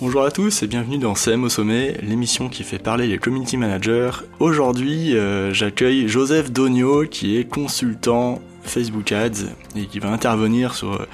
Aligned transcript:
Bonjour 0.00 0.24
à 0.24 0.32
tous 0.32 0.64
et 0.64 0.66
bienvenue 0.66 0.98
dans 0.98 1.14
CM 1.14 1.44
au 1.44 1.48
sommet, 1.48 1.96
l'émission 2.02 2.48
qui 2.48 2.64
fait 2.64 2.80
parler 2.80 3.06
les 3.06 3.18
community 3.18 3.56
managers. 3.56 4.10
Aujourd'hui, 4.40 5.16
euh, 5.16 5.52
j'accueille 5.52 6.08
Joseph 6.08 6.50
Dogno 6.50 7.04
qui 7.04 7.36
est 7.36 7.44
consultant 7.44 8.40
Facebook 8.62 9.12
Ads 9.12 9.46
et 9.76 9.86
qui 9.86 10.00
va 10.00 10.10
intervenir 10.10 10.74
sur 10.74 10.94
euh, 10.94 11.06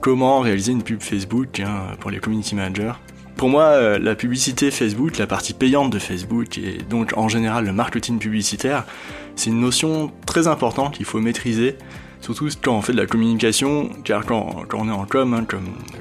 comment 0.00 0.38
réaliser 0.38 0.70
une 0.70 0.84
pub 0.84 1.00
Facebook 1.00 1.58
hein, 1.58 1.96
pour 1.98 2.12
les 2.12 2.18
community 2.18 2.54
managers. 2.54 2.92
Pour 3.36 3.48
moi, 3.48 3.64
euh, 3.64 3.98
la 3.98 4.14
publicité 4.14 4.70
Facebook, 4.70 5.18
la 5.18 5.26
partie 5.26 5.54
payante 5.54 5.90
de 5.90 5.98
Facebook 5.98 6.58
et 6.58 6.78
donc 6.88 7.14
en 7.16 7.28
général 7.28 7.64
le 7.66 7.72
marketing 7.72 8.18
publicitaire, 8.18 8.84
c'est 9.36 9.50
une 9.50 9.60
notion 9.60 10.12
très 10.26 10.46
importante 10.46 10.96
qu'il 10.96 11.06
faut 11.06 11.20
maîtriser 11.20 11.76
Surtout 12.24 12.48
quand 12.62 12.74
on 12.74 12.80
fait 12.80 12.94
de 12.94 12.96
la 12.96 13.04
communication, 13.04 13.90
car 14.02 14.24
quand, 14.24 14.64
on 14.72 14.88
est 14.88 14.92
en 14.92 15.04
com, 15.04 15.34
hein, 15.34 15.44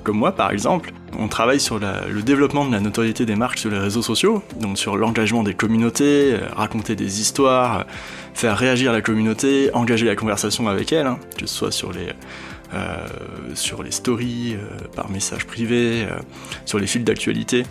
comme, 0.04 0.18
moi 0.18 0.32
par 0.32 0.52
exemple, 0.52 0.94
on 1.20 1.28
travaille 1.28 1.60
sur 1.60 1.80
le 1.80 2.22
développement 2.22 2.64
de 2.66 2.72
la 2.72 2.80
notoriété 2.80 3.26
des 3.26 3.36
marques 3.36 3.58
sur 3.58 3.70
les 3.70 3.78
réseaux 3.78 4.02
sociaux, 4.02 4.42
donc 4.58 4.78
sur 4.78 4.96
l'engagement 4.96 5.44
des 5.44 5.54
communautés, 5.54 6.36
euh, 6.36 6.48
raconter 6.56 6.96
des 6.96 7.20
histoires, 7.20 7.80
euh, 7.80 7.84
faire 8.34 8.58
réagir 8.58 8.94
la 8.94 9.02
communauté, 9.02 9.70
engager 9.74 10.06
la 10.06 10.16
conversation 10.16 10.70
avec 10.70 10.94
elle, 10.94 11.08
hein, 11.08 11.20
que 11.38 11.46
ce 11.46 11.54
soit 11.54 11.74
sur 11.74 11.92
les, 11.92 12.14
euh, 12.74 13.08
sur 13.56 13.84
les 13.84 13.92
stories, 13.92 14.58
par 14.96 15.10
message 15.10 15.46
privé, 15.46 16.08
sur 16.66 16.80
les 16.80 16.88
fils 16.88 17.04
d'actualité. 17.04 17.64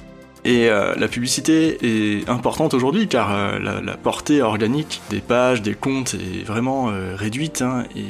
Et 0.44 0.68
euh, 0.68 0.94
la 0.96 1.06
publicité 1.06 1.78
est 2.20 2.28
importante 2.28 2.74
aujourd'hui 2.74 3.06
car 3.06 3.32
euh, 3.32 3.58
la, 3.60 3.96
portée 3.96 4.42
organique 4.42 5.00
des 5.08 5.20
pages, 5.20 5.62
des 5.62 5.74
comptes 5.74 6.14
est 6.14 6.42
vraiment 6.44 6.90
euh, 6.90 7.14
réduite 7.14 7.62
hein, 7.62 7.84
et 7.94 8.06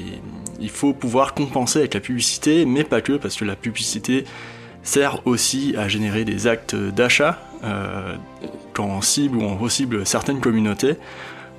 il 0.58 0.70
faut 0.70 0.94
pouvoir 0.94 1.34
compenser 1.34 1.81
avec 1.81 1.92
la 1.92 2.00
publicité, 2.00 2.64
mais 2.64 2.84
pas 2.84 3.03
que 3.03 3.14
parce 3.19 3.36
que 3.36 3.44
la 3.44 3.56
publicité 3.56 4.25
sert 4.83 5.27
aussi 5.27 5.75
à 5.77 5.88
générer 5.88 6.25
des 6.25 6.47
actes 6.47 6.75
d'achat 6.75 7.38
quand 8.72 8.86
on 8.86 9.00
cible 9.00 9.36
ou 9.36 9.42
on 9.42 9.56
recible 9.56 10.05
certaines 10.05 10.41
communautés 10.41 10.97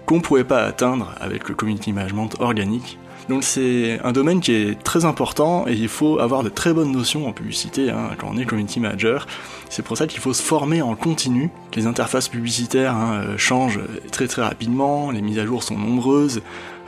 qu'on 0.06 0.16
ne 0.16 0.22
pourrait 0.22 0.44
pas 0.44 0.66
atteindre 0.66 1.16
avec 1.22 1.48
le 1.48 1.56
community 1.56 1.94
management 1.94 2.30
organique 2.40 2.98
donc 3.30 3.44
c'est 3.44 4.00
un 4.04 4.12
domaine 4.12 4.42
qui 4.42 4.54
est 4.54 4.84
très 4.84 5.06
important 5.06 5.66
et 5.68 5.74
il 5.74 5.88
faut 5.88 6.20
avoir 6.20 6.44
de 6.44 6.50
très 6.50 6.74
bonnes 6.74 6.92
notions 6.92 7.28
en 7.28 7.32
publicité 7.32 7.90
hein, 7.90 8.12
quand 8.18 8.28
on 8.32 8.38
est 8.38 8.46
community 8.46 8.80
manager. 8.80 9.28
C'est 9.70 9.84
pour 9.84 9.98
ça 9.98 10.08
qu'il 10.08 10.20
faut 10.20 10.34
se 10.34 10.42
former 10.42 10.82
en 10.82 10.96
continu. 10.96 11.50
Les 11.76 11.88
interfaces 11.88 12.28
publicitaires 12.28 12.96
hein, 12.96 13.24
euh, 13.24 13.38
changent 13.38 13.80
très 14.12 14.28
très 14.28 14.42
rapidement, 14.42 15.12
les 15.12 15.22
mises 15.22 15.40
à 15.40 15.46
jour 15.46 15.64
sont 15.64 15.78
nombreuses. 15.78 16.42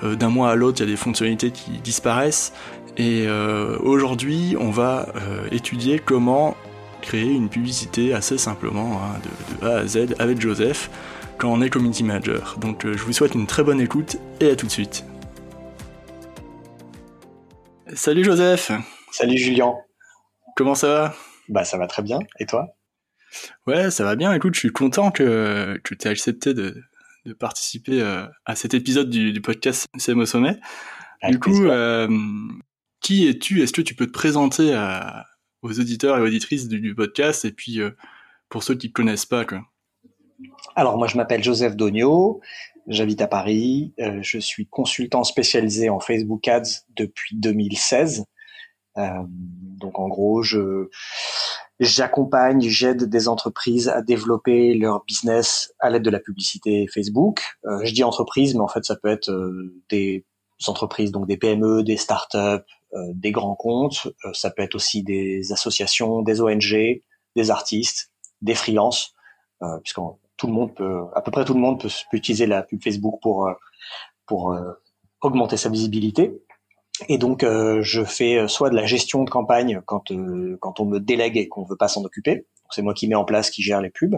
Euh, 0.03 0.15
d'un 0.15 0.29
mois 0.29 0.51
à 0.51 0.55
l'autre, 0.55 0.79
il 0.79 0.85
y 0.85 0.89
a 0.89 0.91
des 0.91 0.97
fonctionnalités 0.97 1.51
qui 1.51 1.71
disparaissent. 1.83 2.51
Et 2.97 3.25
euh, 3.27 3.77
aujourd'hui, 3.79 4.55
on 4.59 4.71
va 4.71 5.07
étudier 5.51 5.99
comment 5.99 6.55
créer 7.01 7.31
une 7.31 7.49
publicité 7.49 8.13
assez 8.13 8.37
simplement, 8.37 9.01
hein, 9.03 9.19
de, 9.61 9.65
de, 9.65 9.71
A 9.71 9.77
à 9.79 9.87
Z, 9.87 10.15
avec 10.17 10.39
Joseph, 10.39 10.89
quand 11.37 11.51
on 11.51 11.61
est 11.61 11.69
community 11.69 12.03
manager. 12.03 12.55
Donc 12.59 12.85
je 12.85 13.03
vous 13.03 13.13
souhaite 13.13 13.35
une 13.35 13.47
très 13.47 13.63
bonne 13.63 13.81
écoute 13.81 14.17
et 14.39 14.49
à 14.49 14.55
tout 14.55 14.65
de 14.65 14.71
suite. 14.71 15.05
Salut 17.93 18.23
Joseph. 18.23 18.71
Salut 19.11 19.37
Julien. 19.37 19.75
Comment 20.55 20.73
ça 20.73 20.87
va? 20.87 21.15
Bah 21.49 21.63
ça 21.63 21.77
va 21.77 21.85
très 21.85 22.01
bien. 22.01 22.17
Et 22.39 22.47
toi? 22.47 22.75
Ouais, 23.67 23.91
ça 23.91 24.03
va 24.03 24.15
bien. 24.15 24.33
Écoute, 24.33 24.55
je 24.55 24.59
suis 24.59 24.71
content 24.71 25.11
que, 25.11 25.79
tu 25.83 25.95
aies 26.03 26.07
accepté 26.07 26.55
de, 26.55 26.83
participer 27.37 28.01
euh, 28.01 28.25
à 28.45 28.55
cet 28.55 28.73
épisode 28.73 29.09
du, 29.09 29.39
podcast 29.39 29.85
CM 29.97 30.19
au 30.19 30.25
sommet. 30.25 30.57
du 31.29 31.39
coup, 31.39 31.65
euh, 31.65 32.07
qui 33.01 33.27
es-tu? 33.27 33.61
Est-ce 33.61 33.73
que 33.73 33.83
tu 33.83 33.93
peux 33.93 34.07
te 34.07 34.11
présenter 34.11 34.75
aux 35.61 35.79
auditeurs 35.79 36.17
et 36.17 36.21
auditrices 36.21 36.67
du, 36.67 36.95
podcast 36.95 37.45
et 37.45 37.51
puis 37.51 37.81
euh, 37.81 37.91
pour 38.49 38.63
ceux 38.63 38.73
qui 38.73 38.87
ne 38.87 38.91
te 38.91 38.95
connaissent 38.95 39.27
pas 39.27 39.45
quoi? 39.45 39.61
Alors 40.75 40.97
moi 40.97 41.07
je 41.07 41.17
m'appelle 41.17 41.43
Joseph 41.43 41.75
Dogno, 41.75 42.41
J'habite 42.87 43.21
à 43.21 43.27
Paris. 43.27 43.93
Euh, 43.99 44.19
je 44.21 44.37
suis 44.39 44.67
consultant 44.67 45.23
spécialisé 45.23 45.89
en 45.89 45.99
Facebook 45.99 46.47
Ads 46.47 46.83
depuis 46.95 47.35
2016. 47.35 48.25
Euh, 48.97 49.09
donc 49.27 49.99
en 49.99 50.07
gros, 50.07 50.41
je 50.41 50.89
j'accompagne, 51.79 52.61
j'aide 52.61 53.05
des 53.05 53.27
entreprises 53.27 53.89
à 53.89 54.01
développer 54.01 54.73
leur 54.75 55.03
business 55.05 55.73
à 55.79 55.89
l'aide 55.89 56.03
de 56.03 56.09
la 56.09 56.19
publicité 56.19 56.87
Facebook. 56.87 57.41
Euh, 57.65 57.83
je 57.83 57.93
dis 57.93 58.03
entreprise, 58.03 58.53
mais 58.53 58.61
en 58.61 58.67
fait 58.67 58.85
ça 58.85 58.95
peut 58.95 59.09
être 59.09 59.29
euh, 59.29 59.75
des 59.89 60.25
entreprises, 60.67 61.11
donc 61.11 61.27
des 61.27 61.37
PME, 61.37 61.83
des 61.83 61.97
startups, 61.97 62.37
euh, 62.37 63.11
des 63.13 63.31
grands 63.31 63.55
comptes. 63.55 64.07
ça 64.33 64.51
peut 64.51 64.63
être 64.63 64.75
aussi 64.75 65.03
des 65.03 65.51
associations, 65.51 66.21
des 66.21 66.41
ONG, 66.41 67.01
des 67.35 67.51
artistes, 67.51 68.11
des 68.41 68.55
freelances, 68.55 69.13
puisqu'on 69.83 70.17
tout 70.37 70.47
le 70.47 70.53
monde 70.53 70.75
peut, 70.75 71.01
à 71.15 71.21
peu 71.21 71.31
près 71.31 71.45
tout 71.45 71.53
le 71.53 71.59
monde 71.59 71.81
peut, 71.81 71.89
utiliser 72.13 72.45
la 72.45 72.63
pub 72.63 72.81
Facebook 72.83 73.19
pour 73.21 73.47
euh, 73.47 73.53
pour 74.25 74.53
euh, 74.53 74.73
augmenter 75.21 75.57
sa 75.57 75.69
visibilité. 75.69 76.41
Et 77.09 77.17
donc, 77.17 77.43
euh, 77.43 77.81
je 77.81 78.03
fais 78.03 78.47
soit 78.47 78.69
de 78.69 78.75
la 78.75 78.85
gestion 78.85 79.23
de 79.23 79.29
campagne 79.29 79.81
quand 79.85 80.11
quand 80.59 80.79
on 80.79 80.85
me 80.85 80.99
délègue 80.99 81.37
et 81.37 81.47
qu'on 81.47 81.63
veut 81.63 81.77
pas 81.77 81.87
s'en 81.87 82.03
occuper. 82.03 82.47
C'est 82.71 82.81
moi 82.81 82.93
qui 82.93 83.07
mets 83.07 83.15
en 83.15 83.25
place, 83.25 83.49
qui 83.49 83.61
gère 83.61 83.81
les 83.81 83.89
pubs. 83.89 84.17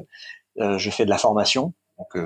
je 0.57 0.89
fais 0.89 1.05
de 1.05 1.09
la 1.09 1.17
formation, 1.17 1.73
donc 1.97 2.23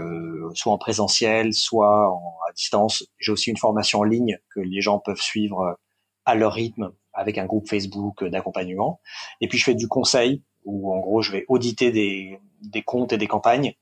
soit 0.55 0.71
en 0.71 0.77
présentiel, 0.77 1.53
soit 1.53 2.07
à 2.47 2.53
distance. 2.53 3.05
J'ai 3.17 3.31
aussi 3.31 3.49
une 3.49 3.57
formation 3.57 3.99
en 3.99 4.03
ligne 4.03 4.37
que 4.53 4.59
les 4.59 4.81
gens 4.81 4.99
peuvent 4.99 5.21
suivre 5.21 5.77
à 6.25 6.35
leur 6.35 6.53
rythme 6.53 6.91
avec 7.13 7.37
un 7.37 7.45
groupe 7.45 7.67
Facebook 7.67 8.23
d'accompagnement. 8.25 9.01
Et 9.39 9.47
puis 9.47 9.57
je 9.57 9.63
fais 9.63 9.73
du 9.73 9.87
conseil 9.87 10.43
où 10.65 10.93
en 10.93 10.99
gros 10.99 11.21
je 11.21 11.31
vais 11.31 11.45
auditer 11.47 11.91
des, 11.91 12.83
comptes 12.83 13.13
et 13.13 13.17
des 13.17 13.27
campagnes 13.27 13.73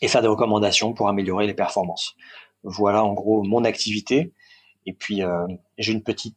et 0.00 0.08
faire 0.08 0.22
des 0.22 0.28
recommandations 0.28 0.92
pour 0.92 1.08
améliorer 1.08 1.46
les 1.46 1.54
performances. 1.54 2.14
Voilà 2.62 3.04
en 3.04 3.12
gros 3.12 3.42
mon 3.42 3.64
activité. 3.64 4.32
Et 4.86 4.92
puis 4.92 5.22
euh, 5.22 5.46
j'ai 5.78 5.92
une 5.92 6.02
petite 6.02 6.36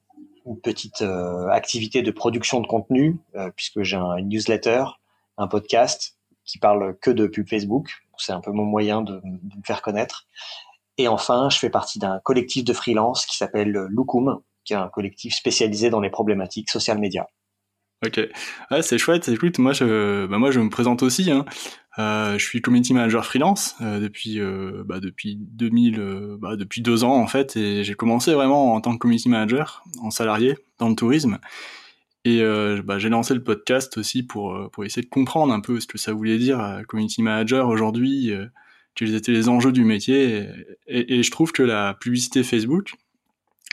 euh, 1.01 1.47
activité 1.49 2.01
de 2.01 2.11
production 2.11 2.61
de 2.61 2.67
contenu 2.67 3.17
euh, 3.35 3.49
puisque 3.55 3.83
j'ai 3.83 3.97
un 3.97 4.21
newsletter, 4.21 4.85
un 5.37 5.47
podcast 5.47 6.17
qui 6.45 6.59
parle 6.59 6.97
que 7.01 7.11
de 7.11 7.27
pub 7.27 7.47
Facebook. 7.47 7.91
C'est 8.17 8.31
un 8.31 8.41
peu 8.41 8.51
mon 8.51 8.65
moyen 8.65 9.01
de, 9.01 9.21
me 9.23 9.63
faire 9.65 9.81
connaître. 9.81 10.27
Et 10.97 11.07
enfin, 11.07 11.49
je 11.49 11.59
fais 11.59 11.69
partie 11.69 11.99
d'un 11.99 12.19
collectif 12.19 12.63
de 12.63 12.73
freelance 12.73 13.25
qui 13.27 13.37
s'appelle 13.37 13.71
Lukum, 13.89 14.39
qui 14.63 14.73
est 14.73 14.77
un 14.77 14.89
collectif 14.89 15.35
spécialisé 15.35 15.89
dans 15.89 15.99
les 15.99 16.09
problématiques 16.09 16.71
social 16.71 16.97
media. 16.97 17.27
Ok, 18.05 18.19
ouais, 18.69 18.81
c'est 18.83 18.99
chouette. 18.99 19.27
Écoute, 19.27 19.57
moi 19.57 19.73
je, 19.73 20.27
bah 20.27 20.37
moi 20.37 20.51
je 20.51 20.59
me 20.59 20.69
présente 20.69 21.01
aussi. 21.01 21.31
Hein. 21.31 21.45
Euh, 21.99 22.37
je 22.37 22.45
suis 22.45 22.61
community 22.61 22.93
manager 22.93 23.25
freelance 23.25 23.75
euh, 23.81 23.99
depuis 23.99 24.39
euh, 24.39 24.83
bah, 24.85 24.99
depuis 24.99 25.35
2000 25.35 25.99
euh, 25.99 26.37
bah, 26.39 26.55
depuis 26.55 26.81
deux 26.81 27.03
ans 27.03 27.15
en 27.15 27.25
fait 27.25 27.57
et 27.57 27.83
j'ai 27.83 27.95
commencé 27.95 28.33
vraiment 28.33 28.75
en 28.75 28.81
tant 28.81 28.93
que 28.93 28.99
community 28.99 29.29
manager 29.29 29.83
en 29.99 30.11
salarié 30.11 30.59
dans 30.77 30.89
le 30.89 30.95
tourisme 30.95 31.39
et 32.23 32.43
bah, 32.83 32.99
j'ai 32.99 33.07
lancé 33.07 33.33
le 33.33 33.41
podcast 33.41 33.97
aussi 33.97 34.21
pour 34.21 34.69
pour 34.71 34.83
essayer 34.83 35.01
de 35.01 35.09
comprendre 35.09 35.53
un 35.53 35.61
peu 35.61 35.79
ce 35.79 35.87
que 35.87 35.97
ça 35.97 36.11
voulait 36.11 36.37
dire 36.37 36.81
community 36.89 37.23
manager 37.23 37.69
aujourd'hui 37.69 38.33
quels 38.95 39.15
étaient 39.15 39.31
les 39.31 39.47
enjeux 39.47 39.71
du 39.71 39.85
métier 39.85 40.45
et, 40.87 41.19
et, 41.19 41.23
je 41.23 41.31
trouve 41.31 41.53
que 41.53 41.63
la 41.63 41.93
publicité 41.93 42.43
Facebook 42.43 42.95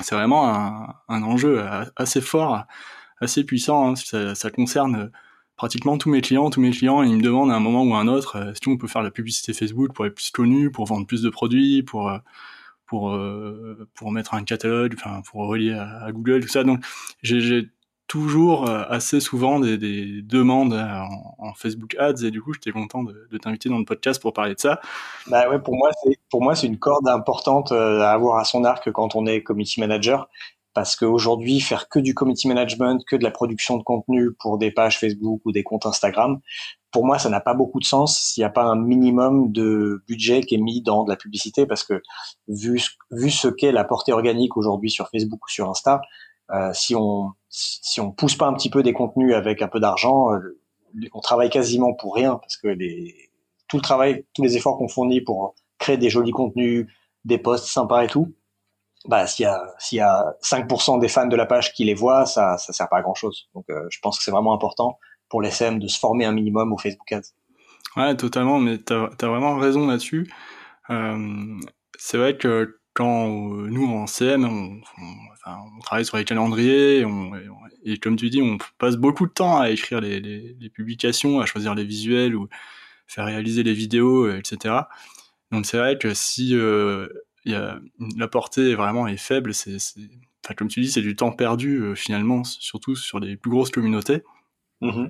c'est 0.00 0.14
vraiment 0.14 0.48
un, 0.48 0.94
un, 1.08 1.22
enjeu 1.24 1.64
assez 1.96 2.20
fort 2.20 2.64
assez 3.20 3.44
puissant 3.44 3.90
hein, 3.90 4.34
ça, 4.34 4.50
concerne 4.50 5.10
pratiquement 5.56 5.98
tous 5.98 6.10
mes 6.10 6.20
clients, 6.20 6.50
tous 6.50 6.60
mes 6.60 6.70
clients, 6.70 7.02
ils 7.02 7.16
me 7.16 7.22
demandent 7.22 7.50
à 7.50 7.54
un 7.54 7.60
moment 7.60 7.84
ou 7.84 7.94
à 7.94 7.98
un 7.98 8.08
autre 8.08 8.36
euh, 8.36 8.52
si 8.60 8.68
on 8.68 8.76
peut 8.76 8.88
faire 8.88 9.02
la 9.02 9.10
publicité 9.10 9.52
Facebook 9.52 9.92
pour 9.92 10.06
être 10.06 10.14
plus 10.14 10.30
connu, 10.30 10.70
pour 10.70 10.86
vendre 10.86 11.06
plus 11.06 11.22
de 11.22 11.30
produits, 11.30 11.82
pour 11.82 12.08
euh, 12.08 12.18
pour 12.86 13.12
euh, 13.12 13.88
pour 13.94 14.10
mettre 14.12 14.34
un 14.34 14.44
catalogue, 14.44 14.96
pour 15.30 15.46
relier 15.46 15.72
à, 15.72 16.10
Google, 16.12 16.40
tout 16.40 16.48
ça. 16.48 16.64
Donc 16.64 16.84
j'ai 17.22 17.68
toujours 18.06 18.68
assez 18.68 19.18
souvent 19.18 19.60
des, 19.60 19.78
des 19.78 20.20
demandes 20.20 20.74
en, 20.74 21.54
Facebook 21.54 21.96
Ads 21.98 22.24
et 22.24 22.30
du 22.30 22.42
coup 22.42 22.52
j'étais 22.52 22.70
content 22.70 23.02
de, 23.02 23.28
de 23.30 23.38
t'inviter 23.38 23.68
dans 23.68 23.78
le 23.78 23.84
podcast 23.84 24.20
pour 24.20 24.32
parler 24.32 24.54
de 24.54 24.60
ça. 24.60 24.80
Bah 25.28 25.48
ouais, 25.48 25.58
pour 25.58 25.74
moi 25.74 25.88
c'est 26.02 26.18
pour 26.30 26.42
moi 26.42 26.54
c'est 26.54 26.66
une 26.66 26.78
corde 26.78 27.08
importante 27.08 27.72
à 27.72 28.12
avoir 28.12 28.38
à 28.38 28.44
son 28.44 28.64
arc 28.64 28.90
quand 28.92 29.14
on 29.14 29.26
est 29.26 29.42
community 29.42 29.80
manager 29.80 30.28
parce 30.74 30.96
qu'aujourd'hui, 30.96 31.60
faire 31.60 31.88
que 31.88 32.00
du 32.00 32.14
community 32.14 32.48
management, 32.48 33.04
que 33.06 33.16
de 33.16 33.22
la 33.22 33.30
production 33.30 33.78
de 33.78 33.82
contenu 33.82 34.32
pour 34.32 34.58
des 34.58 34.72
pages 34.72 34.98
Facebook 34.98 35.40
ou 35.44 35.52
des 35.52 35.62
comptes 35.62 35.86
Instagram, 35.86 36.40
pour 36.90 37.06
moi, 37.06 37.18
ça 37.18 37.28
n'a 37.28 37.40
pas 37.40 37.54
beaucoup 37.54 37.80
de 37.80 37.84
sens 37.84 38.18
s'il 38.18 38.42
n'y 38.42 38.46
a 38.46 38.50
pas 38.50 38.64
un 38.64 38.76
minimum 38.76 39.52
de 39.52 40.02
budget 40.06 40.42
qui 40.42 40.56
est 40.56 40.58
mis 40.58 40.82
dans 40.82 41.04
de 41.04 41.10
la 41.10 41.16
publicité, 41.16 41.64
parce 41.66 41.84
que 41.84 42.02
vu, 42.48 42.80
vu 43.10 43.30
ce 43.30 43.48
qu'est 43.48 43.72
la 43.72 43.84
portée 43.84 44.12
organique 44.12 44.56
aujourd'hui 44.56 44.90
sur 44.90 45.08
Facebook 45.08 45.44
ou 45.46 45.48
sur 45.48 45.70
Insta, 45.70 46.00
euh, 46.50 46.72
si 46.74 46.94
on 46.94 47.32
si 47.48 48.00
on 48.00 48.10
pousse 48.10 48.36
pas 48.36 48.46
un 48.46 48.52
petit 48.52 48.68
peu 48.68 48.82
des 48.82 48.92
contenus 48.92 49.34
avec 49.34 49.62
un 49.62 49.68
peu 49.68 49.78
d'argent, 49.80 50.32
euh, 50.32 50.58
on 51.12 51.20
travaille 51.20 51.50
quasiment 51.50 51.94
pour 51.94 52.14
rien, 52.14 52.36
parce 52.36 52.56
que 52.56 52.68
les, 52.68 53.14
tout 53.68 53.76
le 53.76 53.82
travail, 53.82 54.24
tous 54.34 54.42
les 54.42 54.56
efforts 54.56 54.76
qu'on 54.76 54.88
fournit 54.88 55.20
pour 55.20 55.54
créer 55.78 55.96
des 55.96 56.10
jolis 56.10 56.32
contenus, 56.32 56.86
des 57.24 57.38
posts 57.38 57.66
sympas 57.66 58.04
et 58.04 58.08
tout, 58.08 58.34
bah 59.06 59.26
s'il 59.26 59.44
y 59.44 59.46
a 59.46 59.62
s'il 59.78 59.98
y 59.98 60.00
a 60.00 60.34
5% 60.42 60.98
des 61.00 61.08
fans 61.08 61.26
de 61.26 61.36
la 61.36 61.46
page 61.46 61.72
qui 61.72 61.84
les 61.84 61.94
voient, 61.94 62.26
ça 62.26 62.58
ça 62.58 62.72
sert 62.72 62.88
pas 62.88 62.98
à 62.98 63.02
grand 63.02 63.14
chose. 63.14 63.48
Donc 63.54 63.66
je 63.68 63.98
pense 64.00 64.18
que 64.18 64.24
c'est 64.24 64.30
vraiment 64.30 64.54
important 64.54 64.98
pour 65.28 65.42
les 65.42 65.48
SM 65.48 65.78
de 65.78 65.88
se 65.88 65.98
former 65.98 66.24
un 66.24 66.32
minimum 66.32 66.72
au 66.72 66.78
Facebook 66.78 67.10
Ads. 67.12 67.32
Ouais, 67.96 68.16
totalement, 68.16 68.58
mais 68.58 68.78
tu 68.78 68.92
as, 68.92 69.26
vraiment 69.26 69.56
raison 69.56 69.86
là-dessus. 69.86 70.30
Euh, 70.90 71.58
c'est 71.96 72.18
vrai 72.18 72.36
que 72.36 72.80
quand 72.92 73.28
euh, 73.28 73.68
nous 73.68 73.86
en 73.86 74.06
CM, 74.06 74.44
on, 74.44 74.80
on, 75.46 75.80
travaille 75.80 76.04
sur 76.04 76.16
les 76.16 76.24
calendriers, 76.24 77.04
et, 77.84 77.98
comme 77.98 78.16
tu 78.16 78.30
dis, 78.30 78.42
on 78.42 78.58
passe 78.78 78.96
beaucoup 78.96 79.26
de 79.26 79.32
temps 79.32 79.58
à 79.60 79.70
écrire 79.70 80.00
les, 80.00 80.20
les, 80.20 80.56
les, 80.58 80.70
publications, 80.70 81.40
à 81.40 81.46
choisir 81.46 81.74
les 81.74 81.84
visuels 81.84 82.34
ou 82.34 82.48
faire 83.06 83.26
réaliser 83.26 83.62
les 83.62 83.74
vidéos, 83.74 84.26
euh, 84.26 84.38
etc. 84.38 84.74
Donc 85.52 85.66
c'est 85.66 85.78
vrai 85.78 85.98
que 85.98 86.14
si 86.14 86.56
euh, 86.56 87.08
y 87.52 87.54
a, 87.54 87.78
la 88.16 88.28
portée 88.28 88.74
vraiment 88.74 89.06
est 89.06 89.16
faible, 89.16 89.54
c'est, 89.54 89.76
enfin, 90.44 90.54
comme 90.56 90.68
tu 90.68 90.80
dis, 90.80 90.90
c'est 90.90 91.02
du 91.02 91.16
temps 91.16 91.32
perdu 91.32 91.76
euh, 91.76 91.94
finalement, 91.94 92.44
surtout 92.44 92.96
sur 92.96 93.20
les 93.20 93.36
plus 93.36 93.50
grosses 93.50 93.70
communautés. 93.70 94.22
Mmh 94.80 95.06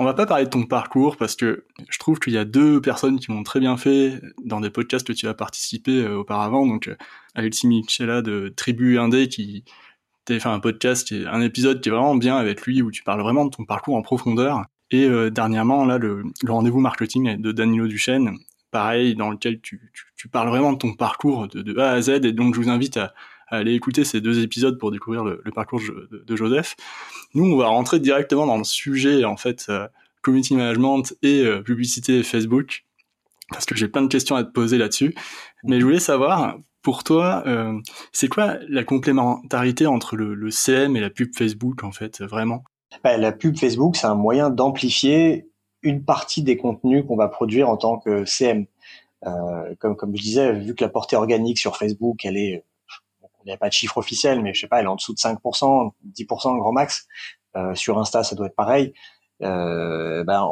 on 0.00 0.04
va 0.04 0.14
pas 0.14 0.24
parler 0.24 0.46
de 0.46 0.50
ton 0.50 0.64
parcours 0.64 1.18
parce 1.18 1.36
que 1.36 1.66
je 1.90 1.98
trouve 1.98 2.18
qu'il 2.18 2.32
y 2.32 2.38
a 2.38 2.46
deux 2.46 2.80
personnes 2.80 3.20
qui 3.20 3.30
m'ont 3.30 3.42
très 3.42 3.60
bien 3.60 3.76
fait 3.76 4.18
dans 4.42 4.58
des 4.58 4.70
podcasts 4.70 5.06
que 5.06 5.12
tu 5.12 5.28
as 5.28 5.34
participé 5.34 6.02
euh, 6.02 6.16
auparavant. 6.16 6.66
Donc, 6.66 6.88
euh, 6.88 6.96
Alexis 7.34 7.66
Michela 7.66 8.22
de 8.22 8.50
Tribu 8.56 8.98
Indé 8.98 9.28
qui 9.28 9.62
t'a 10.24 10.40
fait 10.40 10.48
un 10.48 10.58
podcast, 10.58 11.12
un 11.12 11.42
épisode 11.42 11.82
qui 11.82 11.90
est 11.90 11.92
vraiment 11.92 12.14
bien 12.14 12.38
avec 12.38 12.62
lui 12.62 12.80
où 12.80 12.90
tu 12.90 13.02
parles 13.02 13.20
vraiment 13.20 13.44
de 13.44 13.50
ton 13.50 13.66
parcours 13.66 13.94
en 13.94 14.00
profondeur. 14.00 14.64
Et 14.90 15.04
euh, 15.04 15.28
dernièrement, 15.28 15.84
là, 15.84 15.98
le, 15.98 16.22
rendez-vous 16.48 16.80
marketing 16.80 17.36
de 17.38 17.52
Danilo 17.52 17.86
Duchesne, 17.86 18.38
pareil, 18.70 19.14
dans 19.14 19.30
lequel 19.30 19.60
tu, 19.60 19.80
parles 20.30 20.48
vraiment 20.48 20.72
de 20.72 20.78
ton 20.78 20.94
parcours 20.94 21.48
de, 21.48 21.78
A 21.78 21.92
à 21.92 22.00
Z. 22.00 22.24
Et 22.24 22.32
donc, 22.32 22.54
je 22.54 22.60
vous 22.60 22.68
invite 22.68 22.96
à, 22.96 23.14
aller 23.48 23.74
écouter 23.74 24.04
ces 24.04 24.20
deux 24.20 24.40
épisodes 24.40 24.78
pour 24.78 24.92
découvrir 24.92 25.24
le, 25.24 25.42
parcours 25.52 25.80
de, 25.80 26.36
Joseph. 26.36 26.76
Nous, 27.34 27.44
on 27.44 27.56
va 27.56 27.66
rentrer 27.66 27.98
directement 27.98 28.46
dans 28.46 28.58
le 28.58 28.64
sujet, 28.64 29.24
en 29.24 29.36
fait, 29.36 29.66
euh, 29.68 29.88
community 30.22 30.54
management 30.54 31.14
et 31.22 31.44
euh, 31.44 31.60
publicité 31.60 32.22
Facebook, 32.22 32.84
parce 33.50 33.64
que 33.64 33.74
j'ai 33.74 33.88
plein 33.88 34.02
de 34.02 34.08
questions 34.08 34.36
à 34.36 34.44
te 34.44 34.50
poser 34.50 34.78
là-dessus. 34.78 35.14
Mais 35.64 35.80
je 35.80 35.84
voulais 35.84 35.98
savoir, 35.98 36.58
pour 36.82 37.02
toi, 37.02 37.42
euh, 37.46 37.76
c'est 38.12 38.28
quoi 38.28 38.56
la 38.68 38.84
complémentarité 38.84 39.86
entre 39.86 40.16
le, 40.16 40.50
CM 40.50 40.96
et 40.96 41.00
la 41.00 41.10
pub 41.10 41.34
Facebook, 41.36 41.82
en 41.82 41.92
fait, 41.92 42.22
vraiment? 42.22 42.64
Bah, 43.02 43.16
La 43.16 43.32
pub 43.32 43.58
Facebook, 43.58 43.96
c'est 43.96 44.06
un 44.06 44.14
moyen 44.14 44.50
d'amplifier 44.50 45.49
une 45.82 46.04
partie 46.04 46.42
des 46.42 46.56
contenus 46.56 47.04
qu'on 47.06 47.16
va 47.16 47.28
produire 47.28 47.68
en 47.68 47.76
tant 47.76 47.98
que 47.98 48.24
CM. 48.24 48.66
comme, 49.78 49.96
comme 49.96 50.16
je 50.16 50.22
disais, 50.22 50.52
vu 50.52 50.74
que 50.74 50.84
la 50.84 50.90
portée 50.90 51.16
organique 51.16 51.58
sur 51.58 51.76
Facebook, 51.76 52.24
elle 52.24 52.36
est 52.36 52.64
il 53.44 53.48
n'y 53.48 53.52
a 53.52 53.56
pas 53.56 53.68
de 53.68 53.72
chiffre 53.72 53.96
officiel, 53.96 54.42
mais 54.42 54.54
je 54.54 54.60
sais 54.60 54.68
pas, 54.68 54.80
elle 54.80 54.86
est 54.86 54.88
en 54.88 54.96
dessous 54.96 55.14
de 55.14 55.18
5%, 55.18 55.92
10% 56.14 56.58
grand 56.58 56.72
max. 56.72 57.06
Euh, 57.56 57.74
sur 57.74 57.98
Insta, 57.98 58.22
ça 58.22 58.36
doit 58.36 58.46
être 58.46 58.54
pareil. 58.54 58.92
Euh, 59.42 60.24
ben, 60.24 60.48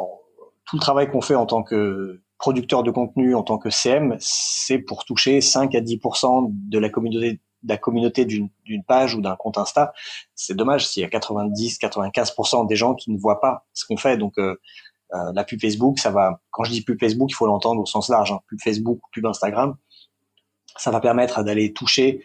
tout 0.65 0.75
le 0.75 0.81
travail 0.81 1.09
qu'on 1.09 1.21
fait 1.21 1.35
en 1.35 1.45
tant 1.45 1.63
que 1.63 2.21
producteur 2.37 2.83
de 2.83 2.91
contenu, 2.91 3.35
en 3.35 3.43
tant 3.43 3.57
que 3.57 3.69
CM, 3.69 4.15
c'est 4.19 4.79
pour 4.79 5.05
toucher 5.05 5.41
5 5.41 5.75
à 5.75 5.81
10% 5.81 6.49
de 6.51 6.79
la 6.79 6.89
communauté 6.89 7.39
de 7.61 7.73
la 7.73 7.77
communauté 7.77 8.23
d'une 8.23 8.49
page 8.87 9.15
ou 9.15 9.21
d'un 9.21 9.35
compte 9.35 9.57
Insta. 9.57 9.91
C'est 10.33 10.55
dommage 10.55 10.87
s'il 10.87 11.01
y 11.01 11.05
a 11.05 11.09
90, 11.09 11.77
95% 11.77 12.65
des 12.67 12.77
gens 12.77 12.95
qui 12.95 13.11
ne 13.11 13.19
voient 13.19 13.41
pas 13.41 13.67
ce 13.73 13.85
qu'on 13.85 13.97
fait. 13.97 14.15
Donc 14.15 14.37
euh, 14.37 14.55
euh, 15.13 15.31
la 15.33 15.43
pub 15.43 15.59
Facebook, 15.59 15.99
ça 15.99 16.11
va. 16.11 16.41
Quand 16.51 16.63
je 16.63 16.71
dis 16.71 16.81
pub 16.81 16.99
Facebook, 16.99 17.29
il 17.31 17.35
faut 17.35 17.47
l'entendre 17.47 17.81
au 17.81 17.85
sens 17.85 18.09
large. 18.09 18.31
Hein. 18.31 18.39
Pub 18.47 18.59
Facebook, 18.61 18.99
pub 19.11 19.25
Instagram, 19.25 19.75
ça 20.77 20.91
va 20.91 20.99
permettre 20.99 21.43
d'aller 21.43 21.73
toucher 21.73 22.23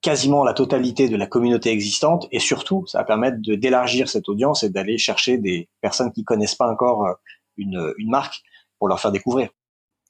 quasiment 0.00 0.44
la 0.44 0.52
totalité 0.52 1.08
de 1.08 1.16
la 1.16 1.26
communauté 1.26 1.70
existante 1.70 2.26
et 2.32 2.40
surtout 2.40 2.84
ça 2.86 2.98
va 2.98 3.04
permettre 3.04 3.38
de 3.40 3.54
d'élargir 3.54 4.08
cette 4.08 4.28
audience 4.28 4.64
et 4.64 4.68
d'aller 4.68 4.98
chercher 4.98 5.38
des 5.38 5.68
personnes 5.80 6.12
qui 6.12 6.24
connaissent 6.24 6.56
pas 6.56 6.68
encore 6.68 7.06
euh, 7.06 7.12
une, 7.56 7.94
une 7.98 8.10
marque 8.10 8.42
pour 8.78 8.88
leur 8.88 9.00
faire 9.00 9.12
découvrir. 9.12 9.48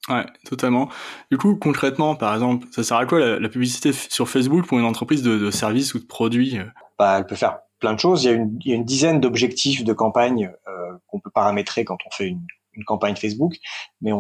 Ouais, 0.09 0.27
totalement. 0.45 0.89
Du 1.31 1.39
coup, 1.39 1.55
concrètement, 1.57 2.17
par 2.17 2.35
exemple, 2.35 2.67
ça 2.73 2.83
sert 2.83 2.97
à 2.97 3.07
quoi 3.07 3.39
la, 3.39 3.49
publicité 3.49 3.93
sur 3.93 4.29
Facebook 4.29 4.67
pour 4.67 4.79
une 4.79 4.85
entreprise 4.85 5.23
de, 5.23 5.39
de 5.39 5.51
services 5.53 5.95
ou 5.95 6.01
de 6.01 6.07
produits 6.07 6.59
euh? 6.59 6.65
Bah, 6.99 7.19
Elle 7.19 7.27
peut 7.27 7.37
faire 7.37 7.61
plein 7.83 7.93
de 7.93 8.01
choses. 8.01 8.25
Il 8.25 8.31
y 8.65 8.73
a 8.73 8.77
une, 8.77 8.85
dizaine 8.85 9.21
d'objectifs 9.21 9.85
de 9.85 9.93
campagne 9.93 10.51
euh, 10.69 10.93
qu'on 11.09 11.21
peut 11.21 11.31
paramétrer 11.31 11.85
quand 11.85 11.99
on 12.07 12.11
fait 12.11 12.29
une, 12.29 12.47
campagne 12.87 13.17
Facebook, 13.17 13.57
mais 14.01 14.13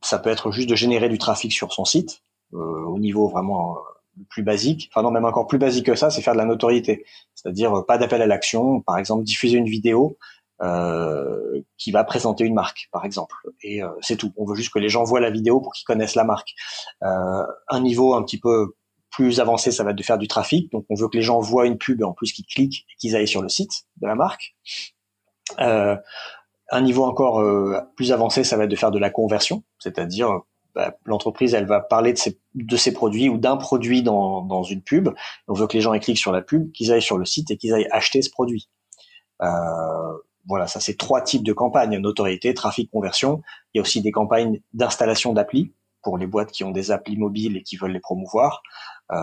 ça 0.00 0.18
peut 0.18 0.30
être 0.30 0.50
juste 0.50 0.70
de 0.70 0.74
générer 0.74 1.10
du 1.10 1.18
trafic 1.18 1.52
sur 1.52 1.74
son 1.74 1.84
site 1.84 2.22
euh, 2.54 2.56
au 2.56 2.98
niveau 2.98 3.28
vraiment 3.28 3.76
plus 4.30 4.42
basique, 4.42 4.88
enfin 4.90 5.02
non 5.02 5.10
même 5.10 5.26
encore 5.26 5.46
plus 5.46 5.58
basique 5.58 5.84
que 5.84 5.94
ça, 5.94 6.08
c'est 6.08 6.22
faire 6.22 6.32
de 6.32 6.38
la 6.38 6.46
notoriété, 6.46 7.04
c'est-à-dire 7.34 7.74
euh, 7.74 7.84
pas 7.84 7.98
d'appel 7.98 8.22
à 8.22 8.26
l'action, 8.26 8.80
par 8.80 8.96
exemple 8.96 9.24
diffuser 9.24 9.58
une 9.58 9.68
vidéo 9.68 10.16
euh, 10.62 11.60
qui 11.76 11.90
va 11.90 12.02
présenter 12.02 12.44
une 12.44 12.54
marque, 12.54 12.88
par 12.90 13.04
exemple, 13.04 13.34
et 13.62 13.82
euh, 13.82 13.90
c'est 14.00 14.16
tout. 14.16 14.32
On 14.38 14.46
veut 14.46 14.54
juste 14.54 14.72
que 14.72 14.78
les 14.78 14.88
gens 14.88 15.04
voient 15.04 15.20
la 15.20 15.28
vidéo 15.28 15.60
pour 15.60 15.74
qu'ils 15.74 15.84
connaissent 15.84 16.14
la 16.14 16.24
marque. 16.24 16.54
Euh, 17.02 17.42
un 17.68 17.80
niveau 17.80 18.14
un 18.14 18.22
petit 18.22 18.40
peu 18.40 18.72
plus 19.10 19.40
avancé, 19.40 19.70
ça 19.70 19.84
va 19.84 19.90
être 19.90 19.96
de 19.96 20.02
faire 20.02 20.18
du 20.18 20.28
trafic, 20.28 20.70
donc 20.72 20.84
on 20.90 20.94
veut 20.94 21.08
que 21.08 21.16
les 21.16 21.22
gens 21.22 21.40
voient 21.40 21.66
une 21.66 21.78
pub 21.78 22.00
et 22.00 22.04
en 22.04 22.12
plus 22.12 22.32
qu'ils 22.32 22.46
cliquent 22.46 22.86
et 22.90 22.96
qu'ils 22.98 23.16
aillent 23.16 23.28
sur 23.28 23.42
le 23.42 23.48
site 23.48 23.86
de 24.00 24.06
la 24.06 24.14
marque. 24.14 24.54
Euh, 25.60 25.96
un 26.70 26.80
niveau 26.80 27.04
encore 27.04 27.42
plus 27.96 28.12
avancé, 28.12 28.42
ça 28.44 28.56
va 28.56 28.64
être 28.64 28.70
de 28.70 28.76
faire 28.76 28.90
de 28.90 28.98
la 28.98 29.10
conversion, 29.10 29.62
c'est-à-dire 29.78 30.40
bah, 30.76 30.94
l'entreprise 31.06 31.54
elle 31.54 31.64
va 31.64 31.80
parler 31.80 32.12
de 32.12 32.76
ses, 32.76 32.92
produits 32.92 33.30
ou 33.30 33.38
d'un 33.38 33.56
produit 33.56 34.02
dans, 34.02 34.62
une 34.62 34.82
pub. 34.82 35.08
On 35.48 35.54
veut 35.54 35.66
que 35.66 35.72
les 35.72 35.80
gens 35.80 35.98
cliquent 35.98 36.18
sur 36.18 36.32
la 36.32 36.42
pub, 36.42 36.70
qu'ils 36.72 36.92
aillent 36.92 37.00
sur 37.00 37.16
le 37.16 37.24
site 37.24 37.50
et 37.50 37.56
qu'ils 37.56 37.72
aillent 37.72 37.88
acheter 37.90 38.20
ce 38.20 38.28
produit. 38.28 38.68
Euh, 39.42 39.48
voilà, 40.46 40.66
ça 40.66 40.78
c'est 40.78 40.98
trois 40.98 41.22
types 41.22 41.42
de 41.42 41.54
campagnes 41.54 41.96
notoriété, 41.96 42.52
trafic, 42.52 42.90
conversion. 42.90 43.40
Il 43.72 43.78
y 43.78 43.80
a 43.80 43.82
aussi 43.82 44.02
des 44.02 44.12
campagnes 44.12 44.60
d'installation 44.74 45.32
d'applis 45.32 45.72
pour 46.06 46.18
les 46.18 46.28
boîtes 46.28 46.52
qui 46.52 46.62
ont 46.62 46.70
des 46.70 46.92
applis 46.92 47.16
mobiles 47.16 47.56
et 47.56 47.64
qui 47.64 47.76
veulent 47.76 47.90
les 47.90 47.98
promouvoir. 47.98 48.62
Euh, 49.10 49.16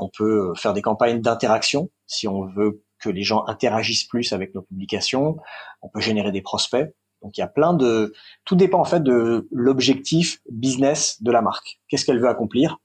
on 0.00 0.08
peut 0.16 0.52
faire 0.54 0.72
des 0.74 0.80
campagnes 0.80 1.20
d'interaction 1.20 1.90
si 2.06 2.28
on 2.28 2.46
veut 2.46 2.84
que 3.00 3.08
les 3.08 3.24
gens 3.24 3.44
interagissent 3.48 4.04
plus 4.04 4.32
avec 4.32 4.54
nos 4.54 4.62
publications. 4.62 5.38
On 5.82 5.88
peut 5.88 5.98
générer 5.98 6.30
des 6.30 6.40
prospects. 6.40 6.88
Donc 7.20 7.36
il 7.36 7.40
y 7.40 7.42
a 7.42 7.48
plein 7.48 7.74
de, 7.74 8.12
tout 8.44 8.54
dépend 8.54 8.78
en 8.78 8.84
fait 8.84 9.02
de 9.02 9.48
l'objectif 9.50 10.38
business 10.48 11.20
de 11.20 11.32
la 11.32 11.42
marque. 11.42 11.80
Qu'est-ce 11.88 12.04
qu'elle 12.04 12.20
veut 12.20 12.28
accomplir? 12.28 12.78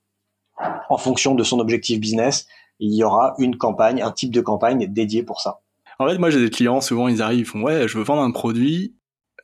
En 0.89 0.97
fonction 0.97 1.35
de 1.35 1.43
son 1.43 1.59
objectif 1.59 1.99
business, 1.99 2.47
il 2.79 2.95
y 2.95 3.03
aura 3.03 3.35
une 3.37 3.57
campagne, 3.57 4.01
un 4.01 4.11
type 4.11 4.33
de 4.33 4.41
campagne 4.41 4.91
dédié 4.91 5.21
pour 5.21 5.39
ça. 5.39 5.59
En 5.99 6.07
fait, 6.07 6.17
moi 6.17 6.31
j'ai 6.31 6.41
des 6.41 6.49
clients, 6.49 6.81
souvent 6.81 7.09
ils 7.09 7.21
arrivent, 7.21 7.41
ils 7.41 7.45
font 7.45 7.61
ouais, 7.61 7.87
je 7.87 7.95
veux 7.95 8.03
vendre 8.03 8.23
un 8.23 8.31
produit. 8.31 8.95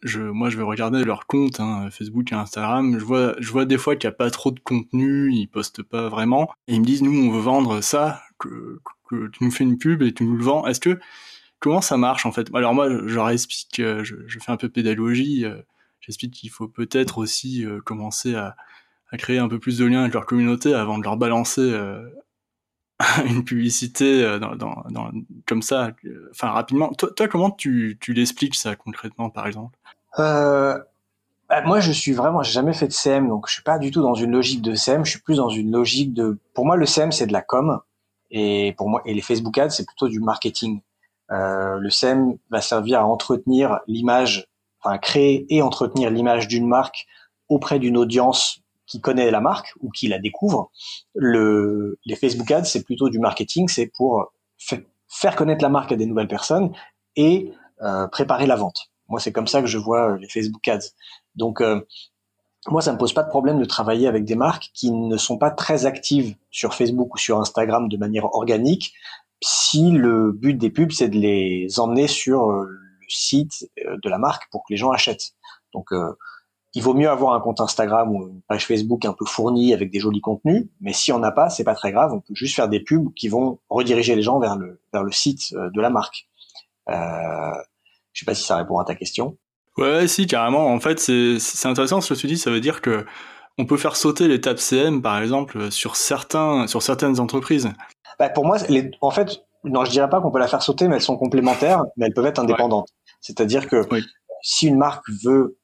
Je, 0.03 0.21
moi, 0.21 0.49
je 0.49 0.57
vais 0.57 0.63
regarder 0.63 1.03
leur 1.03 1.27
compte, 1.27 1.59
hein, 1.59 1.89
Facebook 1.91 2.31
et 2.31 2.35
Instagram. 2.35 2.97
Je 2.99 3.03
vois, 3.03 3.35
je 3.39 3.51
vois 3.51 3.65
des 3.65 3.77
fois 3.77 3.95
qu'il 3.95 4.07
n'y 4.07 4.13
a 4.13 4.17
pas 4.17 4.31
trop 4.31 4.51
de 4.51 4.59
contenu, 4.59 5.31
ils 5.31 5.47
postent 5.47 5.83
pas 5.83 6.09
vraiment. 6.09 6.49
Et 6.67 6.75
ils 6.75 6.81
me 6.81 6.85
disent, 6.85 7.03
nous, 7.03 7.27
on 7.27 7.31
veut 7.31 7.41
vendre 7.41 7.81
ça, 7.81 8.21
que, 8.39 8.79
que 9.09 9.27
tu 9.27 9.43
nous 9.43 9.51
fais 9.51 9.63
une 9.63 9.77
pub 9.77 10.01
et 10.01 10.13
tu 10.13 10.23
nous 10.23 10.37
le 10.37 10.43
vends. 10.43 10.65
Est-ce 10.65 10.79
que 10.79 10.99
comment 11.61 11.81
ça 11.81 11.95
marche 11.95 12.25
en 12.25 12.33
fait? 12.33 12.49
Alors 12.53 12.73
moi, 12.73 12.89
je 12.89 13.15
leur 13.15 13.29
explique, 13.29 13.79
euh, 13.79 14.03
je, 14.03 14.15
je 14.27 14.39
fais 14.39 14.51
un 14.51 14.57
peu 14.57 14.69
pédagogie. 14.69 15.45
Euh, 15.45 15.61
j'explique 16.01 16.33
qu'il 16.33 16.49
faut 16.49 16.67
peut-être 16.67 17.19
aussi 17.19 17.65
euh, 17.65 17.79
commencer 17.81 18.35
à, 18.35 18.57
à, 19.11 19.17
créer 19.17 19.37
un 19.37 19.47
peu 19.47 19.59
plus 19.59 19.77
de 19.77 19.85
liens 19.85 20.01
avec 20.01 20.13
leur 20.13 20.25
communauté 20.25 20.73
avant 20.73 20.97
de 20.97 21.03
leur 21.03 21.17
balancer 21.17 21.73
une 23.25 23.43
publicité 23.45 24.39
dans, 24.39 24.55
dans, 24.55 24.83
dans, 24.89 25.11
comme 25.45 25.61
ça, 25.61 25.91
enfin 26.31 26.49
rapidement. 26.49 26.91
Toi, 26.93 27.11
toi 27.15 27.27
comment 27.27 27.51
tu, 27.51 27.97
tu 28.01 28.13
l'expliques 28.13 28.55
ça 28.55 28.75
concrètement, 28.75 29.29
par 29.29 29.47
exemple? 29.47 29.77
Euh, 30.19 30.77
bah, 31.49 31.61
Moi, 31.61 31.79
je 31.79 31.91
suis 31.91 32.13
vraiment, 32.13 32.43
j'ai 32.43 32.51
jamais 32.51 32.73
fait 32.73 32.87
de 32.87 32.93
CM, 32.93 33.27
donc 33.27 33.47
je 33.47 33.53
suis 33.53 33.63
pas 33.63 33.79
du 33.79 33.91
tout 33.91 34.01
dans 34.01 34.15
une 34.15 34.31
logique 34.31 34.61
de 34.61 34.75
CM. 34.75 35.05
Je 35.05 35.11
suis 35.11 35.21
plus 35.21 35.37
dans 35.37 35.49
une 35.49 35.71
logique 35.71 36.13
de. 36.13 36.39
Pour 36.53 36.65
moi, 36.65 36.75
le 36.75 36.85
CM 36.85 37.11
c'est 37.11 37.27
de 37.27 37.33
la 37.33 37.41
com, 37.41 37.79
et 38.31 38.73
pour 38.77 38.89
moi, 38.89 39.01
et 39.05 39.13
les 39.13 39.21
Facebook 39.21 39.57
Ads 39.57 39.71
c'est 39.71 39.85
plutôt 39.85 40.07
du 40.07 40.19
marketing. 40.19 40.81
Euh, 41.31 41.77
le 41.77 41.89
SEM 41.89 42.37
va 42.49 42.61
servir 42.61 42.99
à 42.99 43.05
entretenir 43.05 43.79
l'image, 43.87 44.47
enfin 44.83 44.97
créer 44.97 45.45
et 45.49 45.61
entretenir 45.61 46.09
l'image 46.09 46.47
d'une 46.47 46.67
marque 46.67 47.05
auprès 47.47 47.79
d'une 47.79 47.97
audience 47.97 48.59
qui 48.85 48.99
connaît 48.99 49.31
la 49.31 49.39
marque 49.39 49.73
ou 49.79 49.89
qui 49.89 50.07
la 50.07 50.19
découvre. 50.19 50.71
Le, 51.15 51.99
les 52.05 52.15
Facebook 52.15 52.51
Ads, 52.51 52.65
c'est 52.65 52.83
plutôt 52.83 53.09
du 53.09 53.19
marketing, 53.19 53.69
c'est 53.69 53.87
pour 53.87 54.33
faire 55.07 55.35
connaître 55.35 55.63
la 55.63 55.69
marque 55.69 55.93
à 55.93 55.95
des 55.95 56.05
nouvelles 56.05 56.27
personnes 56.27 56.71
et 57.15 57.53
euh, 57.81 58.07
préparer 58.07 58.47
la 58.47 58.57
vente. 58.57 58.90
Moi, 59.11 59.19
c'est 59.19 59.33
comme 59.33 59.45
ça 59.45 59.59
que 59.59 59.67
je 59.67 59.77
vois 59.77 60.13
euh, 60.13 60.17
les 60.17 60.29
Facebook 60.29 60.65
Ads. 60.69 60.93
Donc, 61.35 61.59
euh, 61.59 61.81
moi, 62.67 62.81
ça 62.81 62.93
me 62.93 62.97
pose 62.97 63.13
pas 63.13 63.23
de 63.23 63.29
problème 63.29 63.59
de 63.59 63.65
travailler 63.65 64.07
avec 64.07 64.23
des 64.23 64.35
marques 64.35 64.71
qui 64.73 64.91
ne 64.91 65.17
sont 65.17 65.37
pas 65.37 65.51
très 65.51 65.85
actives 65.85 66.35
sur 66.49 66.73
Facebook 66.73 67.13
ou 67.13 67.17
sur 67.17 67.37
Instagram 67.37 67.89
de 67.89 67.97
manière 67.97 68.33
organique, 68.33 68.93
si 69.43 69.91
le 69.91 70.31
but 70.31 70.53
des 70.53 70.69
pubs, 70.69 70.91
c'est 70.91 71.09
de 71.09 71.17
les 71.17 71.79
emmener 71.79 72.07
sur 72.07 72.51
euh, 72.51 72.67
le 72.67 73.05
site 73.09 73.69
de 73.77 74.09
la 74.09 74.17
marque 74.17 74.49
pour 74.49 74.61
que 74.61 74.67
les 74.71 74.77
gens 74.77 74.91
achètent. 74.91 75.33
Donc, 75.73 75.89
il 76.73 76.81
vaut 76.81 76.93
mieux 76.93 77.09
avoir 77.09 77.33
un 77.33 77.41
compte 77.41 77.59
Instagram 77.59 78.15
ou 78.15 78.29
une 78.29 78.41
page 78.43 78.65
Facebook 78.65 79.03
un 79.03 79.13
peu 79.13 79.25
fournie 79.25 79.73
avec 79.73 79.91
des 79.91 79.99
jolis 79.99 80.21
contenus, 80.21 80.67
mais 80.79 80.93
si 80.93 81.11
on 81.11 81.19
n'a 81.19 81.31
pas, 81.31 81.49
c'est 81.49 81.65
pas 81.65 81.75
très 81.75 81.91
grave, 81.91 82.13
on 82.13 82.21
peut 82.21 82.35
juste 82.35 82.55
faire 82.55 82.69
des 82.69 82.79
pubs 82.79 83.13
qui 83.13 83.27
vont 83.27 83.59
rediriger 83.69 84.15
les 84.15 84.21
gens 84.21 84.39
vers 84.39 84.55
le 84.55 84.79
vers 84.93 85.03
le 85.03 85.11
site 85.11 85.53
de 85.53 85.81
la 85.81 85.89
marque. 85.89 86.29
Je 88.13 88.21
sais 88.21 88.25
pas 88.25 88.35
si 88.35 88.43
ça 88.43 88.57
répond 88.57 88.77
à 88.79 88.85
ta 88.85 88.95
question. 88.95 89.37
Ouais, 89.77 90.07
si 90.07 90.27
carrément. 90.27 90.67
En 90.67 90.79
fait, 90.79 90.99
c'est 90.99 91.67
intéressant 91.67 92.01
ce 92.01 92.13
que 92.13 92.19
tu 92.19 92.27
dis. 92.27 92.37
Ça 92.37 92.51
veut 92.51 92.59
dire 92.59 92.81
que 92.81 93.05
on 93.57 93.65
peut 93.65 93.77
faire 93.77 93.95
sauter 93.95 94.27
l'étape 94.27 94.59
CM, 94.59 95.01
par 95.01 95.21
exemple, 95.21 95.71
sur 95.71 95.95
certains 95.95 96.67
sur 96.67 96.81
certaines 96.81 97.19
entreprises. 97.19 97.69
Bah, 98.19 98.29
pour 98.29 98.45
moi, 98.45 98.57
les, 98.69 98.91
en 99.01 99.11
fait, 99.11 99.43
non, 99.63 99.85
je 99.85 99.91
dirais 99.91 100.09
pas 100.09 100.21
qu'on 100.21 100.31
peut 100.31 100.39
la 100.39 100.47
faire 100.47 100.61
sauter, 100.61 100.87
mais 100.87 100.95
elles 100.95 101.01
sont 101.01 101.17
complémentaires, 101.17 101.83
mais 101.97 102.07
elles 102.07 102.13
peuvent 102.13 102.25
être 102.25 102.39
indépendantes. 102.39 102.89
C'est-à-dire 103.21 103.67
que 103.67 103.87
si 104.41 104.67
une 104.67 104.77
marque 104.77 105.05
veut 105.23 105.57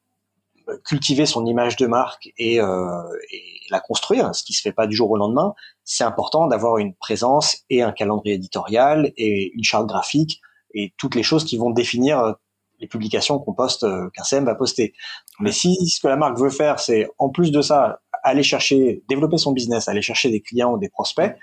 cultiver 0.86 1.26
son 1.26 1.46
image 1.46 1.78
de 1.78 1.88
marque 1.88 2.30
et, 2.38 2.60
euh, 2.60 3.02
et, 3.32 3.42
la 3.70 3.80
construire, 3.82 4.34
ce 4.34 4.44
qui 4.44 4.54
se 4.54 4.62
fait 4.62 4.72
pas 4.72 4.88
du 4.88 4.96
jour 4.96 5.12
au 5.12 5.18
lendemain, 5.18 5.54
c'est 5.84 6.06
important 6.06 6.48
d'avoir 6.48 6.78
une 6.78 6.94
présence 6.96 7.58
et 7.70 7.82
un 7.82 7.92
calendrier 7.92 8.36
éditorial 8.36 9.12
et 9.18 9.52
une 9.54 9.64
charte 9.64 9.88
graphique 9.88 10.42
et 10.78 10.94
toutes 10.98 11.16
les 11.16 11.24
choses 11.24 11.44
qui 11.44 11.58
vont 11.58 11.72
définir 11.72 12.20
euh, 12.20 12.34
les 12.80 12.88
publications 12.88 13.40
qu'on 13.40 13.54
poste, 13.54 13.84
euh, 13.84 14.10
qu'un 14.14 14.24
CM 14.24 14.46
va 14.46 14.56
poster. 14.56 14.94
Mais 15.40 15.52
si 15.52 15.76
ce 15.88 16.00
que 16.00 16.08
la 16.08 16.16
marque 16.16 16.38
veut 16.38 16.52
faire, 16.52 16.80
c'est 16.80 17.10
en 17.18 17.30
plus 17.30 17.52
de 17.52 17.62
ça 17.62 18.00
aller 18.24 18.44
chercher, 18.44 19.04
développer 19.10 19.38
son 19.38 19.52
business, 19.52 19.88
aller 19.88 20.02
chercher 20.02 20.30
des 20.30 20.42
clients 20.42 20.74
ou 20.74 20.78
des 20.78 20.90
prospects, 20.90 21.36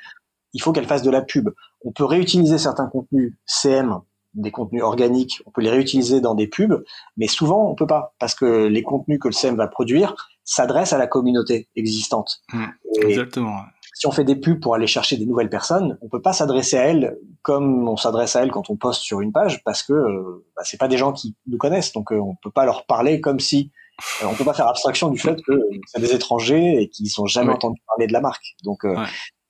il 0.53 0.63
faut 0.63 0.73
qu'elle 0.73 0.87
fasse 0.87 1.03
de 1.03 1.11
la 1.11 1.23
pub. 1.23 1.51
On 1.85 1.91
peut 1.91 2.05
réutiliser 2.05 2.59
certains 2.59 2.87
contenus 2.87 3.35
CM 3.45 4.01
des 4.35 4.51
contenus 4.51 4.83
organiques, 4.83 5.43
on 5.47 5.51
peut 5.51 5.63
les 5.63 5.71
réutiliser 5.71 6.21
dans 6.21 6.35
des 6.35 6.49
pubs, 6.49 6.85
mais 7.17 7.29
souvent 7.29 7.71
on 7.71 7.75
peut 7.75 7.87
pas 7.87 8.15
parce 8.19 8.35
que 8.35 8.67
les 8.67 8.83
contenus 8.83 9.21
que 9.21 9.29
le 9.29 9.33
CM 9.33 9.57
va 9.57 9.69
produire 9.69 10.15
s'adressent 10.45 10.93
à 10.93 10.99
la 10.99 11.07
communauté 11.07 11.69
existante. 11.77 12.43
Mmh, 12.53 12.65
exactement. 13.03 13.61
Si 13.95 14.07
on 14.07 14.11
fait 14.11 14.25
des 14.25 14.37
pubs 14.37 14.61
pour 14.61 14.75
aller 14.75 14.87
chercher 14.87 15.17
des 15.17 15.27
nouvelles 15.27 15.49
personnes, 15.49 15.99
on 16.03 16.09
peut 16.09 16.23
pas 16.23 16.33
s'adresser 16.33 16.77
à 16.77 16.83
elles 16.83 17.17
comme 17.43 17.89
on 17.89 17.97
s'adresse 17.97 18.37
à 18.37 18.43
elles 18.43 18.51
quand 18.51 18.71
on 18.71 18.77
poste 18.77 19.03
sur 19.03 19.21
une 19.21 19.33
page 19.33 19.63
parce 19.65 19.83
que 19.83 19.93
euh, 19.93 20.45
bah, 20.57 20.63
c'est 20.65 20.79
pas 20.79 20.89
des 20.89 20.97
gens 20.97 21.13
qui 21.13 21.37
nous 21.47 21.59
connaissent, 21.59 21.93
donc 21.93 22.13
euh, 22.13 22.19
on 22.19 22.35
peut 22.43 22.51
pas 22.51 22.65
leur 22.65 22.87
parler 22.87 23.21
comme 23.21 23.41
si 23.41 23.71
euh, 24.23 24.27
on 24.27 24.35
peut 24.35 24.45
pas 24.45 24.55
faire 24.55 24.69
abstraction 24.69 25.09
du 25.09 25.19
fait 25.19 25.41
que 25.43 25.53
c'est 25.87 26.01
des 26.01 26.15
étrangers 26.15 26.83
et 26.83 26.89
qu'ils 26.89 27.11
sont 27.11 27.27
jamais 27.27 27.53
entendu 27.53 27.81
parler 27.87 28.07
de 28.07 28.13
la 28.13 28.21
marque. 28.21 28.55
Donc 28.65 28.85
euh, 28.85 28.97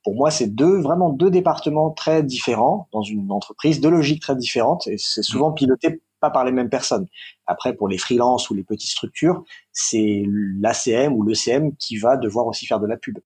pour 0.02 0.14
moi, 0.14 0.30
c'est 0.30 0.48
deux 0.48 0.78
vraiment 0.80 1.10
deux 1.10 1.30
départements 1.30 1.90
très 1.90 2.22
différents 2.22 2.88
dans 2.92 3.02
une 3.02 3.32
entreprise, 3.32 3.80
deux 3.80 3.90
logiques 3.90 4.20
très 4.20 4.36
différentes, 4.36 4.86
et 4.86 4.96
c'est 4.98 5.22
souvent 5.22 5.50
mm. 5.50 5.54
piloté 5.54 6.02
pas 6.20 6.30
par 6.30 6.44
les 6.44 6.52
mêmes 6.52 6.68
personnes. 6.68 7.06
Après, 7.46 7.74
pour 7.74 7.88
les 7.88 7.98
freelances 7.98 8.50
ou 8.50 8.54
les 8.54 8.64
petites 8.64 8.90
structures, 8.90 9.42
c'est 9.72 10.24
l'ACM 10.26 11.14
ou 11.14 11.22
l'ECM 11.22 11.74
qui 11.76 11.96
va 11.96 12.16
devoir 12.16 12.46
aussi 12.46 12.66
faire 12.66 12.80
de 12.80 12.86
la 12.86 12.96
pub. 12.96 13.18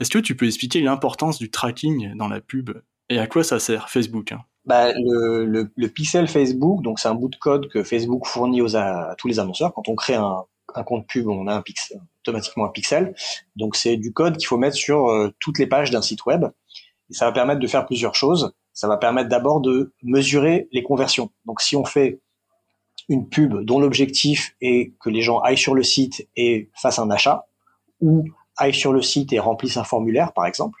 Est-ce 0.00 0.10
que 0.10 0.18
tu 0.18 0.36
peux 0.36 0.46
expliquer 0.46 0.80
l'importance 0.80 1.38
du 1.38 1.50
tracking 1.50 2.14
dans 2.16 2.28
la 2.28 2.40
pub 2.40 2.70
et 3.08 3.18
à 3.18 3.26
quoi 3.26 3.42
ça 3.42 3.58
sert 3.58 3.88
Facebook 3.88 4.32
hein? 4.32 4.42
Bah, 4.64 4.92
le, 4.92 5.86
pixel 5.86 6.28
Facebook, 6.28 6.82
donc 6.82 6.98
c'est 6.98 7.08
un 7.08 7.14
bout 7.14 7.30
de 7.30 7.36
code 7.36 7.68
que 7.68 7.82
Facebook 7.82 8.26
fournit 8.26 8.60
aux, 8.60 8.76
à 8.76 9.14
tous 9.16 9.26
les 9.26 9.38
annonceurs. 9.38 9.72
Quand 9.72 9.88
on 9.88 9.94
crée 9.94 10.14
un, 10.14 10.44
un 10.74 10.82
compte 10.82 11.06
pub, 11.06 11.26
on 11.28 11.46
a 11.46 11.54
un 11.54 11.62
pixel, 11.62 12.00
automatiquement 12.22 12.66
un 12.66 12.68
pixel. 12.68 13.14
Donc 13.56 13.76
c'est 13.76 13.96
du 13.96 14.12
code 14.12 14.36
qu'il 14.36 14.46
faut 14.46 14.58
mettre 14.58 14.76
sur 14.76 15.08
euh, 15.08 15.32
toutes 15.40 15.58
les 15.58 15.66
pages 15.66 15.90
d'un 15.90 16.02
site 16.02 16.26
web. 16.26 16.44
Et 17.10 17.14
ça 17.14 17.24
va 17.24 17.32
permettre 17.32 17.60
de 17.60 17.66
faire 17.66 17.86
plusieurs 17.86 18.14
choses. 18.14 18.52
Ça 18.74 18.88
va 18.88 18.96
permettre 18.96 19.28
d'abord 19.28 19.60
de 19.60 19.92
mesurer 20.02 20.68
les 20.72 20.82
conversions. 20.82 21.30
Donc 21.46 21.60
si 21.60 21.74
on 21.74 21.84
fait 21.84 22.20
une 23.08 23.28
pub 23.28 23.64
dont 23.64 23.80
l'objectif 23.80 24.54
est 24.60 24.92
que 25.00 25.08
les 25.08 25.22
gens 25.22 25.38
aillent 25.40 25.56
sur 25.56 25.74
le 25.74 25.82
site 25.82 26.28
et 26.36 26.70
fassent 26.74 26.98
un 26.98 27.10
achat, 27.10 27.46
ou 28.00 28.24
aillent 28.58 28.74
sur 28.74 28.92
le 28.92 29.02
site 29.02 29.32
et 29.32 29.38
remplissent 29.38 29.76
un 29.76 29.84
formulaire, 29.84 30.32
par 30.32 30.46
exemple, 30.46 30.80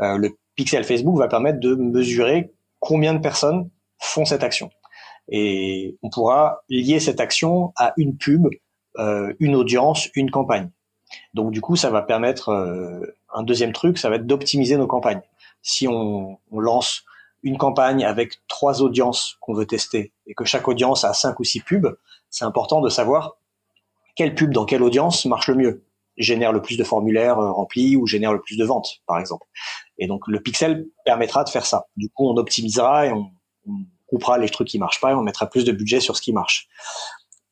euh, 0.00 0.16
le 0.16 0.36
pixel 0.54 0.84
Facebook 0.84 1.18
va 1.18 1.28
permettre 1.28 1.60
de 1.60 1.74
mesurer 1.74 2.52
combien 2.80 3.14
de 3.14 3.20
personnes 3.20 3.70
font 3.98 4.24
cette 4.24 4.42
action. 4.42 4.70
Et 5.28 5.98
on 6.02 6.10
pourra 6.10 6.62
lier 6.68 7.00
cette 7.00 7.20
action 7.20 7.72
à 7.76 7.92
une 7.96 8.16
pub 8.16 8.48
euh, 8.98 9.34
une 9.40 9.54
audience, 9.54 10.08
une 10.14 10.30
campagne. 10.30 10.70
Donc 11.34 11.50
du 11.50 11.60
coup, 11.60 11.76
ça 11.76 11.90
va 11.90 12.00
permettre 12.00 12.48
euh, 12.48 13.14
un 13.32 13.42
deuxième 13.42 13.72
truc, 13.72 13.98
ça 13.98 14.08
va 14.08 14.16
être 14.16 14.26
d'optimiser 14.26 14.76
nos 14.76 14.86
campagnes. 14.86 15.20
Si 15.60 15.86
on, 15.86 16.38
on, 16.50 16.60
lance 16.60 17.04
une 17.42 17.58
campagne 17.58 18.04
avec 18.06 18.40
trois 18.48 18.80
audiences 18.80 19.36
qu'on 19.40 19.52
veut 19.52 19.66
tester 19.66 20.12
et 20.26 20.34
que 20.34 20.44
chaque 20.44 20.66
audience 20.66 21.04
a 21.04 21.12
cinq 21.12 21.38
ou 21.40 21.44
six 21.44 21.60
pubs, 21.60 21.98
c'est 22.30 22.46
important 22.46 22.80
de 22.80 22.88
savoir 22.88 23.36
quelle 24.14 24.34
pub 24.34 24.52
dans 24.52 24.64
quelle 24.64 24.82
audience 24.82 25.26
marche 25.26 25.48
le 25.48 25.56
mieux, 25.56 25.84
génère 26.16 26.52
le 26.52 26.62
plus 26.62 26.76
de 26.76 26.84
formulaires 26.84 27.38
euh, 27.38 27.52
remplis 27.52 27.96
ou 27.96 28.06
génère 28.06 28.32
le 28.32 28.40
plus 28.40 28.56
de 28.56 28.64
ventes, 28.64 29.00
par 29.06 29.18
exemple. 29.18 29.46
Et 29.98 30.06
donc 30.06 30.26
le 30.28 30.40
pixel 30.40 30.86
permettra 31.04 31.44
de 31.44 31.48
faire 31.48 31.66
ça. 31.66 31.86
Du 31.96 32.08
coup, 32.10 32.28
on 32.28 32.36
optimisera 32.36 33.06
et 33.06 33.12
on, 33.12 33.30
on 33.66 33.84
coupera 34.06 34.38
les 34.38 34.48
trucs 34.48 34.68
qui 34.68 34.78
marchent 34.78 35.00
pas 35.00 35.12
et 35.12 35.14
on 35.14 35.22
mettra 35.22 35.48
plus 35.48 35.64
de 35.64 35.72
budget 35.72 36.00
sur 36.00 36.16
ce 36.16 36.22
qui 36.22 36.32
marche. 36.32 36.68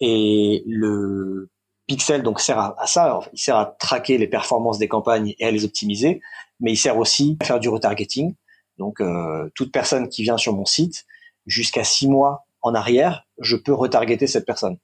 Et 0.00 0.62
le 0.66 1.50
pixel 1.87 2.23
donc 2.23 2.40
sert 2.40 2.59
à, 2.59 2.87
ça. 2.87 3.21
il 3.33 3.38
sert 3.38 3.56
à 3.56 3.66
traquer 3.66 4.18
les 4.18 4.26
performances 4.26 4.78
des 4.78 4.88
campagnes 4.88 5.35
et 5.38 5.44
à 5.44 5.50
les 5.50 5.64
optimiser, 5.64 6.21
mais 6.61 6.73
il 6.73 6.76
sert 6.76 6.99
aussi 6.99 7.37
à 7.40 7.44
faire 7.44 7.61
du 7.61 7.68
retargeting. 7.68 8.35
Donc 8.78 9.00
euh, 9.00 9.50
toute 9.54 9.73
personne 9.73 10.09
qui 10.09 10.23
vient 10.23 10.37
sur 10.37 10.54
mon 10.54 10.64
site, 10.64 11.04
jusqu'à 11.47 11.85
six 11.85 12.09
mois 12.09 12.47
en 12.62 12.75
arrière, 12.75 13.26
je 13.38 13.56
peux 13.56 13.75
retargeter 13.75 14.26
cette 14.26 14.47
personne. 14.47 14.78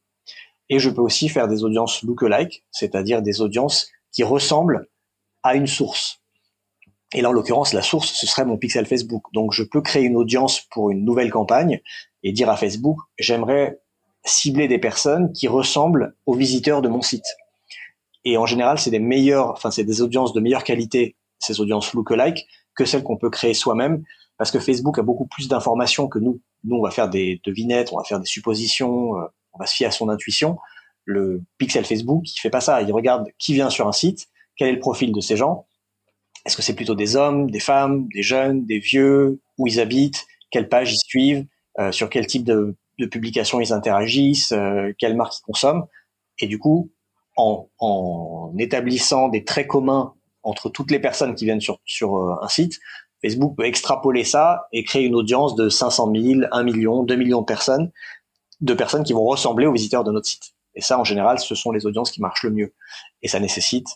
Et 0.70 0.78
je 0.78 0.88
peux 0.88 1.02
aussi 1.02 1.28
faire 1.28 1.48
des 1.48 1.64
audiences 1.64 2.02
lookalike, 2.02 2.64
c'est-à-dire 2.70 3.20
des 3.20 3.42
audiences 3.42 3.90
qui 4.12 4.22
ressemblent 4.22 4.88
à 5.42 5.56
une 5.56 5.66
source. 5.66 6.20
Et 7.12 7.22
là, 7.22 7.30
en 7.30 7.32
l'occurrence, 7.32 7.72
la 7.72 7.82
source, 7.82 8.12
ce 8.12 8.26
serait 8.26 8.44
mon 8.44 8.56
pixel 8.56 8.86
Facebook. 8.86 9.24
Donc, 9.32 9.52
je 9.52 9.64
peux 9.64 9.80
créer 9.80 10.04
une 10.04 10.16
audience 10.16 10.60
pour 10.70 10.90
une 10.90 11.04
nouvelle 11.04 11.30
campagne 11.30 11.80
et 12.22 12.32
dire 12.32 12.48
à 12.48 12.56
Facebook, 12.56 12.98
j'aimerais 13.18 13.80
cibler 14.24 14.68
des 14.68 14.78
personnes 14.78 15.32
qui 15.32 15.48
ressemblent 15.48 16.14
aux 16.24 16.34
visiteurs 16.34 16.82
de 16.82 16.88
mon 16.88 17.02
site. 17.02 17.26
Et 18.24 18.36
en 18.36 18.46
général, 18.46 18.78
c'est 18.78 18.90
des 18.90 19.00
meilleurs, 19.00 19.50
enfin, 19.50 19.72
c'est 19.72 19.84
des 19.84 20.02
audiences 20.02 20.32
de 20.32 20.40
meilleure 20.40 20.62
qualité, 20.62 21.16
ces 21.40 21.60
audiences 21.60 21.94
lookalike, 21.94 22.46
que 22.76 22.84
celles 22.84 23.02
qu'on 23.02 23.16
peut 23.16 23.30
créer 23.30 23.54
soi-même, 23.54 24.04
parce 24.36 24.52
que 24.52 24.60
Facebook 24.60 24.98
a 24.98 25.02
beaucoup 25.02 25.26
plus 25.26 25.48
d'informations 25.48 26.06
que 26.06 26.18
nous. 26.18 26.40
Nous, 26.62 26.76
on 26.76 26.82
va 26.82 26.90
faire 26.90 27.08
des 27.08 27.40
devinettes, 27.44 27.92
on 27.92 27.96
va 27.96 28.04
faire 28.04 28.20
des 28.20 28.26
suppositions, 28.26 29.16
euh, 29.18 29.24
on 29.52 29.58
va 29.58 29.66
se 29.66 29.74
fier 29.74 29.86
à 29.86 29.90
son 29.90 30.08
intuition. 30.08 30.58
Le 31.04 31.42
pixel 31.58 31.84
Facebook, 31.84 32.22
il 32.30 32.38
fait 32.38 32.50
pas 32.50 32.60
ça. 32.60 32.82
Il 32.82 32.92
regarde 32.92 33.26
qui 33.38 33.54
vient 33.54 33.70
sur 33.70 33.88
un 33.88 33.92
site, 33.92 34.28
quel 34.56 34.68
est 34.68 34.72
le 34.72 34.80
profil 34.80 35.12
de 35.12 35.20
ces 35.20 35.36
gens. 35.36 35.66
Est-ce 36.46 36.56
que 36.56 36.62
c'est 36.62 36.74
plutôt 36.74 36.94
des 36.94 37.16
hommes, 37.16 37.50
des 37.50 37.60
femmes, 37.60 38.08
des 38.14 38.22
jeunes, 38.22 38.64
des 38.64 38.78
vieux, 38.78 39.40
où 39.58 39.66
ils 39.66 39.80
habitent, 39.80 40.26
quelle 40.50 40.68
page 40.68 40.92
ils 40.92 40.98
suivent, 40.98 41.46
euh, 41.78 41.92
sur 41.92 42.08
quel 42.08 42.26
type 42.26 42.44
de 42.44 42.76
de 43.00 43.06
publications 43.06 43.60
ils 43.60 43.72
interagissent, 43.72 44.52
euh, 44.52 44.92
quelles 44.98 45.16
marques 45.16 45.38
ils 45.38 45.42
consomment? 45.42 45.86
Et 46.38 46.46
du 46.46 46.58
coup, 46.58 46.92
en, 47.36 47.68
en, 47.78 48.52
établissant 48.58 49.28
des 49.28 49.44
traits 49.44 49.66
communs 49.66 50.14
entre 50.42 50.68
toutes 50.68 50.90
les 50.90 51.00
personnes 51.00 51.34
qui 51.34 51.46
viennent 51.46 51.60
sur, 51.60 51.80
sur 51.84 52.16
euh, 52.16 52.36
un 52.42 52.48
site, 52.48 52.78
Facebook 53.22 53.56
peut 53.56 53.64
extrapoler 53.64 54.24
ça 54.24 54.66
et 54.72 54.84
créer 54.84 55.04
une 55.04 55.14
audience 55.14 55.54
de 55.56 55.68
500 55.68 56.12
000, 56.14 56.40
1 56.50 56.62
million, 56.62 57.02
2 57.02 57.16
millions 57.16 57.40
de 57.40 57.46
personnes, 57.46 57.90
de 58.60 58.74
personnes 58.74 59.04
qui 59.04 59.12
vont 59.12 59.24
ressembler 59.24 59.66
aux 59.66 59.72
visiteurs 59.72 60.04
de 60.04 60.12
notre 60.12 60.26
site. 60.26 60.54
Et 60.74 60.80
ça, 60.80 60.98
en 60.98 61.04
général, 61.04 61.38
ce 61.38 61.54
sont 61.54 61.72
les 61.72 61.86
audiences 61.86 62.10
qui 62.10 62.20
marchent 62.20 62.44
le 62.44 62.50
mieux. 62.50 62.74
Et 63.22 63.28
ça 63.28 63.40
nécessite 63.40 63.86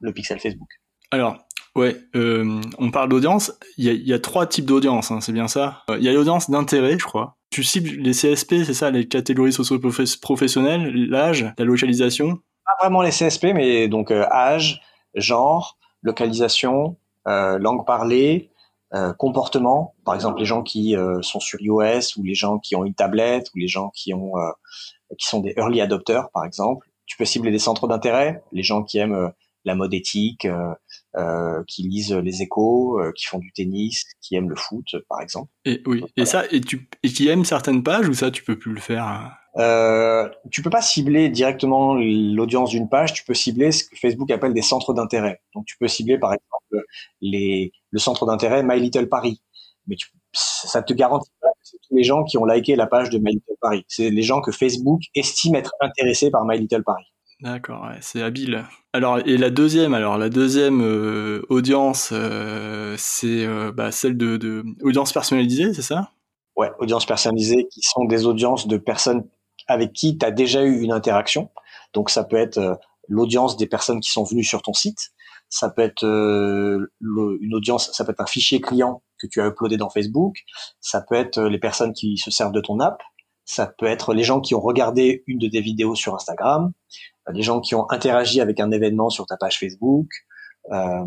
le 0.00 0.12
pixel 0.12 0.40
Facebook. 0.40 0.68
Alors, 1.10 1.36
ouais, 1.74 1.96
euh, 2.16 2.60
on 2.78 2.90
parle 2.90 3.08
d'audience. 3.08 3.52
Il 3.76 3.84
y 3.84 3.90
a, 3.90 3.92
y 3.92 4.12
a, 4.12 4.18
trois 4.18 4.46
types 4.46 4.66
d'audience, 4.66 5.10
hein, 5.10 5.20
c'est 5.20 5.32
bien 5.32 5.48
ça. 5.48 5.84
Il 5.88 6.02
y 6.02 6.08
a 6.08 6.12
l'audience 6.12 6.50
d'intérêt, 6.50 6.98
je 6.98 7.04
crois 7.04 7.36
tu 7.50 7.64
cibles 7.64 7.88
les 8.02 8.12
CSP, 8.12 8.64
c'est 8.64 8.74
ça, 8.74 8.90
les 8.90 9.08
catégories 9.08 9.52
socio-professionnelles, 9.52 10.92
l'âge, 11.08 11.54
la 11.56 11.64
localisation? 11.64 12.38
Pas 12.66 12.74
vraiment 12.82 13.00
les 13.00 13.10
CSP, 13.10 13.54
mais 13.54 13.88
donc 13.88 14.10
euh, 14.10 14.26
âge, 14.30 14.82
genre, 15.14 15.78
localisation, 16.02 16.98
euh, 17.28 17.58
langue 17.58 17.86
parlée, 17.86 18.50
euh, 18.96 19.12
comportement. 19.12 19.94
Par 20.04 20.14
exemple, 20.14 20.38
les 20.38 20.46
gens 20.46 20.62
qui 20.62 20.96
euh, 20.96 21.20
sont 21.20 21.38
sur 21.38 21.60
iOS 21.60 22.16
ou 22.16 22.22
les 22.22 22.34
gens 22.34 22.58
qui 22.58 22.74
ont 22.76 22.84
une 22.84 22.94
tablette 22.94 23.48
ou 23.54 23.58
les 23.58 23.68
gens 23.68 23.90
qui 23.90 24.14
ont 24.14 24.38
euh, 24.38 24.50
qui 25.18 25.26
sont 25.26 25.40
des 25.40 25.52
early 25.58 25.82
adopters, 25.82 26.30
par 26.30 26.44
exemple. 26.44 26.88
Tu 27.04 27.18
peux 27.18 27.26
cibler 27.26 27.50
des 27.50 27.58
centres 27.58 27.88
d'intérêt, 27.88 28.42
les 28.52 28.62
gens 28.62 28.82
qui 28.82 28.98
aiment 28.98 29.32
la 29.64 29.74
mode 29.74 29.92
éthique, 29.92 30.48
euh, 31.16 31.62
qui 31.66 31.82
lisent 31.82 32.12
les 32.12 32.42
échos, 32.42 33.00
euh, 33.00 33.12
qui 33.12 33.24
font 33.24 33.38
du 33.38 33.50
tennis, 33.52 34.04
qui 34.20 34.36
aiment 34.36 34.50
le 34.50 34.56
foot, 34.56 34.96
par 35.08 35.20
exemple. 35.20 35.50
Et 35.64 35.82
oui. 35.86 36.04
et 36.16 36.26
ça, 36.26 36.44
et 36.50 36.60
tu, 36.60 36.88
et 37.02 37.08
qui 37.08 37.28
aiment 37.28 37.44
certaines 37.44 37.82
pages 37.82 38.08
ou 38.08 38.14
ça, 38.14 38.30
tu 38.30 38.42
peux 38.42 38.58
plus 38.58 38.72
le 38.72 38.80
faire. 38.80 39.04
Hein? 39.04 39.32
Euh, 39.58 40.28
tu 40.50 40.62
peux 40.62 40.68
pas 40.68 40.82
cibler 40.82 41.30
directement 41.30 41.94
l'audience 41.94 42.70
d'une 42.70 42.90
page, 42.90 43.14
tu 43.14 43.24
peux 43.24 43.32
cibler 43.32 43.72
ce 43.72 43.84
que 43.84 43.96
Facebook 43.96 44.30
appelle 44.30 44.52
des 44.52 44.62
centres 44.62 44.92
d'intérêt. 44.92 45.40
Donc 45.54 45.64
tu 45.64 45.78
peux 45.78 45.88
cibler 45.88 46.18
par 46.18 46.34
exemple 46.34 46.86
les, 47.22 47.72
le 47.90 47.98
centre 47.98 48.26
d'intérêt 48.26 48.62
My 48.62 48.78
Little 48.78 49.08
Paris. 49.08 49.40
Mais 49.86 49.96
tu, 49.96 50.08
ça 50.32 50.82
te 50.82 50.92
garantit 50.92 51.30
pas 51.40 51.48
que 51.48 51.60
c'est 51.62 51.78
tous 51.88 51.96
les 51.96 52.04
gens 52.04 52.24
qui 52.24 52.36
ont 52.36 52.44
liké 52.44 52.76
la 52.76 52.86
page 52.86 53.08
de 53.08 53.18
My 53.18 53.32
Little 53.32 53.56
Paris. 53.60 53.84
C'est 53.88 54.10
les 54.10 54.22
gens 54.22 54.42
que 54.42 54.52
Facebook 54.52 55.00
estime 55.14 55.54
être 55.54 55.72
intéressés 55.80 56.30
par 56.30 56.44
My 56.44 56.58
Little 56.58 56.84
Paris. 56.84 57.06
D'accord, 57.40 57.90
c'est 58.00 58.22
habile. 58.22 58.64
Alors 58.94 59.18
et 59.18 59.36
la 59.36 59.50
deuxième, 59.50 59.92
alors 59.92 60.16
la 60.16 60.30
deuxième 60.30 60.80
euh, 60.80 61.44
audience, 61.50 62.08
euh, 62.12 62.94
c'est 62.96 63.44
euh, 63.44 63.72
bah, 63.72 63.92
celle 63.92 64.16
de, 64.16 64.38
de 64.38 64.64
audience 64.82 65.12
personnalisée, 65.12 65.74
c'est 65.74 65.82
ça? 65.82 66.12
Ouais, 66.56 66.70
audience 66.78 67.04
personnalisée, 67.04 67.68
qui 67.70 67.82
sont 67.82 68.06
des 68.06 68.24
audiences 68.24 68.66
de 68.66 68.78
personnes 68.78 69.28
avec 69.68 69.92
qui 69.92 70.16
tu 70.16 70.24
as 70.24 70.30
déjà 70.30 70.62
eu 70.62 70.80
une 70.80 70.92
interaction. 70.92 71.50
Donc 71.92 72.08
ça 72.08 72.24
peut 72.24 72.36
être 72.36 72.78
l'audience 73.06 73.58
des 73.58 73.66
personnes 73.66 74.00
qui 74.00 74.10
sont 74.10 74.24
venues 74.24 74.44
sur 74.44 74.62
ton 74.62 74.72
site, 74.72 75.10
ça 75.50 75.68
peut 75.68 75.82
être 75.82 76.04
une 76.04 77.54
audience, 77.54 77.92
ça 77.92 78.04
peut 78.06 78.12
être 78.12 78.20
un 78.22 78.26
fichier 78.26 78.62
client 78.62 79.02
que 79.20 79.26
tu 79.26 79.42
as 79.42 79.46
uploadé 79.46 79.76
dans 79.76 79.90
Facebook, 79.90 80.38
ça 80.80 81.02
peut 81.02 81.14
être 81.14 81.38
les 81.42 81.58
personnes 81.58 81.92
qui 81.92 82.16
se 82.16 82.30
servent 82.30 82.52
de 82.52 82.60
ton 82.60 82.80
app, 82.80 83.02
ça 83.46 83.66
peut 83.78 83.86
être 83.86 84.12
les 84.12 84.24
gens 84.24 84.40
qui 84.40 84.54
ont 84.54 84.60
regardé 84.60 85.22
une 85.26 85.38
de 85.38 85.48
tes 85.48 85.60
vidéos 85.60 85.94
sur 85.94 86.14
Instagram, 86.14 86.72
les 87.32 87.42
gens 87.42 87.60
qui 87.60 87.74
ont 87.74 87.90
interagi 87.90 88.40
avec 88.40 88.60
un 88.60 88.70
événement 88.70 89.08
sur 89.08 89.24
ta 89.24 89.36
page 89.36 89.58
Facebook. 89.58 90.08
Euh, 90.72 91.04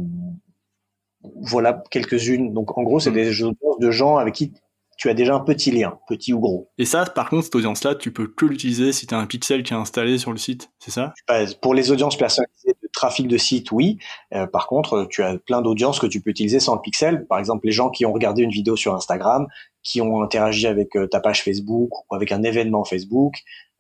voilà 1.41 1.83
quelques-unes. 1.91 2.53
Donc 2.53 2.77
en 2.77 2.83
gros, 2.83 2.99
c'est 2.99 3.11
mm. 3.11 3.13
des 3.13 3.43
audiences 3.43 3.79
de 3.79 3.91
gens 3.91 4.17
avec 4.17 4.33
qui 4.33 4.53
tu 4.97 5.09
as 5.09 5.13
déjà 5.13 5.35
un 5.35 5.39
petit 5.39 5.71
lien, 5.71 5.97
petit 6.07 6.33
ou 6.33 6.39
gros. 6.39 6.69
Et 6.77 6.85
ça, 6.85 7.05
par 7.05 7.29
contre, 7.29 7.45
cette 7.45 7.55
audience-là, 7.55 7.95
tu 7.95 8.11
peux 8.11 8.27
que 8.27 8.45
l'utiliser 8.45 8.91
si 8.91 9.07
tu 9.07 9.15
as 9.15 9.17
un 9.17 9.27
pixel 9.27 9.63
qui 9.63 9.73
est 9.73 9.77
installé 9.77 10.17
sur 10.17 10.31
le 10.31 10.37
site, 10.37 10.71
c'est 10.79 10.91
ça? 10.91 11.13
Pour 11.61 11.73
les 11.73 11.91
audiences 11.91 12.17
personnalisées 12.17 12.68
trafic 12.99 13.27
de 13.27 13.37
site, 13.37 13.71
oui. 13.71 13.97
Euh, 14.33 14.45
par 14.45 14.67
contre, 14.67 15.07
tu 15.09 15.23
as 15.23 15.37
plein 15.37 15.61
d'audiences 15.61 15.99
que 15.99 16.07
tu 16.07 16.21
peux 16.21 16.29
utiliser 16.29 16.59
sans 16.59 16.75
le 16.75 16.81
pixel. 16.81 17.25
Par 17.27 17.39
exemple, 17.39 17.65
les 17.65 17.71
gens 17.71 17.89
qui 17.89 18.05
ont 18.05 18.11
regardé 18.11 18.43
une 18.43 18.51
vidéo 18.51 18.75
sur 18.75 18.93
Instagram, 18.93 19.47
qui 19.83 20.01
ont 20.01 20.21
interagi 20.21 20.67
avec 20.67 20.95
euh, 20.95 21.07
ta 21.07 21.19
page 21.19 21.43
Facebook 21.43 21.89
ou 22.09 22.15
avec 22.15 22.31
un 22.31 22.43
événement 22.43 22.83
Facebook, 22.83 23.35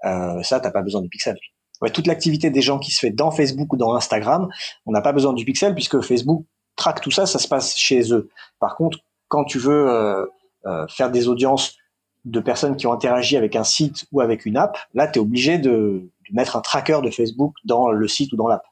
euh, 0.05 0.41
ça, 0.43 0.59
t'as 0.59 0.71
pas 0.71 0.81
besoin 0.81 1.01
du 1.01 1.09
pixel. 1.09 1.37
Ouais, 1.81 1.89
toute 1.89 2.07
l'activité 2.07 2.49
des 2.49 2.61
gens 2.61 2.79
qui 2.79 2.91
se 2.91 2.99
fait 2.99 3.11
dans 3.11 3.31
Facebook 3.31 3.71
ou 3.73 3.77
dans 3.77 3.93
Instagram, 3.95 4.49
on 4.85 4.91
n'a 4.91 5.01
pas 5.01 5.13
besoin 5.13 5.33
du 5.33 5.45
pixel 5.45 5.73
puisque 5.73 6.01
Facebook 6.01 6.45
traque 6.75 7.01
tout 7.01 7.11
ça, 7.11 7.25
ça 7.25 7.39
se 7.39 7.47
passe 7.47 7.77
chez 7.77 8.13
eux. 8.13 8.29
Par 8.59 8.75
contre, 8.75 8.99
quand 9.27 9.43
tu 9.45 9.59
veux 9.59 9.89
euh, 9.89 10.25
euh, 10.65 10.87
faire 10.87 11.11
des 11.11 11.27
audiences 11.27 11.77
de 12.25 12.39
personnes 12.39 12.75
qui 12.75 12.87
ont 12.87 12.93
interagi 12.93 13.37
avec 13.37 13.55
un 13.55 13.63
site 13.63 14.05
ou 14.11 14.21
avec 14.21 14.45
une 14.45 14.57
app, 14.57 14.77
là, 14.93 15.07
tu 15.07 15.19
es 15.19 15.21
obligé 15.21 15.57
de, 15.57 15.69
de, 15.69 16.33
mettre 16.33 16.57
un 16.57 16.61
tracker 16.61 16.99
de 17.01 17.09
Facebook 17.09 17.53
dans 17.63 17.91
le 17.91 18.07
site 18.07 18.33
ou 18.33 18.35
dans 18.35 18.47
l'app. 18.47 18.63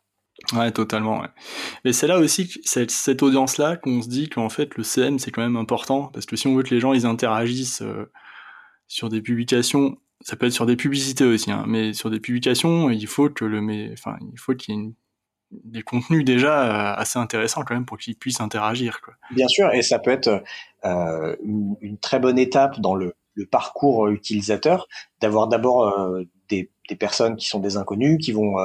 Ouais, 0.54 0.72
totalement. 0.72 1.22
Ouais. 1.22 1.28
Mais 1.84 1.94
c'est 1.94 2.08
là 2.08 2.20
aussi, 2.20 2.60
cette, 2.64 2.92
cette 2.92 3.24
audience-là, 3.24 3.76
qu'on 3.76 4.02
se 4.02 4.08
dit 4.08 4.30
qu'en 4.30 4.50
fait, 4.50 4.76
le 4.78 4.84
CM, 4.84 5.20
c'est 5.20 5.32
quand 5.32 5.42
même 5.42 5.58
important, 5.58 6.10
parce 6.14 6.26
que 6.26 6.36
si 6.36 6.48
on 6.48 6.56
veut 6.56 6.64
que 6.64 6.74
les 6.74 6.80
gens, 6.80 6.94
ils 6.94 7.06
interagissent 7.06 7.82
euh, 7.82 8.12
sur 8.88 9.10
des 9.10 9.22
publications, 9.22 9.98
ça 10.22 10.36
peut 10.36 10.46
être 10.46 10.54
sur 10.54 10.66
des 10.66 10.76
publicités 10.76 11.26
aussi, 11.26 11.52
hein, 11.52 11.66
mais 11.68 11.94
sur 11.94 12.10
des 12.10 12.20
publications, 12.20 12.90
il 12.90 13.08
faut 13.08 13.30
que 13.30 13.46
le, 13.46 13.62
mais, 13.62 13.90
enfin, 13.94 14.18
il 14.22 14.40
faut 14.40 14.54
qu'il 14.54 14.76
y 14.76 14.80
ait 14.80 14.92
des 15.52 15.82
contenus 15.82 16.26
déjà 16.26 16.94
euh, 16.94 16.96
assez 16.98 17.18
intéressants 17.20 17.64
quand 17.64 17.74
même 17.74 17.86
pour 17.86 17.98
qu'ils 17.98 18.16
puissent 18.16 18.42
interagir. 18.42 19.00
Bien 19.32 19.48
sûr, 19.48 19.74
et 19.74 19.82
ça 19.82 19.98
peut 19.98 20.12
être 20.12 20.44
euh, 20.86 21.36
une, 21.44 21.98
très 22.00 22.20
bonne 22.20 22.38
étape 22.40 22.80
dans 22.80 22.96
le, 22.96 23.16
parcours 23.52 24.08
utilisateur 24.08 24.88
d'avoir 25.22 25.48
d'abord 25.48 25.96
des, 26.50 26.72
des, 26.90 26.96
personnes 26.96 27.36
qui 27.36 27.48
sont 27.48 27.60
des 27.60 27.78
inconnus, 27.78 28.18
qui 28.20 28.32
vont 28.32 28.56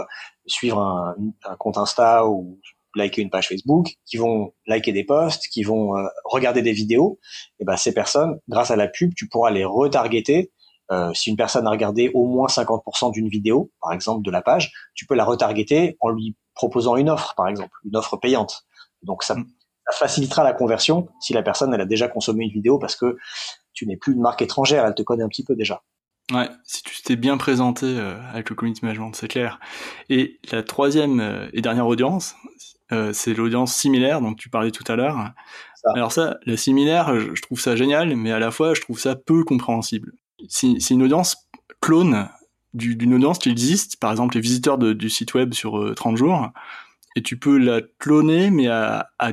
suivre 0.47 0.79
un, 0.79 1.15
un, 1.45 1.57
compte 1.57 1.79
Insta 1.79 2.27
ou 2.27 2.59
liker 2.95 3.23
une 3.23 3.31
page 3.31 3.49
Facebook, 3.49 3.95
qui 4.07 4.17
vont 4.17 4.53
liker 4.67 4.93
des 4.93 5.05
posts, 5.05 5.47
qui 5.49 5.63
vont 5.63 5.97
euh, 5.97 6.07
regarder 6.25 6.63
des 6.63 6.73
vidéos. 6.73 7.19
Et 7.59 7.65
ben 7.65 7.77
ces 7.77 7.95
personnes, 7.95 8.39
grâce 8.49 8.71
à 8.71 8.77
la 8.77 8.89
pub, 8.89 9.15
tu 9.15 9.29
pourras 9.29 9.51
les 9.51 9.65
retargeter. 9.65 10.53
Euh, 10.91 11.13
si 11.15 11.31
une 11.31 11.37
personne 11.37 11.67
a 11.67 11.71
regardé 11.71 12.11
au 12.13 12.27
moins 12.27 12.49
50% 12.49 13.13
d'une 13.13 13.29
vidéo, 13.29 13.71
par 13.81 13.93
exemple 13.93 14.23
de 14.23 14.31
la 14.31 14.43
page, 14.43 14.73
tu 14.95 15.07
peux 15.07 15.15
la 15.15 15.25
retargeter 15.25 15.97
en 16.01 16.11
lui 16.11 16.37
proposant 16.55 16.97
une 16.97 17.09
offre, 17.09 17.35
par 17.35 17.49
exemple, 17.49 17.73
une 17.85 17.97
offre 17.97 18.17
payante. 18.17 18.67
Donc 19.03 19.23
ça, 19.23 19.35
mm. 19.35 19.47
ça 19.87 19.97
facilitera 19.99 20.45
la 20.45 20.53
conversion 20.53 21.09
si 21.21 21.33
la 21.33 21.43
personne 21.43 21.73
elle 21.73 21.81
a 21.81 21.87
déjà 21.87 22.09
consommé 22.09 22.45
une 22.45 22.51
vidéo 22.51 22.79
parce 22.79 22.97
que 22.97 23.17
tu 23.73 23.87
n'es 23.87 23.97
plus 23.97 24.13
une 24.13 24.21
marque 24.21 24.43
étrangère, 24.43 24.85
elle 24.85 24.95
te 24.95 25.03
connaît 25.03 25.25
un 25.25 25.29
petit 25.29 25.45
peu 25.45 25.57
déjà. 25.57 25.83
Ouais, 26.33 26.49
si 26.65 26.83
tu 26.83 27.03
t'es 27.03 27.17
bien 27.17 27.37
présenté 27.37 27.85
euh, 27.87 28.17
avec 28.33 28.49
le 28.49 28.57
community 28.57 28.85
management, 28.85 29.13
c'est 29.15 29.29
clair. 29.29 29.61
Et 30.09 30.41
la 30.51 30.63
troisième 30.63 31.21
euh, 31.21 31.49
et 31.53 31.61
dernière 31.61 31.87
audience, 31.87 32.37
euh, 32.91 33.13
c'est 33.13 33.35
l'audience 33.35 33.75
similaire, 33.75 34.23
dont 34.23 34.33
tu 34.33 34.49
parlais 34.49 34.71
tout 34.71 34.85
à 34.91 34.97
l'heure. 34.97 35.33
Alors 35.95 36.13
ça, 36.13 36.39
la 36.47 36.57
similaire, 36.57 37.19
je, 37.19 37.43
trouve 37.43 37.61
ça 37.61 37.77
génial, 37.77 38.17
mais 38.17 38.33
à 38.33 38.39
la 38.39 38.51
fois, 38.51 38.73
je 38.73 38.81
trouve 38.81 38.99
ça 38.99 39.15
peu 39.15 39.45
compréhensible. 39.45 40.13
C'est 40.49 40.91
une 40.91 41.03
audience 41.03 41.49
clone 41.81 42.29
d'une 42.73 43.13
audience 43.15 43.39
qui 43.39 43.51
existe, 43.51 43.97
par 43.97 44.11
exemple 44.11 44.37
les 44.37 44.41
visiteurs 44.41 44.79
de, 44.79 44.93
du 44.93 45.11
site 45.11 45.35
web 45.35 45.53
sur 45.53 45.95
30 45.95 46.17
jours, 46.17 46.51
et 47.17 47.23
tu 47.23 47.37
peux 47.37 47.59
la 47.59 47.81
cloner, 47.99 48.51
mais 48.51 48.69
à, 48.69 49.11
à 49.19 49.33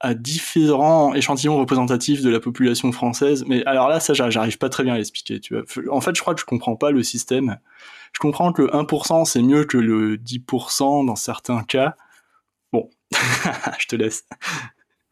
à 0.00 0.14
différents 0.14 1.14
échantillons 1.14 1.58
représentatifs 1.58 2.22
de 2.22 2.30
la 2.30 2.40
population 2.40 2.90
française. 2.90 3.44
Mais 3.46 3.64
alors 3.66 3.88
là, 3.88 4.00
ça, 4.00 4.14
j'arrive 4.14 4.58
pas 4.58 4.70
très 4.70 4.82
bien 4.82 4.94
à 4.94 4.96
l'expliquer. 4.96 5.40
Tu 5.40 5.54
vois. 5.54 5.64
En 5.94 6.00
fait, 6.00 6.16
je 6.16 6.22
crois 6.22 6.34
que 6.34 6.40
je 6.40 6.46
comprends 6.46 6.74
pas 6.74 6.90
le 6.90 7.02
système. 7.02 7.58
Je 8.12 8.18
comprends 8.18 8.52
que 8.52 8.62
le 8.62 8.68
1% 8.68 9.24
c'est 9.26 9.42
mieux 9.42 9.64
que 9.64 9.76
le 9.76 10.16
10% 10.16 11.06
dans 11.06 11.16
certains 11.16 11.62
cas. 11.62 11.96
Bon, 12.72 12.88
je 13.78 13.86
te 13.86 13.96
laisse. 13.96 14.24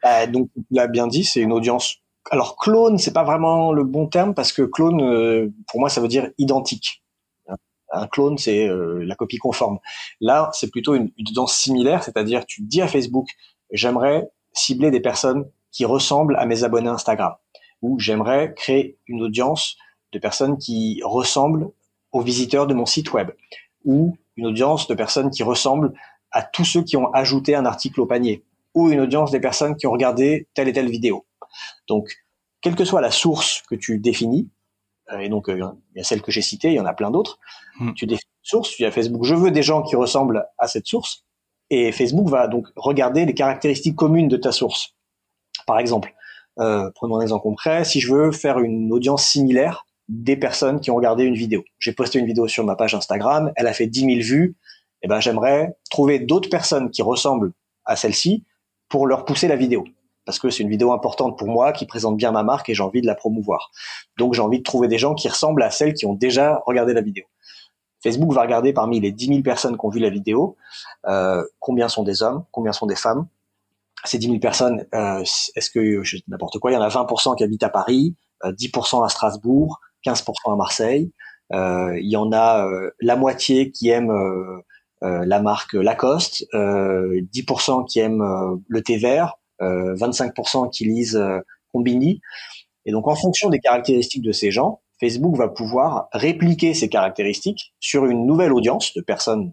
Euh, 0.04 0.26
donc, 0.26 0.48
tu 0.54 0.62
l'as 0.70 0.86
bien 0.86 1.06
dit, 1.06 1.24
c'est 1.24 1.40
une 1.40 1.52
audience. 1.52 1.96
Alors, 2.30 2.56
clone, 2.56 2.98
c'est 2.98 3.12
pas 3.12 3.24
vraiment 3.24 3.72
le 3.72 3.84
bon 3.84 4.06
terme 4.06 4.34
parce 4.34 4.52
que 4.52 4.62
clone, 4.62 5.02
euh, 5.02 5.48
pour 5.68 5.80
moi, 5.80 5.88
ça 5.90 6.00
veut 6.00 6.08
dire 6.08 6.30
identique. 6.38 7.02
Un 7.90 8.06
clone, 8.06 8.36
c'est 8.36 8.68
euh, 8.68 9.02
la 9.04 9.14
copie 9.14 9.38
conforme. 9.38 9.78
Là, 10.20 10.50
c'est 10.52 10.70
plutôt 10.70 10.94
une, 10.94 11.10
une 11.16 11.28
audience 11.28 11.54
similaire, 11.54 12.02
c'est-à-dire 12.02 12.44
tu 12.46 12.62
dis 12.62 12.82
à 12.82 12.88
Facebook, 12.88 13.28
j'aimerais 13.72 14.28
cibler 14.58 14.90
des 14.90 15.00
personnes 15.00 15.48
qui 15.70 15.84
ressemblent 15.84 16.36
à 16.36 16.46
mes 16.46 16.64
abonnés 16.64 16.88
Instagram. 16.88 17.34
Ou 17.82 17.98
j'aimerais 17.98 18.54
créer 18.54 18.98
une 19.06 19.22
audience 19.22 19.76
de 20.12 20.18
personnes 20.18 20.58
qui 20.58 21.00
ressemblent 21.04 21.70
aux 22.12 22.20
visiteurs 22.20 22.66
de 22.66 22.74
mon 22.74 22.86
site 22.86 23.12
web. 23.12 23.30
Ou 23.84 24.16
une 24.36 24.46
audience 24.46 24.88
de 24.88 24.94
personnes 24.94 25.30
qui 25.30 25.42
ressemblent 25.42 25.92
à 26.30 26.42
tous 26.42 26.64
ceux 26.64 26.82
qui 26.82 26.96
ont 26.96 27.12
ajouté 27.12 27.54
un 27.54 27.66
article 27.66 28.00
au 28.00 28.06
panier. 28.06 28.44
Ou 28.74 28.90
une 28.90 29.00
audience 29.00 29.30
des 29.30 29.40
personnes 29.40 29.76
qui 29.76 29.86
ont 29.86 29.92
regardé 29.92 30.48
telle 30.54 30.68
et 30.68 30.72
telle 30.72 30.90
vidéo. 30.90 31.26
Donc, 31.88 32.08
quelle 32.60 32.74
que 32.74 32.84
soit 32.84 33.00
la 33.00 33.10
source 33.10 33.62
que 33.68 33.74
tu 33.74 33.98
définis, 33.98 34.50
euh, 35.12 35.18
et 35.18 35.28
donc 35.28 35.48
euh, 35.48 35.56
il 35.94 35.98
y 35.98 36.00
a 36.00 36.04
celle 36.04 36.22
que 36.22 36.32
j'ai 36.32 36.42
citée, 36.42 36.68
il 36.68 36.74
y 36.74 36.80
en 36.80 36.86
a 36.86 36.94
plein 36.94 37.10
d'autres, 37.10 37.38
hmm. 37.78 37.92
tu 37.94 38.06
définis 38.06 38.30
une 38.42 38.48
source, 38.48 38.70
tu 38.70 38.82
dis 38.82 38.86
à 38.86 38.90
Facebook, 38.90 39.24
je 39.24 39.34
veux 39.34 39.50
des 39.50 39.62
gens 39.62 39.82
qui 39.82 39.96
ressemblent 39.96 40.44
à 40.58 40.68
cette 40.68 40.86
source, 40.86 41.24
et 41.70 41.92
Facebook 41.92 42.28
va 42.28 42.48
donc 42.48 42.66
regarder 42.76 43.24
les 43.24 43.34
caractéristiques 43.34 43.96
communes 43.96 44.28
de 44.28 44.36
ta 44.36 44.52
source. 44.52 44.94
Par 45.66 45.78
exemple, 45.78 46.14
euh, 46.58 46.90
prenons 46.94 47.16
un 47.16 47.20
exemple 47.20 47.42
concret, 47.42 47.84
si 47.84 48.00
je 48.00 48.12
veux 48.12 48.32
faire 48.32 48.58
une 48.58 48.92
audience 48.92 49.24
similaire 49.24 49.86
des 50.08 50.36
personnes 50.36 50.80
qui 50.80 50.90
ont 50.90 50.96
regardé 50.96 51.24
une 51.24 51.34
vidéo. 51.34 51.62
J'ai 51.78 51.92
posté 51.92 52.18
une 52.18 52.26
vidéo 52.26 52.48
sur 52.48 52.64
ma 52.64 52.76
page 52.76 52.94
Instagram, 52.94 53.52
elle 53.56 53.66
a 53.66 53.72
fait 53.72 53.86
10 53.86 54.00
000 54.00 54.12
vues, 54.20 54.56
et 55.00 55.06
eh 55.06 55.08
ben 55.08 55.20
j'aimerais 55.20 55.76
trouver 55.90 56.18
d'autres 56.18 56.48
personnes 56.48 56.90
qui 56.90 57.02
ressemblent 57.02 57.52
à 57.84 57.94
celle-ci 57.94 58.44
pour 58.88 59.06
leur 59.06 59.24
pousser 59.24 59.46
la 59.46 59.54
vidéo. 59.54 59.84
Parce 60.24 60.38
que 60.38 60.50
c'est 60.50 60.62
une 60.62 60.70
vidéo 60.70 60.92
importante 60.92 61.38
pour 61.38 61.48
moi, 61.48 61.72
qui 61.72 61.86
présente 61.86 62.16
bien 62.16 62.32
ma 62.32 62.42
marque 62.42 62.68
et 62.68 62.74
j'ai 62.74 62.82
envie 62.82 63.00
de 63.00 63.06
la 63.06 63.14
promouvoir. 63.14 63.70
Donc 64.18 64.34
j'ai 64.34 64.42
envie 64.42 64.58
de 64.58 64.64
trouver 64.64 64.88
des 64.88 64.98
gens 64.98 65.14
qui 65.14 65.28
ressemblent 65.28 65.62
à 65.62 65.70
celles 65.70 65.94
qui 65.94 66.04
ont 66.04 66.14
déjà 66.14 66.62
regardé 66.66 66.94
la 66.94 67.00
vidéo. 67.00 67.24
Facebook 68.02 68.32
va 68.32 68.42
regarder 68.42 68.72
parmi 68.72 69.00
les 69.00 69.12
10 69.12 69.26
000 69.26 69.42
personnes 69.42 69.76
qui 69.76 69.84
ont 69.84 69.88
vu 69.88 70.00
la 70.00 70.10
vidéo, 70.10 70.56
euh, 71.06 71.42
combien 71.58 71.88
sont 71.88 72.02
des 72.02 72.22
hommes, 72.22 72.44
combien 72.52 72.72
sont 72.72 72.86
des 72.86 72.96
femmes. 72.96 73.26
Ces 74.04 74.18
10 74.18 74.26
000 74.26 74.38
personnes, 74.38 74.86
euh, 74.94 75.22
est-ce 75.56 75.70
que, 75.70 76.02
n'importe 76.28 76.58
quoi, 76.58 76.70
il 76.70 76.74
y 76.74 76.76
en 76.76 76.82
a 76.82 76.88
20% 76.88 77.36
qui 77.36 77.44
habitent 77.44 77.64
à 77.64 77.68
Paris, 77.68 78.14
10% 78.44 79.00
euh, 79.00 79.04
à 79.04 79.08
Strasbourg, 79.08 79.80
15% 80.06 80.52
à 80.52 80.56
Marseille. 80.56 81.10
il 81.50 82.08
y 82.08 82.16
en 82.16 82.32
a 82.32 82.68
la 83.00 83.16
moitié 83.16 83.72
qui 83.72 83.88
aiment 83.88 84.12
la 85.02 85.40
marque 85.40 85.72
Lacoste, 85.72 86.46
10% 86.52 87.86
qui 87.86 87.98
aiment 87.98 88.62
le 88.68 88.82
thé 88.82 88.96
vert, 88.98 89.34
25% 89.60 90.70
qui 90.70 90.84
lisent 90.84 91.20
Combini. 91.72 92.20
Et 92.86 92.92
donc, 92.92 93.08
en 93.08 93.16
fonction 93.16 93.50
des 93.50 93.58
caractéristiques 93.58 94.22
de 94.22 94.32
ces 94.32 94.52
gens, 94.52 94.80
Facebook 95.00 95.36
va 95.36 95.48
pouvoir 95.48 96.08
répliquer 96.12 96.74
ces 96.74 96.88
caractéristiques 96.88 97.74
sur 97.80 98.06
une 98.06 98.26
nouvelle 98.26 98.52
audience 98.52 98.94
de 98.94 99.00
personnes 99.00 99.52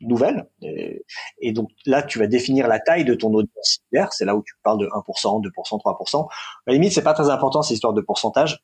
nouvelles. 0.00 0.48
Et, 0.62 1.52
donc 1.52 1.70
là, 1.86 2.02
tu 2.02 2.18
vas 2.18 2.26
définir 2.26 2.68
la 2.68 2.78
taille 2.78 3.04
de 3.04 3.14
ton 3.14 3.32
audience 3.34 3.80
similaire. 3.90 4.12
C'est 4.12 4.24
là 4.24 4.36
où 4.36 4.42
tu 4.42 4.54
parles 4.62 4.78
de 4.78 4.86
1%, 4.86 5.42
2%, 5.42 5.50
3%. 5.50 6.26
À 6.26 6.30
la 6.66 6.72
limite, 6.74 6.92
c'est 6.92 7.02
pas 7.02 7.14
très 7.14 7.30
important 7.30 7.62
cette 7.62 7.74
histoire 7.74 7.94
de 7.94 8.00
pourcentage. 8.00 8.62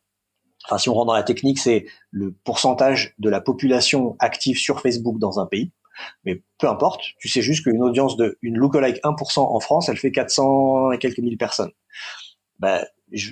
Enfin, 0.67 0.79
si 0.79 0.89
on 0.89 0.95
rentre 0.95 1.09
dans 1.09 1.15
la 1.15 1.23
technique, 1.23 1.59
c'est 1.59 1.87
le 2.11 2.35
pourcentage 2.45 3.15
de 3.19 3.29
la 3.29 3.41
population 3.41 4.17
active 4.19 4.59
sur 4.59 4.81
Facebook 4.81 5.19
dans 5.19 5.41
un 5.41 5.47
pays. 5.47 5.73
Mais 6.25 6.43
peu 6.59 6.69
importe, 6.69 7.03
tu 7.19 7.29
sais 7.29 7.43
juste 7.43 7.65
qu'une 7.65 7.83
audience 7.83 8.17
de 8.17 8.39
une 8.43 8.57
lookalike 8.57 9.03
1% 9.05 9.41
en 9.41 9.61
France, 9.61 9.89
elle 9.89 9.97
fait 9.97 10.11
400 10.11 10.93
et 10.93 10.99
quelques 10.99 11.19
mille 11.19 11.39
personnes. 11.39 11.71
Ben, 12.59 12.85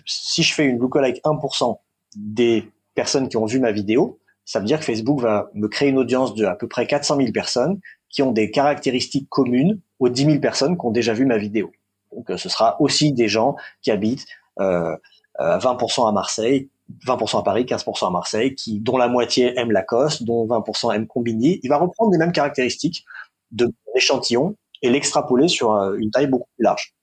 si 0.07 0.43
je 0.43 0.55
fais 0.55 0.65
une 0.65 0.79
lookalike 0.79 1.21
1% 1.25 1.79
des 2.17 2.71
personnes 2.95 3.29
qui 3.29 3.37
ont 3.37 3.47
vu 3.47 3.61
ma 3.61 3.73
vidéo, 3.73 4.19
ça 4.45 4.59
veut 4.59 4.67
dire 4.67 4.79
que 4.79 4.85
Facebook 4.85 5.21
va 5.21 5.51
me 5.55 5.69
créer 5.69 5.89
une 5.89 5.99
audience 5.99 6.35
de 6.35 6.45
à 6.45 6.55
peu 6.55 6.69
près 6.69 6.87
400 6.87 7.17
000 7.17 7.33
personnes 7.33 7.81
qui 8.11 8.23
ont 8.23 8.33
des 8.33 8.51
caractéristiques 8.51 9.29
communes 9.29 9.81
aux 9.99 10.09
10 10.09 10.25
000 10.25 10.41
personnes 10.41 10.77
qui 10.77 10.85
ont 10.85 10.91
déjà 10.91 11.15
vu 11.15 11.25
ma 11.25 11.39
vidéo. 11.39 11.73
Donc, 12.13 12.31
ce 12.39 12.49
sera 12.49 12.81
aussi 12.81 13.13
des 13.13 13.29
gens 13.29 13.57
qui 13.81 13.91
habitent 13.91 14.27
euh, 14.61 14.97
20% 15.39 16.09
à 16.09 16.13
Marseille, 16.13 16.69
20% 17.07 17.39
à 17.39 17.43
Paris, 17.43 17.65
15% 17.65 18.07
à 18.07 18.11
Marseille, 18.11 18.55
qui, 18.55 18.81
dont 18.81 18.99
la 18.99 19.09
moitié 19.09 19.59
aime 19.59 19.71
Lacoste, 19.71 20.25
dont 20.25 20.47
20% 20.47 20.95
aime 20.95 21.07
Combini. 21.07 21.61
Il 21.63 21.69
va 21.69 21.79
reprendre 21.79 22.13
les 22.13 22.19
mêmes 22.19 22.33
caractéristiques 22.33 23.05
de 23.51 23.69
l'échantillon 23.95 24.57
et 24.83 24.91
l'extrapoler 24.91 25.49
sur 25.49 25.73
euh, 25.73 25.95
une 25.97 26.11
taille 26.11 26.27
beaucoup 26.27 26.49
plus 26.57 26.65
large. 26.65 26.95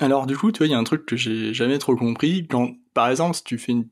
Alors 0.00 0.26
du 0.26 0.36
coup, 0.36 0.52
tu 0.52 0.58
vois, 0.58 0.66
il 0.68 0.70
y 0.70 0.74
a 0.74 0.78
un 0.78 0.84
truc 0.84 1.04
que 1.06 1.16
j'ai 1.16 1.52
jamais 1.52 1.78
trop 1.78 1.96
compris. 1.96 2.46
Quand, 2.46 2.70
par 2.94 3.10
exemple, 3.10 3.36
si 3.36 3.42
tu 3.42 3.58
fais 3.58 3.72
une, 3.72 3.88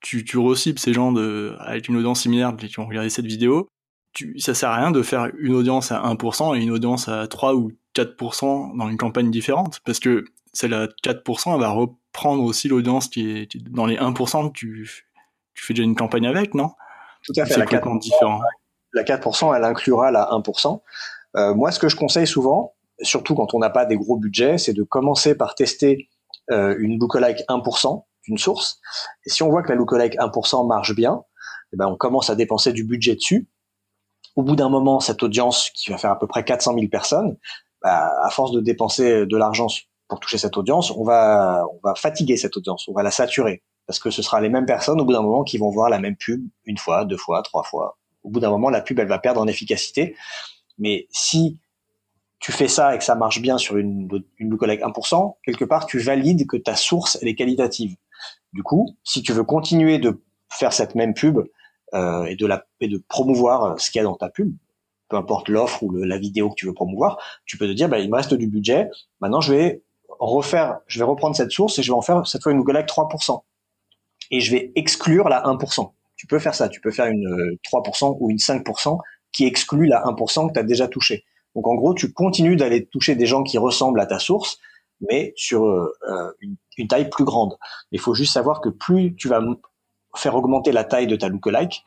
tu, 0.00 0.24
tu 0.24 0.38
recibles 0.38 0.78
ces 0.78 0.92
gens 0.92 1.12
de, 1.12 1.54
avec 1.60 1.88
une 1.88 1.96
audience 1.96 2.22
similaire 2.22 2.56
qui 2.56 2.78
ont 2.80 2.86
regardé 2.86 3.10
cette 3.10 3.26
vidéo, 3.26 3.68
tu, 4.12 4.38
ça 4.38 4.54
sert 4.54 4.70
à 4.70 4.76
rien 4.76 4.90
de 4.90 5.02
faire 5.02 5.30
une 5.38 5.54
audience 5.54 5.92
à 5.92 6.02
1% 6.02 6.56
et 6.56 6.62
une 6.62 6.70
audience 6.70 7.08
à 7.08 7.26
3 7.26 7.54
ou 7.54 7.72
4% 7.94 8.76
dans 8.76 8.88
une 8.88 8.96
campagne 8.96 9.30
différente, 9.30 9.80
parce 9.84 10.00
que 10.00 10.24
celle 10.52 10.74
à 10.74 10.86
4%, 10.86 11.54
elle 11.54 11.60
va 11.60 11.70
reprendre 11.70 12.42
aussi 12.42 12.68
l'audience 12.68 13.08
qui 13.08 13.30
est 13.30 13.56
dans 13.70 13.86
les 13.86 13.96
1%, 13.96 14.52
tu, 14.52 15.06
tu 15.54 15.64
fais 15.64 15.74
déjà 15.74 15.84
une 15.84 15.94
campagne 15.94 16.26
avec, 16.26 16.54
non? 16.54 16.70
Tout 17.22 17.32
à 17.36 17.46
fait. 17.46 17.58
La 17.58 17.66
4%, 17.66 17.98
différent. 18.00 18.40
la 18.94 19.02
4%, 19.04 19.54
elle 19.56 19.64
inclura 19.64 20.10
la 20.10 20.28
1%. 20.32 20.80
Euh, 21.36 21.54
moi, 21.54 21.70
ce 21.70 21.78
que 21.78 21.88
je 21.88 21.96
conseille 21.96 22.26
souvent, 22.26 22.74
surtout 23.02 23.34
quand 23.34 23.54
on 23.54 23.58
n'a 23.58 23.70
pas 23.70 23.86
des 23.86 23.96
gros 23.96 24.16
budgets, 24.16 24.58
c'est 24.58 24.72
de 24.72 24.82
commencer 24.82 25.36
par 25.36 25.54
tester 25.54 26.08
euh, 26.50 26.74
une 26.78 26.98
lookalike 26.98 27.42
1% 27.48 28.04
source. 28.38 28.80
Et 29.26 29.30
si 29.30 29.42
on 29.42 29.50
voit 29.50 29.62
que 29.62 29.68
la 29.68 29.74
lookalike 29.74 30.16
1% 30.16 30.66
marche 30.66 30.94
bien, 30.94 31.22
eh 31.72 31.76
ben 31.76 31.86
on 31.86 31.96
commence 31.96 32.30
à 32.30 32.34
dépenser 32.34 32.72
du 32.72 32.84
budget 32.84 33.14
dessus. 33.14 33.48
Au 34.36 34.42
bout 34.42 34.56
d'un 34.56 34.68
moment, 34.68 35.00
cette 35.00 35.22
audience 35.22 35.70
qui 35.74 35.90
va 35.90 35.98
faire 35.98 36.10
à 36.10 36.18
peu 36.18 36.26
près 36.26 36.44
400 36.44 36.74
000 36.74 36.88
personnes, 36.88 37.36
bah, 37.82 38.12
à 38.22 38.30
force 38.30 38.52
de 38.52 38.60
dépenser 38.60 39.26
de 39.26 39.36
l'argent 39.36 39.66
pour 40.08 40.20
toucher 40.20 40.38
cette 40.38 40.56
audience, 40.56 40.90
on 40.90 41.04
va, 41.04 41.64
on 41.72 41.80
va 41.82 41.94
fatiguer 41.94 42.36
cette 42.36 42.56
audience, 42.56 42.86
on 42.88 42.92
va 42.92 43.02
la 43.02 43.10
saturer. 43.10 43.62
Parce 43.86 43.98
que 43.98 44.10
ce 44.10 44.22
sera 44.22 44.40
les 44.40 44.48
mêmes 44.48 44.66
personnes 44.66 45.00
au 45.00 45.04
bout 45.04 45.12
d'un 45.12 45.22
moment 45.22 45.44
qui 45.44 45.58
vont 45.58 45.70
voir 45.70 45.88
la 45.88 45.98
même 45.98 46.16
pub 46.16 46.46
une 46.64 46.78
fois, 46.78 47.04
deux 47.04 47.16
fois, 47.16 47.42
trois 47.42 47.62
fois. 47.62 47.98
Au 48.22 48.30
bout 48.30 48.40
d'un 48.40 48.50
moment, 48.50 48.70
la 48.70 48.82
pub, 48.82 48.98
elle 48.98 49.08
va 49.08 49.18
perdre 49.18 49.40
en 49.40 49.46
efficacité. 49.46 50.14
Mais 50.78 51.08
si 51.10 51.58
tu 52.38 52.52
fais 52.52 52.68
ça 52.68 52.94
et 52.94 52.98
que 52.98 53.04
ça 53.04 53.14
marche 53.14 53.40
bien 53.40 53.58
sur 53.58 53.76
une, 53.76 54.08
une 54.38 54.50
lookalike 54.50 54.80
1%, 54.80 55.36
quelque 55.44 55.64
part, 55.64 55.86
tu 55.86 55.98
valides 55.98 56.46
que 56.46 56.56
ta 56.56 56.74
source, 56.74 57.18
elle 57.20 57.28
est 57.28 57.34
qualitative. 57.34 57.96
Du 58.52 58.62
coup, 58.62 58.96
si 59.04 59.22
tu 59.22 59.32
veux 59.32 59.44
continuer 59.44 59.98
de 59.98 60.22
faire 60.50 60.72
cette 60.72 60.94
même 60.94 61.14
pub 61.14 61.38
euh, 61.94 62.24
et, 62.24 62.36
de 62.36 62.46
la, 62.46 62.64
promouvoir 63.08 63.80
ce 63.80 63.90
qu'il 63.90 63.98
y 63.98 64.00
a 64.00 64.04
dans 64.04 64.16
ta 64.16 64.28
pub, 64.28 64.54
peu 65.08 65.16
importe 65.16 65.48
l'offre 65.48 65.82
ou 65.82 65.92
la 65.92 66.18
vidéo 66.18 66.50
que 66.50 66.54
tu 66.54 66.66
veux 66.66 66.74
promouvoir, 66.74 67.18
tu 67.46 67.58
peux 67.58 67.66
te 67.66 67.72
dire, 67.72 67.88
bah, 67.88 67.98
il 67.98 68.10
me 68.10 68.16
reste 68.16 68.34
du 68.34 68.46
budget. 68.46 68.88
Maintenant, 69.20 69.40
je 69.40 69.52
vais 69.52 69.82
refaire, 70.18 70.78
je 70.86 70.98
vais 70.98 71.04
reprendre 71.04 71.34
cette 71.36 71.50
source 71.50 71.78
et 71.78 71.82
je 71.82 71.90
vais 71.90 71.96
en 71.96 72.02
faire 72.02 72.26
cette 72.26 72.42
fois 72.42 72.52
une 72.52 72.58
lookalike 72.58 72.86
3%. 72.86 73.42
Et 74.30 74.40
je 74.40 74.50
vais 74.52 74.72
exclure 74.76 75.28
la 75.28 75.42
1%. 75.42 75.92
Tu 76.16 76.26
peux 76.26 76.38
faire 76.38 76.54
ça. 76.54 76.68
Tu 76.68 76.80
peux 76.80 76.90
faire 76.90 77.06
une 77.06 77.26
3% 77.64 78.04
euh, 78.04 78.16
ou 78.20 78.30
une 78.30 78.36
5% 78.36 78.98
qui 79.32 79.46
exclut 79.46 79.86
la 79.86 80.02
1% 80.04 80.48
que 80.48 80.52
tu 80.52 80.58
as 80.58 80.62
déjà 80.62 80.88
touché. 80.88 81.24
Donc 81.54 81.66
en 81.66 81.74
gros, 81.74 81.94
tu 81.94 82.12
continues 82.12 82.56
d'aller 82.56 82.86
toucher 82.86 83.16
des 83.16 83.26
gens 83.26 83.42
qui 83.42 83.58
ressemblent 83.58 84.00
à 84.00 84.06
ta 84.06 84.18
source, 84.18 84.58
mais 85.00 85.32
sur 85.36 85.64
euh, 85.64 85.92
une, 86.40 86.56
une, 86.80 86.88
taille 86.88 87.10
plus 87.10 87.24
grande. 87.24 87.56
Il 87.92 88.00
faut 88.00 88.14
juste 88.14 88.32
savoir 88.32 88.60
que 88.60 88.68
plus 88.68 89.14
tu 89.16 89.28
vas 89.28 89.42
faire 90.16 90.34
augmenter 90.34 90.72
la 90.72 90.84
taille 90.84 91.06
de 91.06 91.16
ta 91.16 91.28
lookalike, 91.28 91.84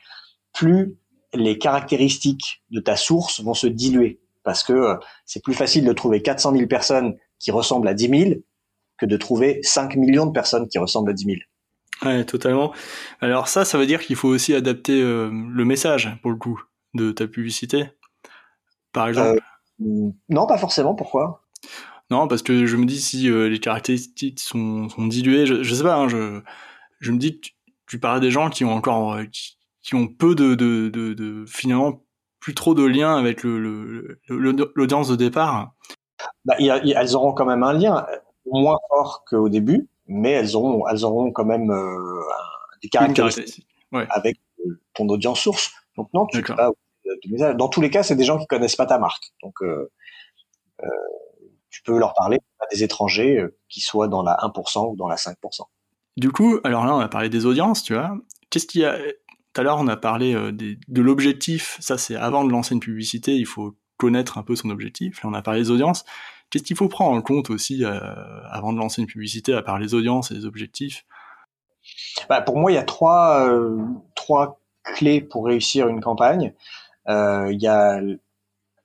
plus 0.53 0.97
les 1.33 1.57
caractéristiques 1.57 2.63
de 2.71 2.79
ta 2.79 2.95
source 2.95 3.41
vont 3.41 3.53
se 3.53 3.67
diluer. 3.67 4.19
Parce 4.43 4.63
que 4.63 4.73
euh, 4.73 4.95
c'est 5.25 5.43
plus 5.43 5.53
facile 5.53 5.85
de 5.85 5.93
trouver 5.93 6.21
400 6.21 6.53
000 6.53 6.67
personnes 6.67 7.17
qui 7.39 7.51
ressemblent 7.51 7.87
à 7.87 7.93
10 7.93 8.09
000 8.09 8.41
que 8.97 9.05
de 9.05 9.17
trouver 9.17 9.59
5 9.63 9.95
millions 9.95 10.25
de 10.25 10.31
personnes 10.31 10.67
qui 10.67 10.77
ressemblent 10.77 11.09
à 11.09 11.13
10 11.13 11.25
000. 11.25 11.37
Ouais, 12.03 12.25
totalement. 12.25 12.73
Alors 13.21 13.47
ça, 13.47 13.65
ça 13.65 13.77
veut 13.77 13.85
dire 13.85 14.01
qu'il 14.01 14.15
faut 14.15 14.27
aussi 14.27 14.53
adapter 14.53 15.01
euh, 15.01 15.29
le 15.31 15.65
message, 15.65 16.17
pour 16.21 16.31
le 16.31 16.37
coup, 16.37 16.61
de 16.93 17.11
ta 17.11 17.27
publicité, 17.27 17.89
par 18.91 19.07
exemple 19.07 19.41
euh, 19.81 20.09
Non, 20.29 20.45
pas 20.45 20.57
forcément. 20.57 20.95
Pourquoi? 20.95 21.43
Non, 22.13 22.27
parce 22.27 22.43
que 22.43 22.67
je 22.67 22.77
me 22.77 22.85
dis 22.85 23.01
si 23.01 23.27
euh, 23.27 23.49
les 23.49 23.59
caractéristiques 23.59 24.39
sont, 24.39 24.87
sont 24.87 25.07
diluées, 25.07 25.47
je, 25.47 25.63
je 25.63 25.73
sais 25.73 25.81
pas, 25.81 25.95
hein, 25.95 26.07
je, 26.07 26.41
je 26.99 27.11
me 27.11 27.17
dis, 27.17 27.39
tu, 27.39 27.53
tu 27.87 27.97
parles 27.97 28.19
des 28.21 28.29
gens 28.29 28.51
qui 28.51 28.63
ont 28.65 28.71
encore, 28.71 29.17
qui, 29.81 29.95
ont 29.95 30.07
peu 30.07 30.35
de, 30.35 30.53
de, 30.53 30.89
de, 30.89 31.15
de, 31.15 31.43
finalement, 31.47 32.03
plus 32.39 32.53
trop 32.53 32.75
de 32.75 32.83
lien 32.83 33.17
avec 33.17 33.41
le, 33.41 34.19
l'audience 34.27 35.07
de 35.09 35.15
départ. 35.15 35.73
Bah, 36.45 36.53
y 36.59 36.69
a, 36.69 36.85
y, 36.85 36.91
elles 36.91 37.15
auront 37.15 37.33
quand 37.33 37.47
même 37.47 37.63
un 37.63 37.73
lien, 37.73 38.05
moins 38.45 38.77
fort 38.89 39.25
qu'au 39.27 39.49
début, 39.49 39.87
mais 40.05 40.33
elles 40.33 40.55
auront, 40.55 40.87
elles 40.87 41.05
auront 41.05 41.31
quand 41.31 41.45
même 41.45 41.71
euh, 41.71 42.21
des 42.83 42.89
caractéristiques 42.89 43.65
ouais. 43.91 44.05
avec 44.11 44.37
ton 44.93 45.09
audience 45.09 45.39
source. 45.39 45.71
Donc 45.97 46.09
non, 46.13 46.27
tu 46.27 46.43
pas, 46.43 46.69
dans 47.55 47.69
tous 47.69 47.81
les 47.81 47.89
cas, 47.89 48.03
c'est 48.03 48.15
des 48.15 48.23
gens 48.23 48.37
qui 48.37 48.45
connaissent 48.45 48.75
pas 48.75 48.85
ta 48.85 48.99
marque. 48.99 49.33
Donc 49.41 49.55
euh, 49.63 49.89
euh, 50.83 50.87
tu 51.73 51.81
peux 51.81 51.97
leur 51.97 52.13
parler 52.13 52.39
à 52.59 52.65
des 52.71 52.83
étrangers 52.83 53.39
euh, 53.39 53.57
qui 53.67 53.81
soient 53.81 54.07
dans 54.07 54.21
la 54.21 54.37
1% 54.41 54.91
ou 54.91 54.95
dans 54.95 55.07
la 55.07 55.15
5%. 55.15 55.35
Du 56.15 56.31
coup, 56.31 56.59
alors 56.63 56.85
là, 56.85 56.95
on 56.95 56.99
a 56.99 57.09
parlé 57.09 57.29
des 57.29 57.47
audiences, 57.47 57.83
tu 57.83 57.95
vois. 57.95 58.15
Qu'est-ce 58.51 58.67
qu'il 58.67 58.81
y 58.81 58.85
a 58.85 58.95
Tout 58.97 59.61
à 59.61 59.63
l'heure, 59.63 59.79
on 59.79 59.87
a 59.87 59.97
parlé 59.97 60.35
euh, 60.35 60.51
des, 60.51 60.77
de 60.87 61.01
l'objectif. 61.01 61.77
Ça, 61.79 61.97
c'est 61.97 62.15
avant 62.15 62.43
de 62.43 62.51
lancer 62.51 62.75
une 62.75 62.79
publicité, 62.79 63.33
il 63.35 63.47
faut 63.47 63.75
connaître 63.97 64.37
un 64.37 64.43
peu 64.43 64.55
son 64.55 64.69
objectif. 64.69 65.23
Là, 65.23 65.29
on 65.31 65.33
a 65.33 65.41
parlé 65.41 65.61
des 65.61 65.71
audiences. 65.71 66.05
Qu'est-ce 66.49 66.63
qu'il 66.63 66.77
faut 66.77 66.89
prendre 66.89 67.17
en 67.17 67.21
compte 67.23 67.49
aussi 67.49 67.83
euh, 67.83 67.99
avant 68.51 68.73
de 68.73 68.77
lancer 68.77 69.01
une 69.01 69.07
publicité, 69.07 69.55
à 69.55 69.63
part 69.63 69.79
les 69.79 69.95
audiences 69.95 70.29
et 70.29 70.35
les 70.35 70.45
objectifs? 70.45 71.03
Bah, 72.29 72.41
Pour 72.41 72.59
moi, 72.59 72.71
il 72.71 72.75
y 72.75 72.77
a 72.77 72.83
trois, 72.83 73.49
euh, 73.49 73.81
trois 74.13 74.59
clés 74.83 75.19
pour 75.19 75.45
réussir 75.45 75.87
une 75.87 75.99
campagne. 75.99 76.53
Euh, 77.09 77.51
il 77.51 77.59
y 77.59 77.67
a 77.67 77.99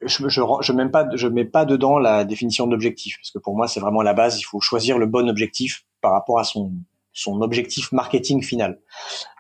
je, 0.00 0.28
je, 0.28 0.40
je, 0.60 0.72
mets 0.72 0.88
pas, 0.88 1.08
je 1.14 1.26
mets 1.26 1.44
pas 1.44 1.64
dedans 1.64 1.98
la 1.98 2.24
définition 2.24 2.66
d'objectif 2.66 3.16
parce 3.18 3.30
que 3.30 3.38
pour 3.38 3.56
moi 3.56 3.68
c'est 3.68 3.80
vraiment 3.80 4.02
la 4.02 4.14
base. 4.14 4.38
Il 4.38 4.44
faut 4.44 4.60
choisir 4.60 4.98
le 4.98 5.06
bon 5.06 5.28
objectif 5.28 5.84
par 6.00 6.12
rapport 6.12 6.38
à 6.38 6.44
son 6.44 6.72
son 7.12 7.40
objectif 7.42 7.90
marketing 7.90 8.42
final. 8.42 8.80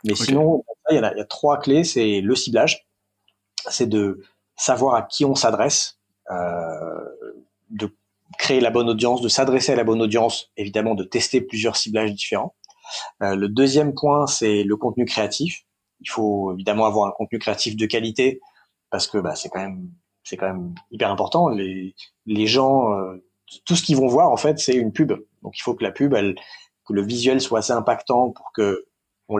Mais 0.04 0.12
okay. 0.12 0.24
sinon, 0.24 0.64
il 0.90 0.96
y, 0.96 0.98
a, 0.98 1.12
il 1.14 1.18
y, 1.18 1.20
a, 1.20 1.24
trois 1.24 1.58
clés. 1.58 1.84
C'est 1.84 2.20
le 2.20 2.34
ciblage, 2.34 2.88
c'est 3.68 3.88
de 3.88 4.24
savoir 4.56 4.96
à 4.96 5.02
qui 5.02 5.24
on 5.24 5.36
s'adresse, 5.36 6.00
euh, 6.30 7.04
de 7.70 7.94
créer 8.36 8.60
la 8.60 8.70
bonne 8.70 8.88
audience, 8.88 9.22
de 9.22 9.28
s'adresser 9.28 9.72
à 9.72 9.76
la 9.76 9.84
bonne 9.84 10.02
audience, 10.02 10.50
évidemment 10.56 10.94
de 10.94 11.04
tester 11.04 11.40
plusieurs 11.40 11.76
ciblages 11.76 12.12
différents. 12.12 12.54
Euh, 13.22 13.36
le 13.36 13.48
deuxième 13.48 13.94
point, 13.94 14.26
c'est 14.26 14.64
le 14.64 14.76
contenu 14.76 15.04
créatif. 15.04 15.64
Il 16.00 16.10
faut 16.10 16.52
évidemment 16.54 16.86
avoir 16.86 17.08
un 17.08 17.12
contenu 17.12 17.38
créatif 17.38 17.76
de 17.76 17.86
qualité 17.86 18.40
parce 18.90 19.06
que 19.06 19.18
bah, 19.18 19.34
c'est 19.34 19.48
quand 19.48 19.60
même 19.60 19.90
c'est 20.28 20.36
quand 20.36 20.46
même 20.46 20.74
hyper 20.90 21.10
important. 21.10 21.48
Les 21.48 22.46
gens, 22.46 22.92
euh, 22.92 23.24
tout 23.64 23.74
ce 23.74 23.82
qu'ils 23.82 23.96
vont 23.96 24.08
voir 24.08 24.30
en 24.30 24.36
fait, 24.36 24.58
c'est 24.58 24.74
une 24.74 24.92
pub. 24.92 25.12
Donc 25.42 25.58
il 25.58 25.62
faut 25.62 25.74
que 25.74 25.82
la 25.82 25.90
pub, 25.90 26.12
elle, 26.14 26.34
que 26.86 26.92
le 26.92 27.02
visuel 27.02 27.40
soit 27.40 27.60
assez 27.60 27.72
impactant 27.72 28.30
pour 28.30 28.52
que 28.52 28.84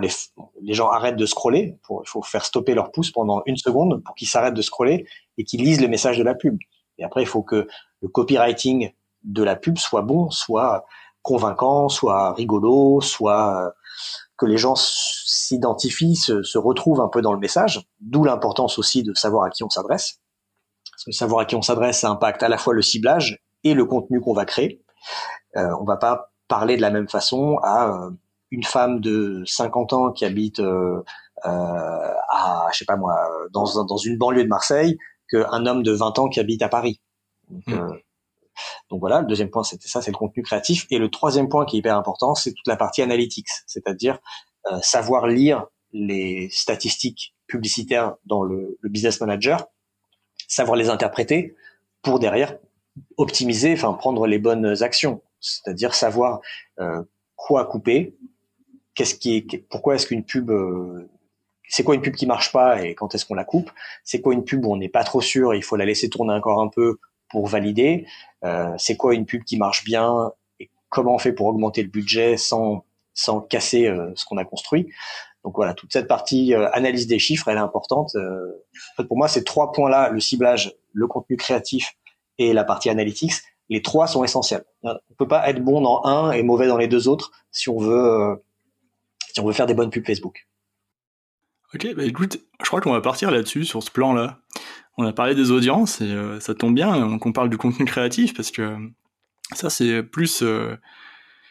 les, 0.01 0.75
gens 0.75 0.89
arrêtent 0.89 1.17
de 1.17 1.27
scroller. 1.27 1.79
Il 1.91 2.09
faut 2.09 2.23
faire 2.23 2.45
stopper 2.45 2.75
leur 2.75 2.91
pouce 2.91 3.11
pendant 3.11 3.43
une 3.47 3.57
seconde 3.57 4.03
pour 4.05 4.15
qu'ils 4.15 4.29
s'arrêtent 4.29 4.55
de 4.55 4.63
scroller 4.63 5.07
et 5.37 5.45
qu'ils 5.45 5.63
lisent 5.63 5.81
le 5.81 5.89
message 5.89 6.19
de 6.19 6.23
la 6.23 6.35
pub. 6.35 6.57
Et 6.99 7.05
après, 7.05 7.23
il 7.23 7.27
faut 7.27 7.43
que 7.43 7.69
le 8.01 8.09
copywriting 8.09 8.93
de 9.25 9.43
la 9.43 9.57
pub 9.57 9.79
soit 9.79 10.03
bon, 10.03 10.31
soit 10.31 10.85
convaincant, 11.23 11.89
soit 11.89 12.33
rigolo, 12.33 13.01
soit 13.01 13.75
que 14.37 14.47
les 14.47 14.57
gens 14.57 14.75
s'identifient, 14.77 16.17
se, 16.17 16.59
retrouvent 16.59 17.01
un 17.01 17.09
peu 17.09 17.23
dans 17.23 17.33
le 17.33 17.39
message. 17.39 17.83
D'où 18.01 18.25
l'importance 18.25 18.79
aussi 18.79 19.03
de 19.03 19.13
savoir 19.15 19.45
à 19.45 19.51
qui 19.51 19.65
on 19.65 19.71
s'adresse. 19.71 20.21
Savoir 21.11 21.41
à 21.41 21.45
qui 21.45 21.57
on 21.57 21.63
s'adresse, 21.63 22.01
ça 22.01 22.11
impacte 22.11 22.43
à 22.43 22.49
la 22.49 22.59
fois 22.59 22.75
le 22.75 22.83
ciblage 22.83 23.41
et 23.65 23.75
le 23.75 23.85
contenu 23.85 24.21
qu'on 24.21 24.35
va 24.35 24.45
créer. 24.45 24.83
Euh, 25.57 25.69
on 25.81 25.85
va 25.85 25.97
pas 25.97 26.33
parler 26.49 26.77
de 26.77 26.83
la 26.83 26.91
même 26.91 27.09
façon 27.09 27.59
à 27.63 27.89
euh, 27.89 28.11
une 28.51 28.65
femme 28.65 29.01
de 29.01 29.43
50 29.47 29.93
ans 29.93 30.13
qui 30.13 30.25
habite 30.25 30.61
euh, 30.61 31.03
euh, 31.45 31.49
à, 32.31 32.69
je 32.73 32.79
sais 32.79 32.85
pas 32.85 32.97
moi, 32.97 33.17
dans, 33.53 33.85
dans 33.85 33.97
une 33.97 34.19
banlieue 34.19 34.45
de 34.45 34.49
Marseille, 34.49 34.99
qu'un 35.29 35.67
homme 35.67 35.83
de 35.83 35.93
20 35.93 36.19
ans 36.19 36.29
qui 36.29 36.41
habite 36.41 36.63
à 36.63 36.69
Paris. 36.69 37.01
Donc, 37.51 37.67
mmh. 37.67 37.73
euh, 37.73 37.93
donc 38.91 39.01
voilà, 39.01 39.21
le 39.21 39.27
deuxième 39.27 39.51
point, 39.51 39.63
c'était 39.63 39.89
ça, 39.89 40.03
c'est 40.03 40.11
le 40.11 40.17
contenu 40.17 40.43
créatif. 40.43 40.87
Et 40.91 40.99
le 40.99 41.11
troisième 41.11 41.49
point 41.49 41.65
qui 41.65 41.77
est 41.77 41.79
hyper 41.81 41.97
important, 41.97 42.35
c'est 42.35 42.53
toute 42.53 42.67
la 42.67 42.77
partie 42.77 43.03
analytics, 43.03 43.49
c'est-à-dire 43.67 44.19
euh, 44.73 44.79
savoir 44.83 45.27
lire 45.27 45.67
les 45.93 46.49
statistiques 46.51 47.35
publicitaires 47.47 48.15
dans 48.25 48.43
le, 48.43 48.79
le, 48.81 48.89
business 48.89 49.21
manager, 49.21 49.67
savoir 50.49 50.77
les 50.77 50.89
interpréter 50.89 51.55
pour 52.03 52.19
derrière 52.19 52.57
optimiser, 53.17 53.73
enfin 53.75 53.93
prendre 53.93 54.27
les 54.27 54.39
bonnes 54.39 54.83
actions, 54.83 55.23
c'est-à-dire 55.41 55.95
savoir 55.95 56.41
euh, 56.81 57.03
quoi 57.37 57.65
couper, 57.67 58.17
qu'est-ce 58.95 59.15
qui 59.15 59.37
est, 59.37 59.59
pourquoi 59.69 59.95
est-ce 59.95 60.07
qu'une 60.07 60.25
pub 60.25 60.51
euh, 60.51 61.09
c'est 61.69 61.85
quoi 61.85 61.95
une 61.95 62.01
pub 62.01 62.15
qui 62.15 62.27
marche 62.27 62.51
pas 62.51 62.83
et 62.83 62.95
quand 62.95 63.15
est-ce 63.15 63.27
qu'on 63.27 63.35
la 63.35 63.45
coupe 63.45 63.71
C'est 64.03 64.23
quoi 64.23 64.33
une 64.33 64.43
pub 64.43 64.65
où 64.65 64.73
on 64.73 64.77
n'est 64.77 64.89
pas 64.89 65.05
trop 65.05 65.21
sûr 65.21 65.53
et 65.53 65.59
il 65.59 65.63
faut 65.63 65.77
la 65.77 65.85
laisser 65.85 66.09
tourner 66.09 66.33
encore 66.33 66.63
un 66.63 66.69
peu 66.69 66.99
pour 67.29 67.47
valider 67.47 68.07
euh, 68.43 68.73
C'est 68.79 68.97
quoi 68.97 69.15
une 69.15 69.27
pub 69.27 69.45
qui 69.45 69.59
marche 69.59 69.85
bien 69.85 70.33
et 70.61 70.71
comment 70.89 71.15
on 71.15 71.19
fait 71.19 71.33
pour 71.33 71.47
augmenter 71.47 71.83
le 71.83 71.91
budget 71.91 72.37
sans 72.39 72.85
sans 73.13 73.41
casser 73.41 73.93
ce 74.15 74.25
qu'on 74.25 74.37
a 74.37 74.45
construit 74.45 74.93
Donc 75.49 75.57
voilà, 75.57 75.73
toute 75.73 75.91
cette 75.95 76.09
partie 76.09 76.53
euh, 76.53 76.69
analyse 76.75 77.07
des 77.07 77.19
chiffres, 77.19 77.49
elle 77.49 77.57
est 77.57 77.61
importante. 77.61 78.15
En 78.17 78.97
fait, 78.99 79.05
pour 79.05 79.17
moi, 79.17 79.29
ces 79.29 79.45
trois 79.45 79.73
points-là, 79.73 80.11
le 80.11 80.21
ciblage, 80.21 80.75
le 80.93 81.07
contenu 81.07 81.39
créatif 81.39 81.95
et 82.37 82.53
la 82.53 82.65
partie 82.65 82.91
analytics, 82.91 83.33
les 83.71 83.81
trois 83.81 84.07
sont 84.07 84.25
essentiels. 84.25 84.65
On 84.83 84.95
peut 85.17 85.27
pas 85.27 85.49
être 85.49 85.65
bon 85.65 85.81
dans 85.81 86.05
un 86.05 86.33
et 86.33 86.43
mauvais 86.43 86.67
dans 86.67 86.77
les 86.77 86.87
deux 86.87 87.09
autres 87.09 87.33
si 87.51 87.71
on 87.71 87.79
veut 87.79 88.43
si 89.33 89.41
on 89.41 89.47
veut 89.47 89.55
faire 89.55 89.65
des 89.65 89.73
bonnes 89.73 89.89
pubs 89.89 90.05
Facebook. 90.05 90.47
Ok, 91.75 91.95
bah 91.95 92.05
écoute, 92.05 92.39
je 92.61 92.67
crois 92.67 92.83
qu'on 92.83 92.93
va 92.93 93.01
partir 93.01 93.31
là-dessus, 93.31 93.65
sur 93.65 93.83
ce 93.83 93.91
plan-là. 93.91 94.41
On 94.99 95.07
a 95.07 95.15
parlé 95.15 95.35
des 95.35 95.51
audiences 95.51 96.03
et 96.03 96.11
euh, 96.11 96.41
ça 96.41 96.55
tombe 96.55 96.75
bien 96.75 97.19
qu'on 97.19 97.33
parle 97.33 97.49
du 97.49 97.57
contenu 97.57 97.87
créatif 97.87 98.35
parce 98.35 98.51
que 98.51 98.77
ça 99.55 99.71
c'est 99.71 100.03
plus 100.03 100.43
euh, 100.43 100.77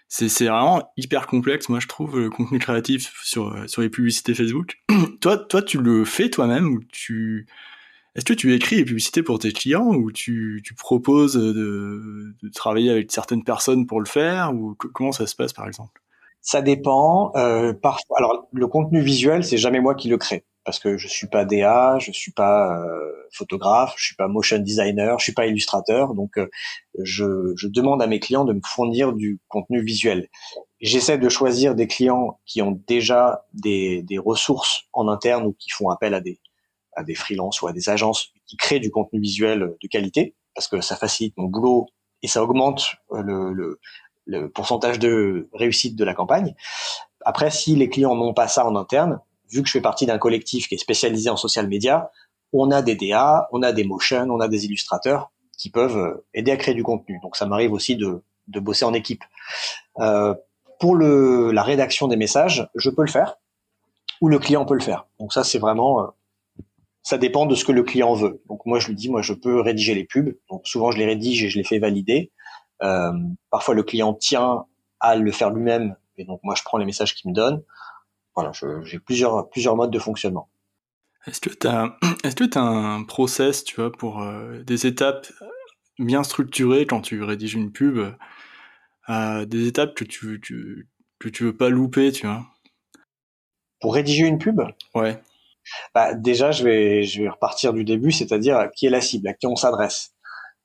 c'est 0.08 0.46
vraiment 0.46 0.92
hyper 0.98 1.28
complexe 1.28 1.70
moi 1.70 1.80
je 1.80 1.88
trouve 1.88 2.20
le 2.20 2.30
contenu 2.30 2.60
créatif 2.60 3.14
sur 3.24 3.54
sur 3.68 3.82
les 3.82 3.90
publicités 3.90 4.34
Facebook. 4.34 4.78
toi 5.22 5.38
toi 5.38 5.62
tu 5.62 5.80
le 5.80 6.06
fais 6.06 6.30
toi-même 6.30 6.68
ou 6.68 6.80
tu 6.92 7.48
est-ce 8.18 8.26
que 8.26 8.34
tu 8.34 8.54
écris 8.56 8.78
les 8.78 8.86
publicités 8.86 9.22
pour 9.22 9.38
tes 9.38 9.52
clients 9.52 9.94
ou 9.94 10.12
tu, 10.12 10.64
tu 10.66 10.74
proposes 10.74 11.36
de, 11.36 12.34
de, 12.42 12.50
travailler 12.50 12.90
avec 12.90 13.12
certaines 13.12 13.44
personnes 13.44 13.86
pour 13.86 14.00
le 14.00 14.08
faire 14.08 14.56
ou 14.56 14.76
comment 14.76 15.12
ça 15.12 15.28
se 15.28 15.36
passe 15.36 15.54
par 15.54 15.68
exemple? 15.68 16.02
Ça 16.42 16.64
dépend. 16.64 17.32
Euh, 17.36 17.74
parfois, 17.74 18.18
alors 18.18 18.48
le 18.52 18.68
contenu 18.68 19.02
visuel, 19.02 19.44
c'est 19.44 19.58
jamais 19.58 19.82
moi 19.82 19.94
qui 19.94 20.10
le 20.10 20.18
crée 20.18 20.46
parce 20.68 20.80
que 20.80 20.98
je 20.98 21.08
suis 21.08 21.28
pas 21.28 21.46
DA, 21.46 21.98
je 21.98 22.12
suis 22.12 22.34
pas 22.34 22.78
euh, 22.78 23.14
photographe, 23.32 23.94
je 23.96 24.08
suis 24.08 24.16
pas 24.18 24.28
motion 24.28 24.60
designer, 24.60 25.18
je 25.18 25.24
suis 25.24 25.32
pas 25.32 25.48
illustrateur, 25.48 26.14
donc 26.14 26.38
euh, 26.38 26.50
je, 27.00 27.24
demande 27.70 28.02
à 28.02 28.08
mes 28.08 28.20
clients 28.20 28.44
de 28.44 28.52
me 28.52 28.60
fournir 28.62 29.14
du 29.14 29.40
contenu 29.48 29.82
visuel. 29.82 30.28
J'essaie 30.82 31.18
de 31.18 31.30
choisir 31.30 31.74
des 31.74 31.88
clients 31.88 32.42
qui 32.46 32.62
ont 32.62 32.84
déjà 32.86 33.46
des, 33.54 34.04
ressources 34.18 34.90
en 34.92 35.08
interne 35.08 35.46
ou 35.46 35.54
qui 35.54 35.70
font 35.70 35.90
appel 35.90 36.14
à 36.14 36.20
des 36.20 36.38
à 36.98 37.04
freelances 37.16 37.62
ou 37.62 37.68
à 37.68 37.72
des 37.72 37.88
agences 37.88 38.34
qui 38.46 38.58
créent 38.58 38.82
du 38.82 38.92
contenu 38.92 39.22
visuel 39.22 39.74
de 39.82 39.88
qualité 39.88 40.36
parce 40.54 40.68
que 40.68 40.82
ça 40.82 40.98
facilite 40.98 41.34
mon 41.38 41.46
boulot 41.46 41.86
et 42.24 42.28
ça 42.28 42.44
augmente 42.44 42.96
le, 43.10 43.80
le 44.26 44.50
pourcentage 44.50 45.00
de 45.00 45.48
réussite 45.54 45.96
de 45.96 46.04
la 46.04 46.14
campagne. 46.14 46.56
Après, 47.24 47.52
si 47.52 47.74
les 47.78 47.88
clients 47.88 48.16
n'ont 48.16 48.34
pas 48.34 48.50
ça 48.50 48.68
en 48.68 48.76
interne, 48.76 49.22
vu 49.50 49.62
que 49.62 49.68
je 49.68 49.74
fais 49.74 49.82
partie 49.82 50.06
d'un 50.06 50.18
collectif 50.18 50.68
qui 50.68 50.76
est 50.76 50.80
spécialisé 50.80 51.30
en 51.30 51.38
social 51.38 51.68
media, 51.68 52.12
on 52.54 52.72
a 52.72 52.82
des 52.82 52.96
DA, 52.96 53.48
on 53.52 53.62
a 53.62 53.72
des 53.72 53.84
motion, 53.84 54.28
on 54.30 54.40
a 54.40 54.48
des 54.48 54.66
illustrateurs 54.66 55.32
qui 55.58 55.70
peuvent 55.70 55.98
euh, 55.98 56.26
aider 56.34 56.52
à 56.52 56.58
créer 56.58 56.76
du 56.76 56.84
contenu. 56.84 57.20
Donc 57.22 57.36
ça 57.36 57.46
m'arrive 57.46 57.74
aussi 57.74 57.96
de, 57.96 58.24
de 58.48 58.60
bosser 58.60 58.86
en 58.86 58.94
équipe. 58.94 59.24
Euh, 60.00 60.34
pour 60.80 60.96
le, 60.96 61.52
la 61.52 61.64
rédaction 61.64 62.08
des 62.08 62.18
messages, 62.18 62.70
je 62.76 62.90
peux 62.90 63.02
le 63.02 63.12
faire 63.12 63.38
ou 64.22 64.30
le 64.30 64.40
client 64.40 64.66
peut 64.66 64.76
le 64.76 64.82
faire. 64.82 65.08
Donc 65.20 65.34
ça 65.34 65.44
c'est 65.44 65.60
vraiment 65.60 66.02
euh, 66.02 66.08
ça 67.04 67.18
dépend 67.18 67.46
de 67.46 67.56
ce 67.56 67.66
que 67.66 67.72
le 67.72 67.84
client 67.84 68.14
veut. 68.14 68.42
Donc 68.48 68.66
moi 68.66 68.80
je 68.80 68.88
lui 68.88 68.96
dis 68.96 69.10
moi 69.10 69.22
je 69.22 69.34
peux 69.34 69.60
rédiger 69.60 69.96
les 69.96 70.06
pubs. 70.06 70.36
Donc 70.50 70.68
souvent 70.68 70.92
je 70.92 70.98
les 70.98 71.06
rédige 71.06 71.44
et 71.44 71.50
je 71.50 71.58
les 71.58 71.64
fais 71.64 71.80
valider. 71.80 72.32
Euh, 72.84 73.12
parfois, 73.50 73.76
le 73.76 73.84
client 73.84 74.14
tient 74.14 74.66
à 75.00 75.16
le 75.16 75.32
faire 75.32 75.52
lui-même, 75.52 75.96
et 76.18 76.26
donc 76.26 76.40
moi, 76.44 76.56
je 76.56 76.64
prends 76.64 76.78
les 76.78 76.86
messages 76.86 77.14
qu'il 77.16 77.30
me 77.30 77.36
donne. 77.36 77.64
Voilà, 78.38 78.52
j'ai 78.84 79.00
plusieurs, 79.00 79.50
plusieurs 79.50 79.76
modes 79.76 79.90
de 79.90 79.98
fonctionnement. 79.98 80.48
Est-ce 81.26 81.42
que 81.42 81.50
tu 81.50 81.66
as, 81.68 81.98
que 82.24 82.58
as 82.58 82.62
un 82.62 83.04
process, 83.04 83.64
tu 83.64 83.76
vois, 83.78 83.92
pour 83.92 84.22
euh, 84.22 84.62
des 84.62 84.86
étapes 84.86 85.28
bien 85.98 86.24
structurées 86.24 86.86
quand 86.86 87.02
tu 87.02 87.24
rédiges 87.24 87.56
une 87.56 87.72
pub, 87.72 87.98
euh, 89.10 89.46
des 89.46 89.68
étapes 89.68 89.96
que 89.96 90.04
tu, 90.04 90.40
tu, 90.40 90.88
que 91.18 91.30
tu 91.30 91.46
veux 91.46 91.58
pas 91.58 91.70
louper, 91.70 92.12
tu 92.12 92.28
vois? 92.28 92.46
Pour 93.82 93.96
rédiger 93.96 94.28
une 94.28 94.38
pub? 94.38 94.62
Ouais. 94.94 95.20
Bah, 95.96 96.14
déjà, 96.14 96.52
je 96.52 96.64
vais, 96.64 97.04
je 97.04 97.24
vais 97.24 97.30
repartir 97.30 97.74
du 97.74 97.84
début, 97.84 98.12
c'est-à-dire 98.12 98.70
qui 98.76 98.86
est 98.86 98.92
la 98.92 99.02
cible, 99.02 99.28
à 99.28 99.34
qui 99.34 99.48
on 99.48 99.56
s'adresse. 99.56 100.14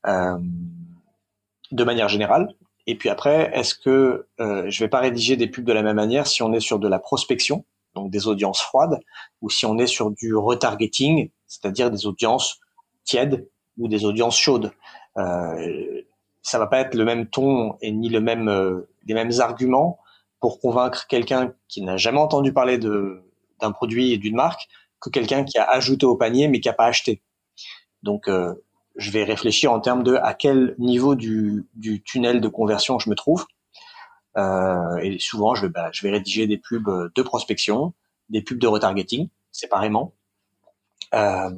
Euh, 0.06 0.38
de 1.70 1.85
manière 1.85 2.08
générale. 2.08 2.54
Et 2.87 2.97
puis 2.97 3.09
après, 3.09 3.51
est-ce 3.55 3.75
que 3.75 4.27
euh, 4.40 4.64
je 4.68 4.85
vais 4.85 4.88
pas 4.88 5.01
rédiger 5.01 5.37
des 5.37 5.47
pubs 5.47 5.64
de 5.64 5.73
la 5.73 5.83
même 5.83 5.97
manière 5.97 6.27
si 6.27 6.42
on 6.42 6.53
est 6.53 6.61
sur 6.61 6.79
de 6.79 6.88
la 6.88 6.99
prospection, 6.99 7.64
donc 7.95 8.11
des 8.11 8.27
audiences 8.27 8.61
froides, 8.61 9.01
ou 9.40 9.51
si 9.51 9.66
on 9.66 9.79
est 9.79 9.87
sur 9.87 10.11
du 10.11 10.35
retargeting, 10.35 11.31
c'est-à-dire 11.47 11.90
des 11.90 12.07
audiences 12.07 12.61
tièdes 13.05 13.49
ou 13.79 13.88
des 13.88 14.05
audiences 14.05 14.38
chaudes. 14.38 14.73
Euh, 15.16 16.03
ça 16.42 16.59
va 16.59 16.66
pas 16.66 16.81
être 16.81 16.95
le 16.95 17.05
même 17.05 17.27
ton 17.27 17.77
et 17.81 17.92
ni 17.92 18.09
le 18.09 18.21
même 18.21 18.49
euh, 18.49 18.88
les 19.05 19.14
mêmes 19.14 19.33
arguments 19.38 19.99
pour 20.40 20.61
convaincre 20.61 21.07
quelqu'un 21.07 21.55
qui 21.68 21.83
n'a 21.83 21.97
jamais 21.97 22.18
entendu 22.18 22.53
parler 22.53 22.79
de 22.79 23.23
d'un 23.61 23.71
produit 23.71 24.12
et 24.12 24.18
d'une 24.18 24.35
marque 24.35 24.68
que 25.01 25.11
quelqu'un 25.11 25.45
qui 25.45 25.59
a 25.59 25.64
ajouté 25.64 26.05
au 26.07 26.16
panier 26.16 26.49
mais 26.49 26.61
qui 26.61 26.68
a 26.68 26.73
pas 26.73 26.87
acheté. 26.87 27.23
Donc 28.03 28.29
euh, 28.29 28.55
je 28.96 29.11
vais 29.11 29.24
réfléchir 29.24 29.72
en 29.72 29.81
termes 29.81 30.02
de 30.02 30.14
à 30.16 30.35
quel 30.35 30.74
niveau 30.78 31.14
du, 31.14 31.66
du 31.74 32.02
tunnel 32.02 32.40
de 32.40 32.48
conversion 32.48 32.98
je 32.98 33.11
me 33.11 33.14
trouve. 33.14 33.46
Euh, 34.37 34.96
et 35.02 35.18
souvent, 35.18 35.55
je 35.55 35.66
vais, 35.66 35.72
bah, 35.72 35.90
je 35.92 36.02
vais 36.02 36.11
rédiger 36.11 36.46
des 36.46 36.59
pubs 36.59 36.88
de 37.14 37.22
prospection, 37.22 37.92
des 38.28 38.42
pubs 38.42 38.59
de 38.59 38.66
retargeting 38.66 39.28
séparément. 39.52 40.12
Euh, 41.14 41.50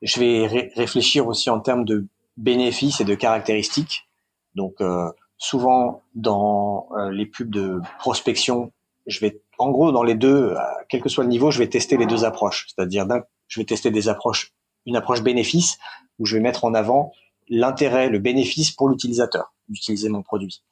je 0.00 0.20
vais 0.20 0.70
réfléchir 0.74 1.26
aussi 1.26 1.50
en 1.50 1.60
termes 1.60 1.84
de 1.84 2.06
bénéfices 2.36 3.00
et 3.00 3.04
de 3.04 3.14
caractéristiques. 3.14 4.08
Donc, 4.54 4.80
euh, 4.80 5.10
souvent 5.36 6.02
dans 6.14 6.88
euh, 6.96 7.10
les 7.10 7.26
pubs 7.26 7.50
de 7.50 7.80
prospection, 7.98 8.72
je 9.06 9.20
vais, 9.20 9.40
en 9.58 9.70
gros, 9.70 9.92
dans 9.92 10.02
les 10.02 10.14
deux, 10.14 10.54
quel 10.88 11.02
que 11.02 11.08
soit 11.08 11.24
le 11.24 11.30
niveau, 11.30 11.50
je 11.50 11.58
vais 11.58 11.68
tester 11.68 11.96
les 11.96 12.06
deux 12.06 12.24
approches. 12.24 12.68
C'est-à-dire, 12.68 13.06
je 13.48 13.60
vais 13.60 13.66
tester 13.66 13.90
des 13.90 14.08
approches, 14.08 14.52
une 14.86 14.96
approche 14.96 15.22
bénéfice 15.22 15.78
où 16.22 16.26
je 16.26 16.36
vais 16.36 16.42
mettre 16.42 16.64
en 16.64 16.72
avant 16.72 17.12
l'intérêt, 17.48 18.08
le 18.08 18.20
bénéfice 18.20 18.70
pour 18.70 18.88
l'utilisateur 18.88 19.52
d'utiliser 19.68 20.08
mon 20.08 20.22
produit. 20.22 20.62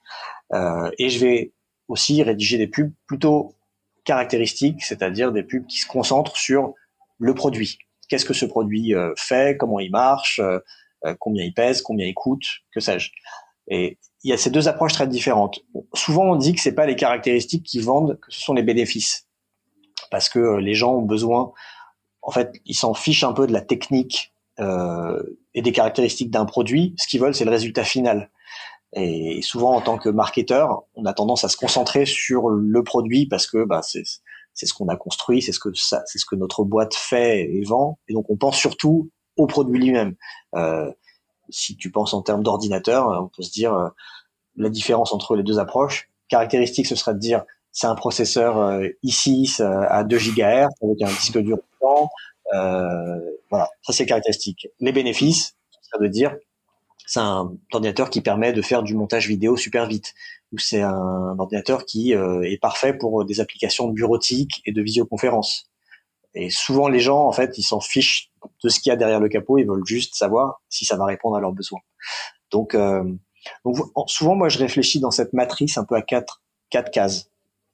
Euh, 0.53 0.91
et 0.99 1.11
je 1.11 1.19
vais 1.19 1.53
aussi 1.89 2.23
rédiger 2.23 2.57
des 2.57 2.69
pubs 2.69 2.93
plutôt 3.07 3.57
caractéristiques, 4.05 4.83
c'est-à-dire 4.83 5.33
des 5.33 5.43
pubs 5.43 5.67
qui 5.67 5.79
se 5.79 5.87
concentrent 5.87 6.37
sur 6.37 6.75
le 7.19 7.35
produit. 7.35 7.79
Qu'est-ce 8.09 8.25
que 8.25 8.35
ce 8.35 8.47
produit 8.47 8.95
euh, 8.95 9.13
fait, 9.17 9.57
comment 9.57 9.81
il 9.81 9.91
marche, 9.91 10.41
euh, 10.41 10.61
combien 11.19 11.45
il 11.45 11.53
pèse, 11.53 11.83
combien 11.83 12.07
il 12.07 12.15
coûte, 12.15 12.47
que 12.73 12.81
sais-je. 12.81 13.11
Et 13.69 13.99
il 14.23 14.31
y 14.31 14.33
a 14.33 14.37
ces 14.37 14.51
deux 14.51 14.69
approches 14.69 14.93
très 14.93 15.07
différentes. 15.07 15.61
souvent, 15.95 16.25
on 16.25 16.37
dit 16.37 16.55
que 16.55 16.61
c'est 16.61 16.75
pas 16.75 16.87
les 16.87 16.97
caractéristiques 16.97 17.65
qui 17.65 17.81
vendent, 17.81 18.19
que 18.21 18.33
ce 18.33 18.41
sont 18.41 18.55
les 18.55 18.63
bénéfices, 18.63 19.27
parce 20.11 20.29
que 20.29 20.57
les 20.59 20.75
gens 20.75 20.95
ont 20.95 21.03
besoin. 21.03 21.53
En 22.23 22.31
fait, 22.31 22.61
ils 22.65 22.75
s'en 22.75 22.95
fichent 22.95 23.25
un 23.25 23.33
peu 23.33 23.47
de 23.47 23.53
la 23.53 23.61
technique 23.61 24.33
et 25.55 25.63
des 25.63 25.73
caractéristiques 25.73 26.31
d'un 26.31 26.45
produit, 26.45 26.95
ce 26.99 27.09
qu'ils 27.09 27.21
veulent, 27.21 27.35
c'est 27.35 27.45
le 27.45 27.51
résultat 27.51 27.85
final. 27.85 28.31
Et 28.93 29.41
souvent, 29.43 29.75
en 29.75 29.81
tant 29.81 29.99
que 29.99 30.09
marketeur, 30.09 30.83
on 30.95 31.05
a 31.05 31.13
tendance 31.13 31.45
à 31.45 31.49
se 31.49 31.57
concentrer 31.57 32.07
sur 32.07 32.49
le 32.49 32.83
produit 32.83 33.27
parce 33.27 33.47
que 33.47 33.65
bah, 33.65 33.83
c'est 33.83 34.05
ce 34.55 34.75
qu'on 34.75 34.89
a 34.89 34.97
construit, 34.97 35.43
c'est 35.43 35.53
ce 35.53 35.61
que 35.61 35.73
ça, 35.75 36.03
c'est 36.07 36.19
ce 36.19 36.27
que 36.27 36.35
notre 36.35 36.65
boîte 36.65 36.95
fait 36.95 37.43
et 37.43 37.63
vend, 37.65 37.99
et 38.09 38.15
donc 38.15 38.29
on 38.31 38.37
pense 38.37 38.57
surtout 38.57 39.11
au 39.37 39.47
produit 39.47 39.79
lui-même. 39.79 40.17
Euh, 40.57 40.91
si 41.51 41.77
tu 41.77 41.91
penses 41.91 42.15
en 42.15 42.23
termes 42.23 42.43
d'ordinateur, 42.43 43.07
on 43.23 43.29
peut 43.29 43.43
se 43.43 43.53
dire 43.53 43.75
euh, 43.75 43.89
la 44.57 44.69
différence 44.69 45.13
entre 45.13 45.37
les 45.37 45.43
deux 45.43 45.59
approches. 45.59 46.11
Caractéristique, 46.29 46.87
ce 46.87 46.95
serait 46.95 47.15
de 47.15 47.19
dire 47.19 47.45
c'est 47.73 47.87
un 47.87 47.95
processeur 47.95 48.59
euh, 48.59 48.89
i6 49.05 49.63
euh, 49.63 49.87
à 49.89 50.05
2 50.05 50.17
GHz 50.19 50.69
avec 50.83 51.03
un 51.03 51.09
disque 51.09 51.39
dur 51.39 51.59
voilà, 52.53 53.69
ça 53.83 53.93
c'est 53.93 54.07
caractéristique. 54.07 54.69
Les 54.81 54.93
bénéfices, 54.93 55.57
ça 55.83 55.99
veut 55.99 56.09
dire 56.09 56.37
c'est 57.11 57.19
un 57.19 57.51
ordinateur 57.73 58.09
qui 58.09 58.21
permet 58.21 58.53
de 58.53 58.63
faire 58.63 58.85
du 58.85 58.95
montage 58.95 59.27
vidéo 59.27 59.57
super 59.57 59.87
vite, 59.87 60.15
ou 60.53 60.59
c'est 60.59 60.81
un 60.81 61.37
ordinateur 61.37 61.85
qui 61.85 62.15
euh, 62.15 62.43
est 62.43 62.57
parfait 62.57 62.95
pour 62.95 63.25
des 63.25 63.41
applications 63.41 63.89
bureautiques 63.89 64.63
et 64.65 64.71
de 64.71 64.81
visioconférence. 64.81 65.69
Et 66.35 66.51
souvent 66.51 66.87
les 66.87 67.01
gens, 67.01 67.27
en 67.27 67.33
fait, 67.33 67.59
ils 67.59 67.65
s'en 67.65 67.81
fichent 67.81 68.31
de 68.63 68.69
ce 68.69 68.79
qu'il 68.79 68.91
y 68.91 68.93
a 68.93 68.97
derrière 68.97 69.19
le 69.19 69.29
capot, 69.29 69.59
ils 69.59 69.67
veulent 69.67 69.85
juste 69.85 70.15
savoir 70.15 70.63
si 70.69 70.85
ça 70.85 70.97
va 70.97 71.05
répondre 71.05 71.35
à 71.35 71.41
leurs 71.41 71.51
besoins. 71.51 71.81
Donc, 72.53 72.77
euh, 72.77 73.03
souvent 74.07 74.37
moi 74.37 74.49
je 74.49 74.59
réfléchis 74.59 75.01
dans 75.01 75.11
cette 75.11 75.33
matrice 75.33 75.79
un 75.79 75.85
peu 75.85 75.97
à 75.97 76.03
quatre 76.03 76.45
quatre 76.71 76.93
cases. 76.93 77.29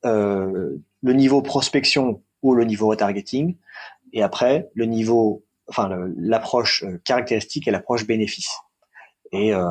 Euh, 0.07 0.79
le 1.03 1.13
niveau 1.13 1.43
prospection 1.43 2.23
ou 2.41 2.55
le 2.55 2.65
niveau 2.65 2.89
retargeting, 2.89 3.57
et 4.17 4.23
après 4.23 4.71
le 4.75 4.87
niveau, 4.87 5.45
enfin 5.69 5.91
l'approche 6.17 6.83
euh, 6.83 6.99
caractéristique 7.05 7.69
et 7.69 7.71
l'approche 7.71 8.07
bénéfice. 8.07 8.51
Et, 9.31 9.53
euh, 9.53 9.63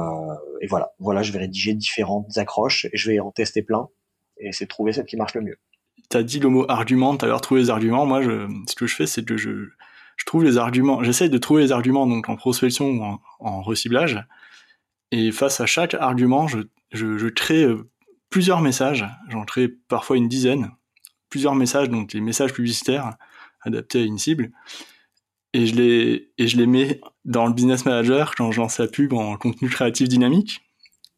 et, 0.61 0.67
voilà, 0.67 0.93
voilà, 0.99 1.23
je 1.23 1.31
vais 1.31 1.39
rédiger 1.39 1.73
différentes 1.73 2.37
accroches 2.37 2.85
et 2.85 2.91
je 2.93 3.09
vais 3.09 3.19
en 3.19 3.31
tester 3.31 3.63
plein 3.63 3.89
et 4.37 4.51
c'est 4.51 4.67
trouver 4.67 4.93
celle 4.93 5.05
qui 5.05 5.17
marche 5.17 5.33
le 5.33 5.41
mieux. 5.41 5.57
as 6.13 6.21
dit 6.21 6.39
le 6.39 6.49
mot 6.49 6.65
argument, 6.69 7.17
tu 7.17 7.25
as 7.25 7.39
trouver 7.39 7.61
les 7.61 7.69
arguments. 7.71 8.05
Moi, 8.05 8.21
ce 8.21 8.75
que 8.75 8.85
je 8.85 8.95
fais, 8.95 9.07
c'est 9.07 9.25
que 9.25 9.35
je, 9.35 9.69
trouve 10.27 10.43
les 10.43 10.57
arguments, 10.59 11.03
j'essaie 11.03 11.29
de 11.29 11.37
trouver 11.39 11.63
les 11.63 11.71
arguments 11.71 12.05
donc 12.05 12.29
en 12.29 12.35
prospection 12.35 12.89
ou 12.89 13.03
en, 13.03 13.19
en 13.39 13.61
reciblage. 13.63 14.23
Et 15.11 15.31
face 15.31 15.59
à 15.59 15.65
chaque 15.65 15.95
argument, 15.95 16.47
je 16.47 17.29
crée 17.29 17.63
euh, 17.63 17.89
plusieurs 18.29 18.61
messages. 18.61 19.07
J'en 19.29 19.43
crée 19.43 19.69
parfois 19.69 20.17
une 20.17 20.27
dizaine. 20.27 20.69
Plusieurs 21.29 21.55
messages, 21.55 21.89
donc 21.89 22.13
les 22.13 22.21
messages 22.21 22.53
publicitaires 22.53 23.17
adaptés 23.65 24.01
à 24.01 24.03
une 24.03 24.17
cible. 24.17 24.51
Et 25.53 25.67
je 25.67 25.75
les, 25.75 26.33
et 26.37 26.47
je 26.47 26.57
les 26.57 26.67
mets 26.67 26.99
dans 27.23 27.47
le 27.47 27.53
business 27.53 27.85
manager 27.85 28.35
quand 28.35 28.51
je 28.51 28.59
lance 28.59 28.77
la 28.77 28.87
pub 28.87 29.13
en 29.13 29.37
contenu 29.37 29.69
créatif 29.69 30.09
dynamique. 30.09 30.61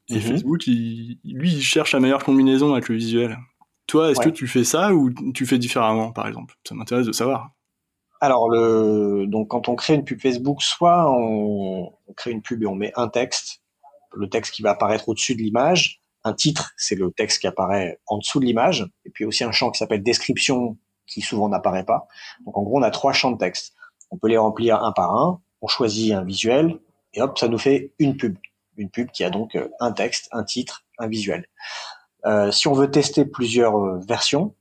Et 0.09 0.15
mhm. 0.15 0.21
Facebook, 0.21 0.67
il, 0.67 1.19
lui, 1.23 1.51
il 1.51 1.63
cherche 1.63 1.91
la 1.91 1.99
meilleure 1.99 2.23
combinaison 2.23 2.73
avec 2.73 2.87
le 2.87 2.95
visuel. 2.95 3.37
Toi, 3.87 4.11
est-ce 4.11 4.19
que 4.19 4.29
tu 4.29 4.47
fais 4.47 4.63
ça 4.63 4.93
ou 4.93 5.11
tu 5.33 5.45
fais 5.45 5.57
différemment, 5.57 6.11
par 6.11 6.27
exemple? 6.27 6.55
Ça 6.67 6.75
m'intéresse 6.75 7.05
de 7.05 7.13
savoir. 7.13 7.51
Alors, 8.19 8.49
le, 8.49 9.25
donc, 9.27 9.49
quand 9.49 9.69
on 9.69 9.75
crée 9.75 9.93
une 9.93 10.03
pub 10.03 10.19
Facebook, 10.19 10.61
soit 10.61 11.09
on, 11.09 11.93
on, 12.07 12.13
crée 12.13 12.31
une 12.31 12.41
pub 12.41 12.63
et 12.63 12.65
on 12.65 12.75
met 12.75 12.91
un 12.95 13.07
texte, 13.07 13.61
le 14.13 14.27
texte 14.29 14.53
qui 14.53 14.61
va 14.61 14.71
apparaître 14.71 15.07
au-dessus 15.07 15.35
de 15.35 15.41
l'image. 15.41 16.01
Un 16.23 16.33
titre, 16.33 16.73
c'est 16.77 16.95
le 16.95 17.11
texte 17.11 17.39
qui 17.39 17.47
apparaît 17.47 17.99
en 18.07 18.17
dessous 18.17 18.39
de 18.39 18.45
l'image. 18.45 18.85
Et 19.05 19.09
puis 19.09 19.23
aussi 19.23 19.43
un 19.43 19.51
champ 19.51 19.71
qui 19.71 19.77
s'appelle 19.77 20.03
description, 20.03 20.77
qui 21.07 21.21
souvent 21.21 21.49
n'apparaît 21.49 21.85
pas. 21.85 22.07
Donc, 22.45 22.57
en 22.57 22.63
gros, 22.63 22.77
on 22.77 22.83
a 22.83 22.91
trois 22.91 23.13
champs 23.13 23.31
de 23.31 23.37
texte. 23.37 23.73
On 24.11 24.17
peut 24.17 24.27
les 24.27 24.37
remplir 24.37 24.83
un 24.83 24.91
par 24.91 25.15
un. 25.15 25.41
On 25.61 25.67
choisit 25.67 26.13
un 26.13 26.23
visuel 26.23 26.79
et 27.13 27.21
hop, 27.21 27.37
ça 27.37 27.47
nous 27.47 27.57
fait 27.57 27.91
une 27.99 28.17
pub. 28.17 28.37
Une 28.77 28.89
pub 28.89 29.09
qui 29.09 29.23
a 29.23 29.29
donc 29.29 29.55
euh, 29.55 29.69
un 29.79 29.91
texte, 29.91 30.29
un 30.31 30.43
titre, 30.43 30.85
un 30.99 31.07
visuel. 31.07 31.47
Euh, 32.25 32.51
si 32.51 32.67
on 32.67 32.73
veut 32.73 32.91
tester 32.91 33.25
plusieurs 33.25 33.75
euh, 33.77 33.99
versions, 34.07 34.53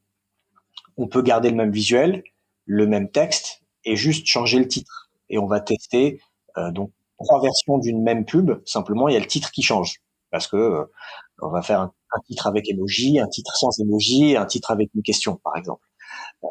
on 0.97 1.07
peut 1.07 1.23
garder 1.23 1.51
le 1.51 1.57
même 1.57 1.71
visuel, 1.71 2.23
le 2.65 2.87
même 2.87 3.11
texte 3.11 3.63
et 3.85 3.97
juste 3.97 4.27
changer 4.27 4.59
le 4.59 4.69
titre. 4.69 5.11
Et 5.29 5.39
on 5.39 5.47
va 5.47 5.61
tester 5.61 6.21
euh, 6.57 6.71
donc 6.71 6.93
trois 7.19 7.41
versions 7.41 7.79
d'une 7.79 8.03
même 8.03 8.25
pub. 8.25 8.63
Simplement, 8.65 9.09
il 9.09 9.15
y 9.15 9.17
a 9.17 9.21
le 9.21 9.27
titre 9.27 9.51
qui 9.51 9.63
change 9.63 10.01
parce 10.31 10.47
que 10.47 10.57
euh, 10.57 10.85
on 11.41 11.49
va 11.49 11.63
faire 11.63 11.81
un, 11.81 11.93
un, 12.13 12.21
titre 12.27 12.47
avec 12.47 12.69
emoji, 12.69 13.21
un 13.21 13.29
titre 13.29 13.55
sans 13.57 13.79
emoji, 13.81 14.37
un 14.37 14.47
titre 14.47 14.71
avec 14.71 14.91
une 14.95 15.03
question, 15.03 15.37
par 15.37 15.57
exemple. 15.57 15.86
Euh, 16.44 16.48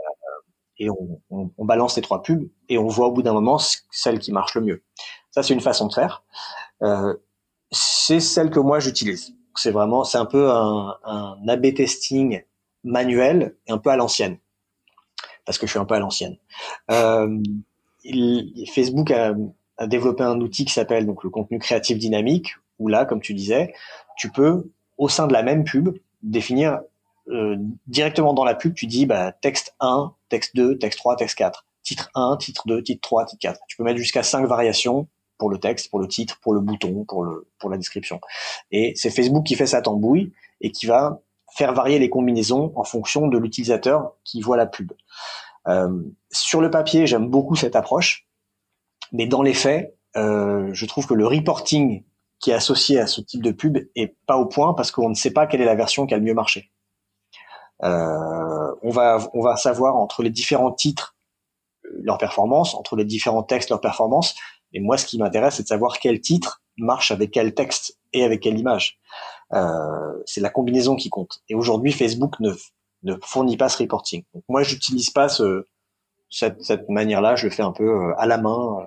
et 0.77 0.89
on, 0.89 1.51
balance 1.59 1.95
les 1.95 2.01
trois 2.01 2.21
pubs 2.21 2.49
et 2.67 2.77
on 2.77 2.87
voit 2.87 3.07
au 3.07 3.11
bout 3.11 3.23
d'un 3.23 3.33
moment 3.33 3.57
celle 3.91 4.19
qui 4.19 4.33
marche 4.33 4.55
le 4.55 4.61
mieux. 4.61 4.83
Ça, 5.31 5.41
c'est 5.41 5.53
une 5.53 5.61
façon 5.61 5.87
de 5.87 5.93
faire. 5.93 6.23
c'est 7.71 8.19
celle 8.19 8.49
que 8.49 8.59
moi 8.59 8.79
j'utilise 8.79 9.35
c'est 9.55 9.71
vraiment, 9.71 10.03
c'est 10.03 10.17
un 10.17 10.25
peu 10.25 10.51
un, 10.51 10.97
un 11.03 11.37
A/B 11.47 11.73
testing 11.73 12.43
manuel 12.83 13.55
et 13.67 13.71
un 13.71 13.77
peu 13.77 13.89
à 13.89 13.95
l'ancienne, 13.95 14.37
parce 15.45 15.57
que 15.57 15.65
je 15.65 15.71
suis 15.71 15.79
un 15.79 15.85
peu 15.85 15.95
à 15.95 15.99
l'ancienne. 15.99 16.37
Euh, 16.91 17.41
Facebook 18.73 19.11
a, 19.11 19.33
a, 19.77 19.87
développé 19.87 20.23
un 20.23 20.39
outil 20.41 20.65
qui 20.65 20.73
s'appelle 20.73 21.05
donc 21.05 21.23
le 21.23 21.29
contenu 21.29 21.57
créatif 21.59 21.97
dynamique, 21.97 22.55
où 22.77 22.87
là, 22.87 23.05
comme 23.05 23.21
tu 23.21 23.33
disais, 23.33 23.73
tu 24.17 24.29
peux 24.29 24.69
au 24.97 25.09
sein 25.09 25.27
de 25.27 25.33
la 25.33 25.41
même 25.41 25.63
pub 25.63 25.97
définir 26.21 26.79
euh, 27.29 27.57
directement 27.87 28.33
dans 28.33 28.43
la 28.43 28.55
pub, 28.55 28.73
tu 28.73 28.85
dis 28.85 29.05
bah, 29.05 29.31
texte 29.31 29.75
1, 29.79 30.13
texte 30.29 30.55
2, 30.55 30.77
texte 30.77 30.99
3, 30.99 31.15
texte 31.15 31.37
4, 31.37 31.65
titre 31.83 32.09
1, 32.15 32.37
titre 32.37 32.63
2, 32.67 32.83
titre 32.83 33.01
3, 33.01 33.25
titre 33.25 33.41
4. 33.41 33.59
Tu 33.67 33.77
peux 33.77 33.83
mettre 33.83 33.97
jusqu'à 33.97 34.23
5 34.23 34.45
variations 34.45 35.07
pour 35.37 35.49
le 35.49 35.57
texte, 35.57 35.89
pour 35.89 35.99
le 35.99 36.07
titre, 36.07 36.39
pour 36.41 36.53
le 36.53 36.59
bouton, 36.59 37.05
pour 37.05 37.23
le 37.23 37.47
pour 37.59 37.69
la 37.69 37.77
description. 37.77 38.21
Et 38.71 38.93
c'est 38.95 39.09
Facebook 39.09 39.45
qui 39.45 39.55
fait 39.55 39.65
sa 39.65 39.81
tambouille 39.81 40.33
et 40.61 40.71
qui 40.71 40.85
va 40.85 41.21
faire 41.55 41.73
varier 41.73 41.99
les 41.99 42.09
combinaisons 42.09 42.71
en 42.75 42.83
fonction 42.83 43.27
de 43.27 43.37
l'utilisateur 43.37 44.13
qui 44.23 44.41
voit 44.41 44.57
la 44.57 44.65
pub. 44.65 44.91
Euh, 45.67 46.01
sur 46.31 46.61
le 46.61 46.69
papier, 46.69 47.07
j'aime 47.07 47.29
beaucoup 47.29 47.55
cette 47.55 47.75
approche, 47.75 48.27
mais 49.11 49.25
dans 49.25 49.41
les 49.41 49.53
faits, 49.53 49.97
euh, 50.17 50.69
je 50.73 50.85
trouve 50.85 51.07
que 51.07 51.13
le 51.13 51.25
reporting 51.25 52.03
qui 52.39 52.51
est 52.51 52.53
associé 52.53 52.99
à 52.99 53.07
ce 53.07 53.21
type 53.21 53.41
de 53.41 53.51
pub 53.51 53.77
est 53.95 54.15
pas 54.27 54.37
au 54.37 54.45
point 54.45 54.73
parce 54.73 54.91
qu'on 54.91 55.09
ne 55.09 55.15
sait 55.15 55.31
pas 55.31 55.47
quelle 55.47 55.61
est 55.61 55.65
la 55.65 55.75
version 55.75 56.05
qui 56.05 56.13
a 56.13 56.17
le 56.17 56.23
mieux 56.23 56.33
marché. 56.33 56.71
Euh, 57.83 58.75
on 58.81 58.89
va 58.89 59.29
on 59.33 59.41
va 59.41 59.57
savoir 59.57 59.95
entre 59.95 60.23
les 60.23 60.29
différents 60.29 60.71
titres 60.71 61.15
leur 62.01 62.17
performance, 62.17 62.73
entre 62.73 62.95
les 62.95 63.05
différents 63.05 63.43
textes 63.43 63.69
leur 63.69 63.81
performance, 63.81 64.35
et 64.75 64.81
moi, 64.81 64.97
ce 64.97 65.05
qui 65.05 65.17
m'intéresse, 65.17 65.55
c'est 65.55 65.63
de 65.63 65.67
savoir 65.69 65.99
quel 65.99 66.19
titre 66.19 66.61
marche 66.77 67.09
avec 67.09 67.31
quel 67.31 67.53
texte 67.53 67.97
et 68.11 68.25
avec 68.25 68.41
quelle 68.41 68.59
image. 68.59 68.99
Euh, 69.53 70.21
c'est 70.25 70.41
la 70.41 70.49
combinaison 70.49 70.97
qui 70.97 71.09
compte. 71.09 71.39
Et 71.47 71.55
aujourd'hui, 71.55 71.93
Facebook 71.93 72.37
ne, 72.41 72.51
ne 73.03 73.15
fournit 73.23 73.55
pas 73.55 73.69
ce 73.69 73.81
reporting. 73.81 74.23
Moi, 74.49 74.63
j'utilise 74.63 75.09
pas 75.11 75.29
ce, 75.29 75.65
cette, 76.29 76.61
cette 76.61 76.89
manière-là. 76.89 77.37
Je 77.37 77.45
le 77.45 77.51
fais 77.51 77.63
un 77.63 77.71
peu 77.71 77.87
euh, 77.87 78.13
à 78.17 78.25
la 78.25 78.37
main. 78.37 78.79
Euh. 78.81 78.85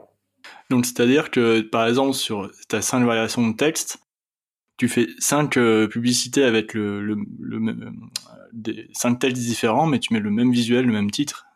Donc, 0.69 0.85
c'est-à-dire 0.85 1.31
que, 1.31 1.63
par 1.63 1.87
exemple, 1.87 2.13
sur 2.13 2.51
ta 2.69 2.83
cinq 2.83 3.05
variations 3.05 3.49
de 3.49 3.57
texte, 3.57 3.99
tu 4.79 4.89
fais 4.89 5.09
cinq 5.19 5.57
euh, 5.57 5.89
publicités 5.89 6.45
avec 6.45 6.73
le, 6.73 7.03
le, 7.03 7.17
le, 7.41 7.59
euh, 7.59 7.91
des 8.53 8.89
cinq 8.93 9.19
textes 9.19 9.43
différents, 9.43 9.87
mais 9.87 9.99
tu 9.99 10.15
mets 10.15 10.21
le 10.21 10.31
même 10.31 10.53
visuel, 10.53 10.87
le 10.87 10.93
même 10.93 11.11
titre. 11.11 11.47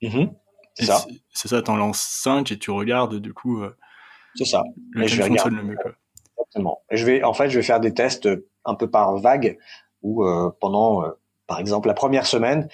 Mmh. 0.00 0.26
C'est 0.74 0.86
ça. 0.86 1.04
C'est 1.34 1.48
ça, 1.48 1.60
t'en 1.60 1.76
lances 1.76 2.00
5 2.00 2.52
et 2.52 2.58
tu 2.58 2.70
regardes 2.70 3.16
du 3.16 3.34
coup. 3.34 3.60
Euh, 3.62 3.76
c'est 4.36 4.44
ça. 4.44 4.62
Et 4.96 5.08
je 5.08 5.16
vais 5.16 5.24
regarder. 5.24 5.56
Le 5.56 5.62
mieux, 5.64 5.76
quoi. 5.76 5.90
Exactement. 6.38 6.82
Et 6.90 6.96
je 6.96 7.04
vais, 7.04 7.24
en 7.24 7.34
fait, 7.34 7.50
je 7.50 7.56
vais 7.56 7.64
faire 7.64 7.80
des 7.80 7.92
tests 7.92 8.28
un 8.64 8.76
peu 8.76 8.88
par 8.88 9.16
vague 9.18 9.58
où 10.02 10.24
pendant, 10.60 11.02
par 11.48 11.58
exemple, 11.58 11.88
la 11.88 11.94
première 11.94 12.26
semaine, 12.26 12.68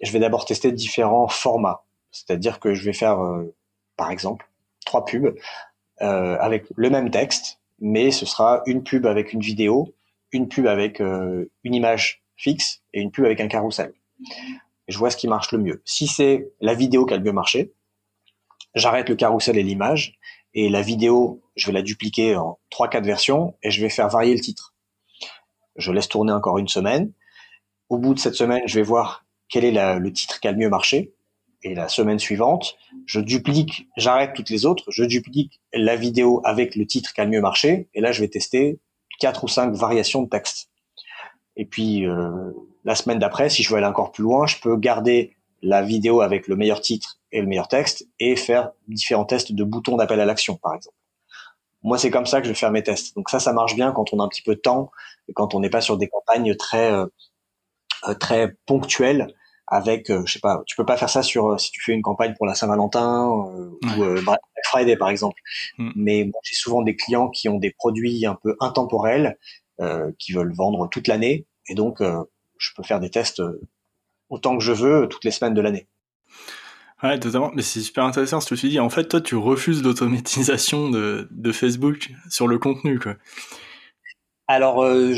je 0.00 0.12
vais 0.12 0.20
d'abord 0.20 0.44
tester 0.44 0.70
différents 0.70 1.26
formats. 1.26 1.84
C'est-à-dire 2.12 2.60
que 2.60 2.74
je 2.74 2.84
vais 2.84 2.92
faire, 2.92 3.18
par 3.96 4.12
exemple, 4.12 4.48
trois 4.86 5.04
pubs 5.04 5.34
avec 5.98 6.66
le 6.76 6.90
même 6.90 7.10
texte, 7.10 7.57
mais 7.80 8.10
ce 8.10 8.26
sera 8.26 8.62
une 8.66 8.82
pub 8.82 9.06
avec 9.06 9.32
une 9.32 9.40
vidéo, 9.40 9.94
une 10.32 10.48
pub 10.48 10.66
avec 10.66 11.00
une 11.00 11.74
image 11.74 12.22
fixe 12.36 12.82
et 12.92 13.00
une 13.00 13.10
pub 13.10 13.24
avec 13.24 13.40
un 13.40 13.48
carrousel 13.48 13.92
je 14.88 14.96
vois 14.96 15.10
ce 15.10 15.16
qui 15.16 15.28
marche 15.28 15.52
le 15.52 15.58
mieux. 15.58 15.82
Si 15.84 16.06
c'est 16.06 16.50
la 16.60 16.74
vidéo 16.74 17.06
qui 17.06 17.14
a 17.14 17.18
le 17.18 17.22
mieux 17.22 17.32
marché, 17.32 17.72
j'arrête 18.74 19.08
le 19.08 19.14
carrousel 19.14 19.58
et 19.58 19.62
l'image, 19.62 20.18
et 20.54 20.70
la 20.70 20.80
vidéo, 20.80 21.42
je 21.56 21.66
vais 21.66 21.72
la 21.72 21.82
dupliquer 21.82 22.36
en 22.36 22.58
3-4 22.72 23.04
versions, 23.04 23.54
et 23.62 23.70
je 23.70 23.80
vais 23.82 23.90
faire 23.90 24.08
varier 24.08 24.34
le 24.34 24.40
titre. 24.40 24.74
Je 25.76 25.92
laisse 25.92 26.08
tourner 26.08 26.32
encore 26.32 26.58
une 26.58 26.68
semaine. 26.68 27.12
Au 27.90 27.98
bout 27.98 28.14
de 28.14 28.18
cette 28.18 28.34
semaine, 28.34 28.62
je 28.66 28.74
vais 28.74 28.82
voir 28.82 29.26
quel 29.48 29.64
est 29.64 29.98
le 29.98 30.12
titre 30.12 30.40
qui 30.40 30.48
a 30.48 30.52
le 30.52 30.58
mieux 30.58 30.70
marché. 30.70 31.12
Et 31.62 31.74
la 31.74 31.88
semaine 31.88 32.18
suivante, 32.18 32.76
je 33.06 33.20
duplique, 33.20 33.88
j'arrête 33.96 34.32
toutes 34.34 34.50
les 34.50 34.64
autres, 34.64 34.84
je 34.88 35.02
duplique 35.02 35.60
la 35.72 35.96
vidéo 35.96 36.40
avec 36.44 36.76
le 36.76 36.86
titre 36.86 37.12
qui 37.12 37.20
a 37.20 37.24
le 37.24 37.30
mieux 37.30 37.40
marché, 37.40 37.88
et 37.94 38.00
là, 38.00 38.12
je 38.12 38.20
vais 38.20 38.28
tester 38.28 38.78
quatre 39.18 39.44
ou 39.44 39.48
cinq 39.48 39.74
variations 39.74 40.22
de 40.22 40.28
texte. 40.28 40.70
Et 41.56 41.64
puis, 41.64 42.06
euh, 42.06 42.52
la 42.84 42.94
semaine 42.94 43.18
d'après, 43.18 43.50
si 43.50 43.64
je 43.64 43.70
veux 43.70 43.76
aller 43.76 43.86
encore 43.86 44.12
plus 44.12 44.22
loin, 44.22 44.46
je 44.46 44.56
peux 44.60 44.76
garder 44.76 45.36
la 45.60 45.82
vidéo 45.82 46.20
avec 46.20 46.46
le 46.46 46.54
meilleur 46.54 46.80
titre 46.80 47.18
et 47.32 47.40
le 47.40 47.48
meilleur 47.48 47.66
texte 47.66 48.06
et 48.20 48.36
faire 48.36 48.70
différents 48.86 49.24
tests 49.24 49.52
de 49.52 49.64
boutons 49.64 49.96
d'appel 49.96 50.20
à 50.20 50.24
l'action, 50.24 50.56
par 50.56 50.74
exemple. 50.74 50.96
Moi, 51.82 51.98
c'est 51.98 52.10
comme 52.10 52.26
ça 52.26 52.40
que 52.40 52.46
je 52.46 52.52
vais 52.52 52.58
faire 52.58 52.70
mes 52.70 52.82
tests. 52.82 53.16
Donc 53.16 53.30
ça, 53.30 53.40
ça 53.40 53.52
marche 53.52 53.74
bien 53.74 53.92
quand 53.92 54.12
on 54.12 54.20
a 54.20 54.24
un 54.24 54.28
petit 54.28 54.42
peu 54.42 54.54
de 54.54 54.60
temps 54.60 54.90
et 55.28 55.32
quand 55.32 55.54
on 55.54 55.60
n'est 55.60 55.70
pas 55.70 55.80
sur 55.80 55.96
des 55.96 56.08
campagnes 56.08 56.54
très 56.56 56.92
euh, 56.92 57.06
euh 58.08 58.14
très 58.14 58.54
ponctuelles 58.66 59.34
avec, 59.70 60.10
euh, 60.10 60.22
je 60.26 60.34
sais 60.34 60.40
pas, 60.40 60.62
tu 60.66 60.76
peux 60.76 60.86
pas 60.86 60.96
faire 60.96 61.10
ça 61.10 61.22
sur 61.22 61.48
euh, 61.48 61.58
si 61.58 61.70
tu 61.70 61.80
fais 61.82 61.92
une 61.92 62.02
campagne 62.02 62.34
pour 62.36 62.46
la 62.46 62.54
Saint-Valentin 62.54 63.26
ou 63.26 63.78
Black 64.22 64.40
Friday 64.64 64.96
par 64.96 65.10
exemple. 65.10 65.40
Mm. 65.78 65.90
Mais 65.96 66.24
bon, 66.24 66.38
j'ai 66.42 66.54
souvent 66.54 66.82
des 66.82 66.96
clients 66.96 67.28
qui 67.28 67.48
ont 67.48 67.58
des 67.58 67.70
produits 67.70 68.26
un 68.26 68.36
peu 68.42 68.56
intemporels 68.60 69.38
qui 70.18 70.32
veulent 70.32 70.52
vendre 70.54 70.88
toute 70.90 71.06
l'année 71.06 71.46
et 71.68 71.74
donc 71.76 72.02
je 72.58 72.70
peux 72.76 72.82
faire 72.82 73.00
des 73.00 73.10
tests 73.10 73.40
euh, 73.40 73.60
autant 74.28 74.58
que 74.58 74.64
je 74.64 74.72
veux 74.72 75.08
toutes 75.08 75.24
les 75.24 75.30
semaines 75.30 75.54
de 75.54 75.60
l'année. 75.60 75.88
Ouais, 77.02 77.18
totalement. 77.18 77.52
Mais 77.54 77.62
c'est 77.62 77.80
super 77.80 78.04
intéressant 78.04 78.40
ce 78.40 78.52
que 78.52 78.60
tu 78.60 78.68
dis. 78.68 78.80
En 78.80 78.90
fait, 78.90 79.04
toi, 79.04 79.20
tu 79.20 79.36
refuses 79.36 79.82
l'automatisation 79.82 80.90
de, 80.90 81.28
de, 81.30 81.52
Facebook 81.52 82.10
sur 82.28 82.48
le 82.48 82.58
contenu, 82.58 82.98
quoi. 82.98 83.14
Alors, 84.48 84.82
euh, 84.82 85.14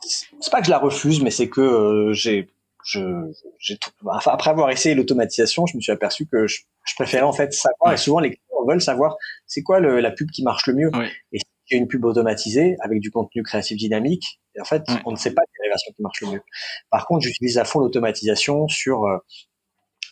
c'est 0.00 0.50
pas 0.50 0.60
que 0.60 0.66
je 0.66 0.70
la 0.70 0.78
refuse, 0.78 1.20
mais 1.20 1.30
c'est 1.30 1.48
que 1.48 1.60
euh, 1.60 2.12
j'ai, 2.14 2.48
je, 2.88 3.74
enfin, 4.06 4.30
après 4.32 4.50
avoir 4.50 4.70
essayé 4.70 4.94
l'automatisation, 4.94 5.66
je 5.66 5.76
me 5.76 5.80
suis 5.80 5.92
aperçu 5.92 6.26
que 6.26 6.46
je, 6.46 6.60
je 6.86 6.94
préférais 6.94 7.24
en 7.24 7.32
fait 7.32 7.52
savoir. 7.52 7.92
Et 7.92 7.96
souvent, 7.96 8.20
les 8.20 8.30
clients 8.30 8.66
veulent 8.66 8.80
savoir 8.80 9.16
c'est 9.46 9.62
quoi 9.62 9.80
le, 9.80 10.00
la 10.00 10.10
pub 10.10 10.30
qui 10.30 10.42
marche 10.42 10.66
le 10.66 10.74
mieux. 10.74 10.90
Ouais. 10.96 11.10
Et 11.32 11.40
y 11.70 11.74
a 11.74 11.78
une 11.78 11.88
pub 11.88 12.04
automatisée 12.06 12.76
avec 12.80 13.00
du 13.00 13.10
contenu 13.10 13.42
créatif 13.42 13.76
dynamique, 13.76 14.40
et 14.56 14.60
en 14.62 14.64
fait, 14.64 14.84
on 15.04 15.12
ne 15.12 15.16
sait 15.16 15.34
pas 15.34 15.42
quelle 15.42 15.66
est 15.66 15.68
la 15.68 15.72
version 15.72 15.92
qui 15.94 16.02
marche 16.02 16.20
le 16.22 16.28
mieux. 16.28 16.42
Par 16.90 17.06
contre, 17.06 17.26
j'utilise 17.26 17.58
à 17.58 17.64
fond 17.64 17.80
l'automatisation 17.80 18.68
sur 18.68 19.04
euh, 19.04 19.18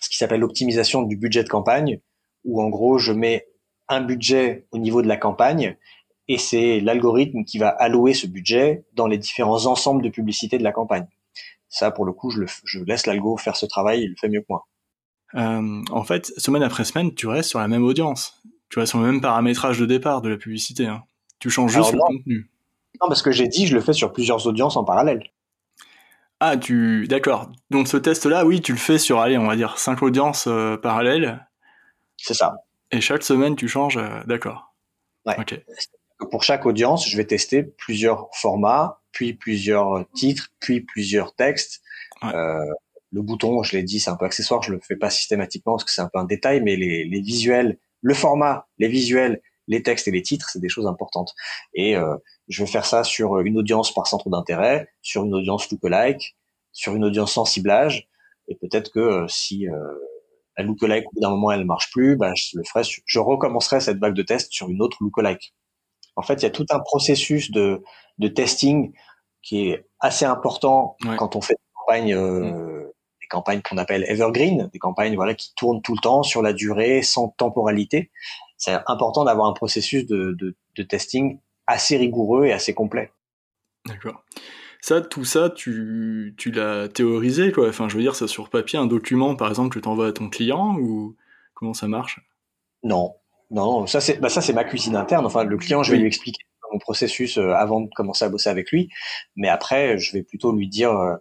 ce 0.01 0.11
qui 0.11 0.19
s'appelle 0.19 0.41
l'optimisation 0.41 1.03
du 1.03 1.17
budget 1.17 1.43
de 1.45 1.49
campagne, 1.49 2.01
où 2.45 2.63
en 2.63 2.69
gros, 2.69 2.99
je 2.99 3.13
mets 3.13 3.49
un 3.89 4.03
budget 4.03 4.67
au 4.71 4.79
niveau 4.79 5.01
de 5.01 5.09
la 5.09 5.17
campagne 5.17 5.77
et 6.29 6.39
c'est 6.39 6.81
l'algorithme 6.81 7.45
qui 7.45 7.59
va 7.59 7.69
allouer 7.69 8.13
ce 8.15 8.27
budget 8.27 8.85
dans 8.95 9.07
les 9.07 9.19
différents 9.19 9.67
ensembles 9.67 10.03
de 10.03 10.09
publicité 10.09 10.59
de 10.59 10.65
la 10.65 10.73
campagne. 10.73 11.07
Ça, 11.77 11.91
pour 11.91 12.07
le 12.07 12.15
coup, 12.15 12.31
je, 12.31 12.41
le, 12.41 12.47
je 12.65 12.81
laisse 12.81 13.05
l'algo 13.05 13.37
faire 13.37 13.55
ce 13.55 13.67
travail, 13.67 14.05
il 14.05 14.09
le 14.09 14.17
fait 14.19 14.31
mieux 14.31 14.41
que 14.41 14.47
moi. 14.49 14.67
Euh, 15.35 15.83
en 15.91 16.05
fait, 16.05 16.33
semaine 16.39 16.63
après 16.63 16.85
semaine, 16.85 17.15
tu 17.15 17.27
restes 17.27 17.51
sur 17.51 17.59
la 17.59 17.69
même 17.69 17.85
audience. 17.85 18.43
Tu 18.71 18.79
restes 18.79 18.93
sur 18.93 19.01
le 19.01 19.13
même 19.13 19.21
paramétrage 19.21 19.79
de 19.79 19.85
départ 19.85 20.23
de 20.23 20.31
la 20.31 20.39
publicité. 20.39 20.87
Hein. 20.87 21.03
Tu 21.39 21.51
changes 21.51 21.75
juste 21.75 21.93
le 21.93 21.99
contenu. 21.99 22.51
Non, 23.03 23.09
parce 23.09 23.21
que 23.21 23.31
j'ai 23.31 23.47
dit, 23.47 23.67
je 23.67 23.75
le 23.75 23.83
fais 23.83 23.93
sur 23.93 24.11
plusieurs 24.15 24.47
audiences 24.47 24.79
en 24.79 24.85
parallèle. 24.85 25.31
Ah, 26.41 26.57
tu. 26.57 27.07
D'accord. 27.09 27.53
Donc 27.69 27.89
ce 27.89 27.99
test-là, 27.99 28.47
oui, 28.47 28.63
tu 28.63 28.73
le 28.73 28.79
fais 28.79 28.97
sur, 28.97 29.21
allez, 29.21 29.37
on 29.37 29.47
va 29.47 29.55
dire, 29.55 29.77
cinq 29.77 30.03
audiences 30.03 30.47
euh, 30.47 30.79
parallèles. 30.79 31.47
C'est 32.17 32.33
ça. 32.33 32.55
Et 32.91 33.03
chaque 33.03 33.23
semaine, 33.23 33.55
tu 33.55 33.69
changes. 33.69 33.99
Euh, 33.99 34.25
d'accord. 34.25 34.75
Ouais. 35.27 35.37
Pour 36.31 36.43
chaque 36.43 36.67
audience, 36.67 37.09
je 37.09 37.17
vais 37.17 37.27
tester 37.27 37.63
plusieurs 37.63 38.29
formats, 38.35 39.01
puis 39.13 39.35
plusieurs 39.35 40.05
titres, 40.15 40.49
puis 40.61 40.81
plusieurs 40.81 41.35
textes. 41.35 41.83
Euh, 42.25 42.65
le 43.13 43.23
bouton, 43.23 43.63
je 43.63 43.77
l'ai 43.77 43.83
dit, 43.83 44.01
c'est 44.01 44.11
un 44.11 44.17
peu 44.17 44.25
accessoire, 44.25 44.63
je 44.63 44.73
le 44.73 44.81
fais 44.81 44.97
pas 44.97 45.11
systématiquement 45.11 45.75
parce 45.75 45.85
que 45.85 45.91
c'est 45.91 46.01
un 46.01 46.09
peu 46.13 46.19
un 46.19 46.25
détail, 46.25 46.61
mais 46.61 46.77
les, 46.77 47.05
les, 47.05 47.21
visuels, 47.21 47.79
le 48.01 48.15
format, 48.15 48.67
les 48.79 48.89
visuels, 48.89 49.43
les 49.69 49.83
textes 49.83 50.09
et 50.09 50.11
les 50.11 50.23
titres, 50.23 50.49
c'est 50.51 50.61
des 50.61 50.69
choses 50.69 50.87
importantes. 50.87 51.35
Et 51.75 51.97
euh, 51.97 52.17
je 52.49 52.63
vais 52.63 52.71
faire 52.71 52.87
ça 52.87 53.05
sur 53.05 53.39
une 53.41 53.59
audience 53.59 53.93
par 53.93 54.07
centre 54.07 54.31
d'intérêt, 54.31 54.89
sur 55.03 55.25
une 55.25 55.35
audience 55.35 55.71
lookalike, 55.71 56.37
sur 56.73 56.95
une 56.95 57.05
audience 57.05 57.33
sans 57.33 57.45
ciblage, 57.45 58.09
et 58.49 58.57
peut-être 58.57 58.93
que 58.93 59.01
euh, 59.01 59.29
si 59.29 59.69
euh, 59.69 59.75
la 60.57 60.65
lookalike 60.65 61.07
au 61.07 61.11
bout 61.15 61.21
d'un 61.21 61.31
moment 61.31 61.51
elle 61.51 61.65
marche 61.65 61.91
plus, 61.91 62.17
bah, 62.17 62.33
je 62.35 62.59
le 62.59 62.65
ferai, 62.65 62.83
je 63.05 63.19
recommencerai 63.19 63.81
cette 63.81 63.99
vague 63.99 64.15
de 64.15 64.23
test 64.23 64.53
sur 64.53 64.69
une 64.69 64.83
autre 64.83 64.99
lookalike. 65.01 65.55
En 66.17 66.23
fait, 66.23 66.35
il 66.35 66.43
y 66.43 66.47
a 66.47 66.51
tout 66.51 66.67
un 66.71 66.81
processus 66.81 67.51
de, 67.51 67.83
de 68.19 68.29
testing 68.29 68.93
qui 69.43 69.69
est 69.69 69.87
assez 70.01 70.25
important 70.25 70.97
quand 71.19 71.37
on 71.37 71.41
fait 71.41 71.55
des 71.55 71.73
campagnes, 71.75 72.15
euh, 72.15 72.41
mm. 72.41 72.91
des 73.21 73.27
campagnes 73.29 73.61
qu'on 73.63 73.79
appelle 73.79 74.05
evergreen, 74.09 74.69
des 74.73 74.79
campagnes 74.79 75.15
voilà 75.15 75.35
qui 75.35 75.55
tournent 75.55 75.83
tout 75.83 75.95
le 75.95 76.01
temps 76.01 76.23
sur 76.23 76.43
la 76.43 76.53
durée, 76.53 77.03
sans 77.03 77.29
temporalité. 77.29 78.11
C'est 78.57 78.77
important 78.87 79.25
d'avoir 79.25 79.49
un 79.49 79.53
processus 79.53 80.07
de, 80.07 80.33
de, 80.33 80.57
de, 80.77 80.83
testing 80.83 81.39
assez 81.67 81.97
rigoureux 81.97 82.47
et 82.47 82.53
assez 82.53 82.73
complet. 82.73 83.13
D'accord. 83.87 84.25
Ça, 84.81 85.01
tout 85.01 85.25
ça, 85.25 85.51
tu, 85.51 86.35
tu 86.39 86.51
l'as 86.51 86.89
théorisé, 86.89 87.53
quoi. 87.53 87.69
Enfin, 87.69 87.89
je 87.89 87.97
veux 87.97 88.03
dire, 88.03 88.17
ça 88.17 88.27
sur 88.27 88.49
papier, 88.49 88.79
un 88.79 88.87
document, 88.87 89.37
par 89.37 89.49
exemple, 89.49 89.75
que 89.75 89.81
tu 89.81 89.89
envoies 89.89 90.09
à 90.09 90.13
ton 90.13 90.31
client 90.31 90.77
ou 90.79 91.17
comment 91.55 91.75
ça 91.75 91.89
marche? 91.89 92.21
Non, 92.83 93.15
non, 93.51 93.87
ça 93.87 94.01
c'est 94.01 94.19
bah 94.21 94.29
ça 94.29 94.41
c'est 94.41 94.53
ma 94.53 94.65
cuisine 94.65 94.97
interne. 94.97 95.27
Enfin, 95.27 95.45
le 95.45 95.57
client, 95.57 95.83
je 95.83 95.93
vais 95.93 95.99
lui 95.99 96.07
expliquer 96.07 96.43
mon 96.73 96.79
processus 96.79 97.39
euh, 97.39 97.53
avant 97.53 97.81
de 97.81 97.89
commencer 97.95 98.25
à 98.25 98.29
bosser 98.29 98.51
avec 98.51 98.71
lui, 98.73 98.89
mais 99.37 99.49
après, 99.49 99.99
je 99.99 100.13
vais 100.13 100.23
plutôt 100.23 100.53
lui 100.53 100.69
dire, 100.69 100.91
euh, 100.93 101.17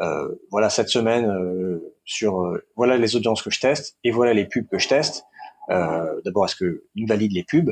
euh 0.00 0.28
voilà 0.50 0.70
cette 0.70 0.88
semaine 0.88 1.26
euh, 1.26 1.94
sur 2.04 2.56
voilà 2.76 2.96
les 2.96 3.16
audiences 3.16 3.42
que 3.42 3.50
je 3.50 3.60
teste 3.60 3.96
et 4.04 4.10
voilà 4.10 4.32
les 4.34 4.46
pubs 4.46 4.68
que 4.68 4.78
je 4.78 4.88
teste. 4.88 5.24
D'abord, 5.68 6.44
est-ce 6.44 6.56
que 6.56 6.84
il 6.94 7.06
valide 7.08 7.32
les 7.32 7.44
pubs? 7.44 7.70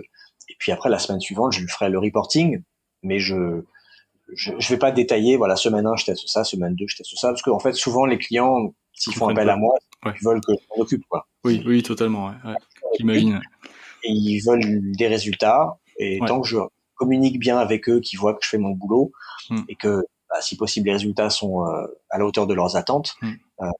Et 0.48 0.56
puis 0.58 0.72
après, 0.72 0.90
la 0.90 0.98
semaine 0.98 1.20
suivante, 1.20 1.52
je 1.52 1.60
lui 1.60 1.68
ferai 1.68 1.88
le 1.88 1.98
reporting, 1.98 2.62
mais 3.02 3.20
je 3.20 3.62
je, 4.32 4.52
je 4.58 4.68
vais 4.70 4.78
pas 4.78 4.90
détailler. 4.90 5.36
Voilà, 5.36 5.54
semaine 5.54 5.86
1, 5.86 5.96
je 5.96 6.06
teste 6.06 6.26
ça, 6.28 6.42
semaine 6.42 6.74
2, 6.74 6.86
je 6.88 6.96
teste 6.96 7.16
ça, 7.16 7.28
parce 7.28 7.42
qu'en 7.42 7.60
fait, 7.60 7.74
souvent 7.74 8.06
les 8.06 8.18
clients, 8.18 8.74
s'ils 8.92 9.14
font 9.14 9.28
appel 9.28 9.48
à 9.48 9.56
moi, 9.56 9.76
ils 10.06 10.24
veulent 10.24 10.40
que 10.40 10.52
je 10.52 10.66
m'en 10.70 10.82
occupe, 10.82 11.04
quoi. 11.08 11.28
Oui, 11.44 11.62
oui, 11.66 11.82
totalement. 11.82 12.26
Ouais. 12.26 12.54
J'imagine 12.98 13.40
et 14.04 14.10
ils 14.10 14.40
veulent 14.40 14.92
des 14.92 15.06
résultats. 15.06 15.78
Et 15.98 16.20
tant 16.26 16.40
que 16.40 16.48
je 16.48 16.58
communique 16.94 17.38
bien 17.38 17.58
avec 17.58 17.88
eux, 17.88 18.00
qu'ils 18.00 18.18
voient 18.18 18.34
que 18.34 18.44
je 18.44 18.48
fais 18.48 18.58
mon 18.58 18.70
boulot 18.70 19.12
hmm. 19.50 19.62
et 19.68 19.76
que, 19.76 20.04
bah, 20.30 20.40
si 20.40 20.56
possible, 20.56 20.86
les 20.86 20.92
résultats 20.92 21.30
sont 21.30 21.66
euh, 21.66 21.86
à 22.10 22.18
la 22.18 22.26
hauteur 22.26 22.46
de 22.46 22.54
leurs 22.54 22.76
attentes, 22.76 23.14
hmm. 23.22 23.32
euh, 23.62 23.70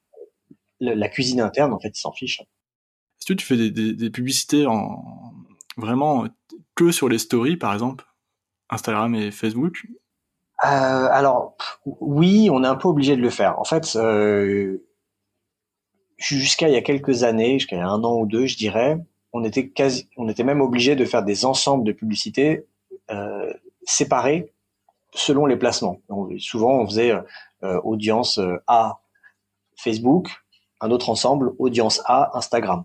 la, 0.81 1.09
cuisine 1.09 1.41
interne, 1.41 1.73
en 1.73 1.79
fait, 1.79 1.97
ils 1.97 2.01
s'en 2.01 2.13
fichent. 2.13 2.41
Est-ce 2.41 3.33
que 3.33 3.35
tu 3.35 3.47
fais 3.47 3.57
des, 3.57 3.95
des, 3.95 4.11
publicités 4.11 4.67
en 4.67 5.33
vraiment 5.77 6.27
que 6.75 6.91
sur 6.91 7.09
les 7.09 7.19
stories, 7.19 7.57
par 7.57 7.73
exemple, 7.73 8.05
Instagram 8.71 9.15
et 9.15 9.31
Facebook? 9.31 9.87
Euh, 10.65 10.67
Alors, 10.67 11.57
oui, 11.85 12.49
on 12.51 12.63
est 12.65 12.67
un 12.67 12.77
peu 12.77 12.89
obligé 12.89 13.17
de 13.17 13.23
le 13.23 13.31
faire. 13.31 13.59
En 13.59 13.65
fait, 13.65 13.99
jusqu'à 16.19 16.69
il 16.69 16.75
y 16.75 16.77
a 16.77 16.83
quelques 16.83 17.23
années, 17.23 17.59
jusqu'à 17.59 17.83
un 17.83 18.03
an 18.03 18.19
ou 18.19 18.27
deux, 18.27 18.47
je 18.47 18.57
dirais, 18.57 18.99
on 19.35 19.43
était 19.43 19.69
quasi, 19.69 20.09
on 20.17 20.29
était 20.29 20.45
même 20.45 20.61
obligé 20.61 20.95
de 20.95 21.05
faire 21.05 21.25
des 21.25 21.45
ensembles 21.45 21.85
de 21.85 21.93
publicités 21.93 22.67
euh, 23.11 23.53
séparés 23.83 24.55
selon 25.13 25.47
les 25.47 25.57
placements. 25.57 26.01
souvent, 26.39 26.79
on 26.79 26.87
faisait 26.87 27.13
euh, 27.13 27.81
audience 27.83 28.39
euh, 28.39 28.57
A 28.69 29.01
Facebook, 29.77 30.29
un 30.81 30.91
autre 30.91 31.11
ensemble 31.11 31.53
audience 31.59 32.01
A 32.07 32.37
Instagram. 32.39 32.85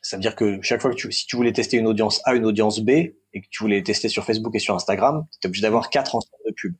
Ça 0.00 0.16
veut 0.16 0.20
dire 0.20 0.36
que 0.36 0.62
chaque 0.62 0.80
fois 0.80 0.90
que 0.90 0.96
tu, 0.96 1.10
si 1.10 1.26
tu 1.26 1.36
voulais 1.36 1.52
tester 1.52 1.76
une 1.76 1.88
audience 1.88 2.22
A, 2.24 2.34
une 2.34 2.46
audience 2.46 2.80
B, 2.80 2.90
et 2.90 3.42
que 3.42 3.46
tu 3.50 3.62
voulais 3.62 3.82
tester 3.82 4.08
sur 4.08 4.24
Facebook 4.24 4.54
et 4.54 4.60
sur 4.60 4.74
Instagram, 4.74 5.26
tu 5.32 5.38
es 5.46 5.48
obligé 5.48 5.62
d'avoir 5.62 5.90
quatre 5.90 6.14
ensembles 6.14 6.42
de 6.46 6.54
pubs. 6.56 6.74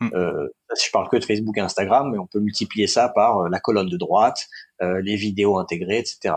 Hmm. 0.00 0.10
Euh, 0.12 0.48
je 0.76 0.90
parle 0.90 1.08
que 1.08 1.16
de 1.16 1.24
Facebook 1.24 1.56
et 1.56 1.60
Instagram, 1.60 2.10
mais 2.10 2.18
on 2.18 2.26
peut 2.26 2.40
multiplier 2.40 2.88
ça 2.88 3.08
par 3.08 3.48
la 3.48 3.60
colonne 3.60 3.88
de 3.88 3.96
droite, 3.96 4.48
les 4.80 5.16
vidéos 5.16 5.56
intégrées, 5.58 5.98
etc. 5.98 6.34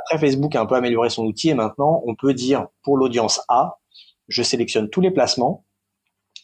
Après, 0.00 0.18
Facebook 0.18 0.54
a 0.54 0.60
un 0.60 0.66
peu 0.66 0.74
amélioré 0.74 1.10
son 1.10 1.24
outil 1.24 1.50
et 1.50 1.54
maintenant, 1.54 2.02
on 2.06 2.14
peut 2.14 2.34
dire 2.34 2.68
pour 2.82 2.96
l'audience 2.96 3.40
A, 3.48 3.78
je 4.28 4.42
sélectionne 4.42 4.88
tous 4.90 5.00
les 5.00 5.10
placements, 5.10 5.64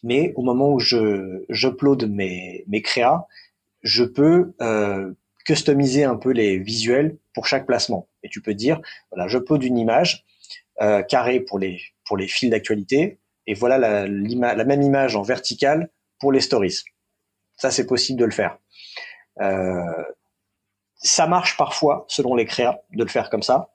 mais 0.03 0.33
au 0.37 0.43
moment 0.43 0.73
où 0.73 0.81
je 0.81 1.45
j'upload 1.49 2.11
mes 2.11 2.65
mes 2.69 2.83
créas, 2.83 3.27
je 3.83 4.05
peux 4.05 4.55
euh, 4.61 5.13
customiser 5.45 6.05
un 6.05 6.17
peu 6.17 6.31
les 6.31 6.59
visuels 6.59 7.19
pour 7.35 7.47
chaque 7.47 7.67
placement. 7.67 8.09
Et 8.23 8.29
tu 8.29 8.41
peux 8.41 8.55
dire, 8.55 8.81
voilà, 9.11 9.29
j'upload 9.29 9.63
une 9.63 9.79
image 9.79 10.25
euh, 10.81 11.03
carrée 11.03 11.41
pour 11.41 11.59
les 11.59 11.81
pour 12.07 12.17
les 12.17 12.29
fils 12.29 12.51
d'actualité, 12.51 13.19
et 13.47 13.55
voilà 13.55 13.79
la, 13.79 14.07
la 14.07 14.65
même 14.65 14.83
image 14.83 15.17
en 15.17 15.23
verticale 15.23 15.91
pour 16.19 16.33
les 16.33 16.41
stories. 16.41 16.81
Ça, 17.57 17.71
c'est 17.71 17.87
possible 17.87 18.19
de 18.19 18.25
le 18.25 18.31
faire. 18.31 18.59
Euh, 19.41 20.05
ça 21.05 21.27
marche 21.27 21.57
parfois, 21.57 22.07
selon 22.09 22.35
les 22.35 22.47
créas, 22.47 22.81
de 22.93 23.05
le 23.05 23.11
faire 23.11 23.31
comme 23.31 23.43
ça. 23.43 23.71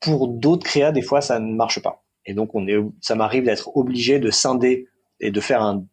Pour 0.00 0.28
d'autres 0.28 0.66
créas, 0.66 0.92
des 0.92 1.02
fois, 1.02 1.20
ça 1.20 1.38
ne 1.38 1.54
marche 1.54 1.80
pas. 1.80 2.04
Et 2.26 2.34
donc, 2.34 2.54
on 2.54 2.66
est, 2.66 2.76
ça 3.00 3.14
m'arrive 3.14 3.44
d'être 3.44 3.74
obligé 3.76 4.18
de 4.18 4.30
scinder 4.30 4.88
et 5.20 5.30
de 5.30 5.40
faire 5.40 5.62
un, 5.62 5.86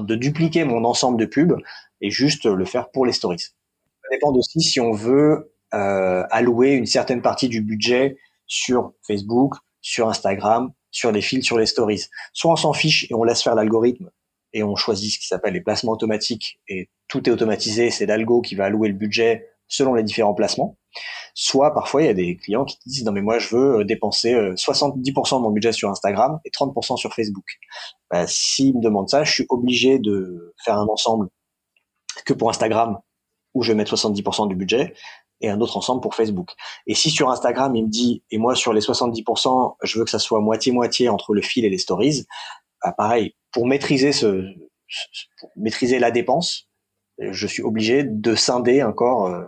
de 0.00 0.14
dupliquer 0.14 0.64
mon 0.64 0.84
ensemble 0.84 1.18
de 1.18 1.26
pubs 1.26 1.58
et 2.00 2.10
juste 2.10 2.46
le 2.46 2.64
faire 2.64 2.90
pour 2.90 3.04
les 3.04 3.12
stories. 3.12 3.40
Ça 3.40 4.08
dépend 4.10 4.32
aussi 4.32 4.60
si 4.60 4.80
on 4.80 4.92
veut 4.92 5.52
euh, 5.74 6.24
allouer 6.30 6.72
une 6.72 6.86
certaine 6.86 7.20
partie 7.20 7.48
du 7.48 7.60
budget 7.60 8.16
sur 8.46 8.92
Facebook, 9.06 9.54
sur 9.80 10.08
Instagram, 10.08 10.72
sur 10.90 11.12
les 11.12 11.20
fils, 11.20 11.44
sur 11.44 11.58
les 11.58 11.66
stories. 11.66 12.06
Soit 12.32 12.52
on 12.52 12.56
s'en 12.56 12.72
fiche 12.72 13.10
et 13.10 13.14
on 13.14 13.24
laisse 13.24 13.42
faire 13.42 13.54
l'algorithme 13.54 14.10
et 14.52 14.62
on 14.62 14.76
choisit 14.76 15.12
ce 15.12 15.18
qui 15.18 15.26
s'appelle 15.26 15.54
les 15.54 15.60
placements 15.60 15.92
automatiques 15.92 16.60
et 16.68 16.90
tout 17.08 17.28
est 17.28 17.32
automatisé, 17.32 17.90
c'est 17.90 18.06
l'algo 18.06 18.40
qui 18.40 18.54
va 18.54 18.66
allouer 18.66 18.88
le 18.88 18.94
budget 18.94 19.51
selon 19.72 19.94
les 19.94 20.02
différents 20.02 20.34
placements. 20.34 20.76
Soit 21.34 21.72
parfois 21.72 22.02
il 22.02 22.06
y 22.06 22.10
a 22.10 22.14
des 22.14 22.36
clients 22.36 22.66
qui 22.66 22.76
disent 22.84 23.04
non 23.04 23.12
mais 23.12 23.22
moi 23.22 23.38
je 23.38 23.56
veux 23.56 23.80
euh, 23.80 23.84
dépenser 23.84 24.34
70% 24.34 25.34
euh, 25.34 25.38
de 25.38 25.42
mon 25.42 25.50
budget 25.50 25.72
sur 25.72 25.88
Instagram 25.88 26.38
et 26.44 26.50
30% 26.50 26.98
sur 26.98 27.14
Facebook. 27.14 27.46
Bah, 28.10 28.26
S'ils 28.26 28.76
me 28.76 28.82
demandent 28.82 29.08
ça, 29.08 29.24
je 29.24 29.32
suis 29.32 29.46
obligé 29.48 29.98
de 29.98 30.54
faire 30.62 30.78
un 30.78 30.86
ensemble 30.86 31.28
que 32.26 32.34
pour 32.34 32.50
Instagram 32.50 32.98
où 33.54 33.62
je 33.62 33.72
vais 33.72 33.74
mettre 33.74 33.96
70% 33.96 34.48
du 34.48 34.54
budget 34.54 34.92
et 35.40 35.48
un 35.48 35.60
autre 35.60 35.76
ensemble 35.78 36.02
pour 36.02 36.14
Facebook. 36.14 36.50
Et 36.86 36.94
si 36.94 37.10
sur 37.10 37.30
Instagram 37.30 37.74
il 37.74 37.86
me 37.86 37.90
dit 37.90 38.22
et 38.30 38.36
moi 38.36 38.54
sur 38.54 38.74
les 38.74 38.82
70% 38.82 39.76
je 39.82 39.98
veux 39.98 40.04
que 40.04 40.10
ça 40.10 40.18
soit 40.18 40.40
moitié 40.40 40.70
moitié 40.72 41.08
entre 41.08 41.32
le 41.32 41.40
fil 41.40 41.64
et 41.64 41.70
les 41.70 41.78
stories, 41.78 42.26
bah, 42.84 42.92
pareil 42.92 43.34
pour 43.52 43.66
maîtriser 43.66 44.12
ce 44.12 44.44
maîtriser 45.56 45.98
la 45.98 46.10
dépense, 46.10 46.68
je 47.30 47.46
suis 47.46 47.62
obligé 47.62 48.04
de 48.04 48.34
scinder 48.34 48.82
encore. 48.82 49.26
Euh, 49.26 49.44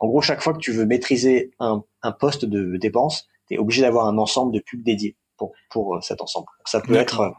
en 0.00 0.08
gros, 0.08 0.20
chaque 0.20 0.42
fois 0.42 0.52
que 0.52 0.58
tu 0.58 0.72
veux 0.72 0.86
maîtriser 0.86 1.52
un, 1.58 1.84
un 2.02 2.12
poste 2.12 2.44
de 2.44 2.76
dépense, 2.76 3.28
tu 3.46 3.54
es 3.54 3.58
obligé 3.58 3.82
d'avoir 3.82 4.06
un 4.06 4.18
ensemble 4.18 4.52
de 4.52 4.60
pubs 4.60 4.82
dédiés 4.82 5.16
pour, 5.36 5.52
pour 5.70 5.96
euh, 5.96 6.00
cet 6.00 6.20
ensemble. 6.22 6.46
ça 6.64 6.80
peut 6.80 6.94
être 6.94 7.34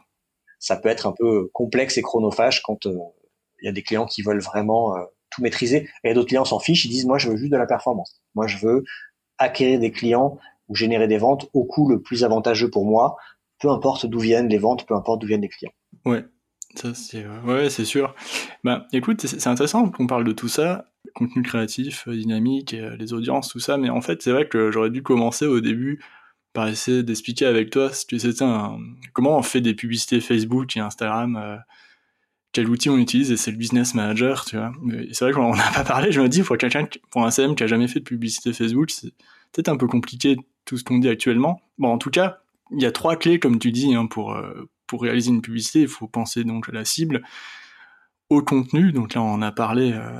ça 0.59 0.75
peut 0.75 0.89
être 0.89 1.07
un 1.07 1.13
peu 1.17 1.49
complexe 1.53 1.97
et 1.97 2.03
chronophage 2.03 2.61
quand 2.61 2.85
euh, 2.85 2.95
il 3.61 3.65
y 3.65 3.69
a 3.69 3.71
des 3.71 3.81
clients 3.81 4.05
qui 4.05 4.21
veulent 4.21 4.41
vraiment 4.41 4.95
tout 5.31 5.41
maîtriser. 5.41 5.89
Et 6.03 6.13
d'autres 6.13 6.27
clients 6.27 6.45
s'en 6.45 6.59
fichent, 6.59 6.85
ils 6.85 6.89
disent 6.89 7.05
moi 7.05 7.17
je 7.17 7.29
veux 7.29 7.37
juste 7.37 7.51
de 7.51 7.57
la 7.57 7.65
performance. 7.65 8.21
Moi 8.35 8.47
je 8.47 8.57
veux 8.57 8.83
acquérir 9.37 9.79
des 9.79 9.91
clients 9.91 10.37
ou 10.67 10.75
générer 10.75 11.07
des 11.07 11.17
ventes 11.17 11.49
au 11.53 11.63
coût 11.63 11.89
le 11.89 12.01
plus 12.01 12.23
avantageux 12.23 12.69
pour 12.69 12.85
moi, 12.85 13.17
peu 13.59 13.69
importe 13.69 14.05
d'où 14.05 14.19
viennent 14.19 14.47
les 14.47 14.57
ventes, 14.57 14.85
peu 14.85 14.95
importe 14.95 15.21
d'où 15.21 15.27
viennent 15.27 15.41
les 15.41 15.49
clients. 15.49 15.73
Ouais, 16.05 16.23
c'est 16.75 17.25
ouais, 17.45 17.69
c'est 17.69 17.85
sûr. 17.85 18.15
Bah, 18.63 18.87
écoute, 18.93 19.25
c'est 19.25 19.47
intéressant 19.47 19.89
qu'on 19.89 20.07
parle 20.07 20.23
de 20.23 20.31
tout 20.31 20.47
ça, 20.47 20.85
contenu 21.13 21.41
créatif, 21.41 22.07
euh, 22.07 22.15
dynamique, 22.15 22.73
euh, 22.73 22.95
les 22.97 23.13
audiences, 23.13 23.49
tout 23.49 23.59
ça. 23.59 23.77
Mais 23.77 23.89
en 23.89 24.01
fait, 24.01 24.21
c'est 24.21 24.31
vrai 24.31 24.47
que 24.47 24.71
j'aurais 24.71 24.89
dû 24.89 25.03
commencer 25.03 25.45
au 25.45 25.59
début 25.59 26.03
par 26.53 26.67
essayer 26.67 27.03
d'expliquer 27.03 27.45
avec 27.45 27.69
toi 27.69 27.91
si 27.93 28.07
tu 28.07 28.19
sais, 28.19 28.43
un... 28.43 28.77
comment 29.13 29.37
on 29.37 29.41
fait 29.41 29.61
des 29.61 29.73
publicités 29.73 30.19
Facebook 30.19 30.75
et 30.75 30.79
Instagram. 30.79 31.37
Euh, 31.37 31.57
quel 32.53 32.69
outil 32.69 32.89
on 32.89 32.97
utilise 32.97 33.31
et 33.31 33.37
c'est 33.37 33.51
le 33.51 33.57
business 33.57 33.93
manager, 33.93 34.43
tu 34.43 34.57
vois. 34.57 34.73
C'est 35.13 35.23
vrai 35.23 35.31
qu'on 35.33 35.55
n'a 35.55 35.71
pas 35.71 35.85
parlé, 35.85 36.11
je 36.11 36.19
me 36.19 36.27
dis, 36.27 36.43
pour 36.43 36.57
quelqu'un, 36.57 36.85
pour 37.09 37.25
un 37.25 37.31
CM 37.31 37.55
qui 37.55 37.63
a 37.63 37.67
jamais 37.67 37.87
fait 37.87 37.99
de 37.99 38.05
publicité 38.05 38.51
Facebook, 38.51 38.91
c'est 38.91 39.13
peut-être 39.53 39.69
un 39.69 39.77
peu 39.77 39.87
compliqué 39.87 40.35
tout 40.65 40.77
ce 40.77 40.83
qu'on 40.83 40.97
dit 40.97 41.07
actuellement. 41.07 41.61
Bon, 41.77 41.89
en 41.89 41.97
tout 41.97 42.09
cas, 42.09 42.39
il 42.71 42.81
y 42.81 42.85
a 42.85 42.91
trois 42.91 43.15
clés, 43.15 43.39
comme 43.39 43.57
tu 43.57 43.71
dis, 43.71 43.95
hein, 43.95 44.05
pour, 44.05 44.33
euh, 44.33 44.69
pour 44.91 45.03
réaliser 45.03 45.31
une 45.31 45.41
publicité. 45.41 45.79
Il 45.79 45.87
faut 45.87 46.07
penser 46.07 46.43
donc 46.43 46.67
à 46.67 46.73
la 46.73 46.83
cible, 46.83 47.21
au 48.29 48.41
contenu, 48.41 48.91
donc 48.91 49.13
là 49.13 49.21
on 49.21 49.41
a 49.41 49.53
parlé 49.53 49.93
euh, 49.93 50.19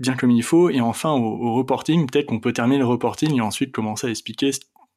bien 0.00 0.16
comme 0.16 0.32
il 0.32 0.42
faut, 0.42 0.68
et 0.68 0.80
enfin 0.80 1.12
au, 1.12 1.54
reporting. 1.54 2.10
Peut-être 2.10 2.26
qu'on 2.26 2.40
peut 2.40 2.52
terminer 2.52 2.80
le 2.80 2.86
reporting 2.86 3.36
et 3.36 3.40
ensuite 3.40 3.70
commencer 3.70 4.08
à 4.08 4.10
expliquer 4.10 4.50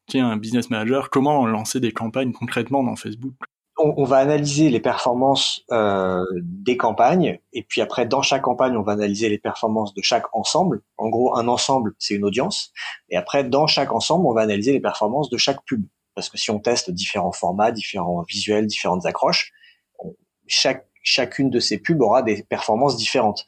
qui 0.07 0.17
est 0.17 0.21
un 0.21 0.35
business 0.35 0.71
manager, 0.71 1.11
comment 1.11 1.45
lancer 1.45 1.79
des 1.79 1.91
campagnes 1.91 2.31
concrètement 2.31 2.83
dans 2.83 2.95
Facebook 2.95 3.35
on, 3.79 4.03
va 4.03 4.17
analyser 4.17 4.69
les 4.69 4.79
performances 4.79 5.63
euh, 5.71 6.23
des 6.41 6.77
campagnes 6.77 7.39
et 7.53 7.63
puis 7.63 7.81
après 7.81 8.05
dans 8.05 8.21
chaque 8.21 8.43
campagne 8.43 8.77
on 8.77 8.83
va 8.83 8.93
analyser 8.93 9.29
les 9.29 9.39
performances 9.39 9.93
de 9.93 10.01
chaque 10.01 10.25
ensemble. 10.33 10.83
En 10.97 11.09
gros 11.09 11.35
un 11.35 11.47
ensemble 11.47 11.93
c'est 11.97 12.13
une 12.13 12.23
audience 12.23 12.71
et 13.09 13.17
après 13.17 13.43
dans 13.43 13.67
chaque 13.67 13.91
ensemble 13.91 14.27
on 14.27 14.33
va 14.33 14.41
analyser 14.41 14.73
les 14.73 14.79
performances 14.79 15.29
de 15.29 15.37
chaque 15.37 15.63
pub 15.65 15.83
parce 16.15 16.29
que 16.29 16.37
si 16.37 16.51
on 16.51 16.59
teste 16.59 16.91
différents 16.91 17.31
formats, 17.31 17.71
différents 17.71 18.21
visuels, 18.23 18.67
différentes 18.67 19.05
accroches, 19.05 19.51
chaque 20.47 20.87
chacune 21.01 21.49
de 21.49 21.59
ces 21.59 21.77
pubs 21.77 22.01
aura 22.01 22.21
des 22.21 22.43
performances 22.43 22.95
différentes 22.95 23.45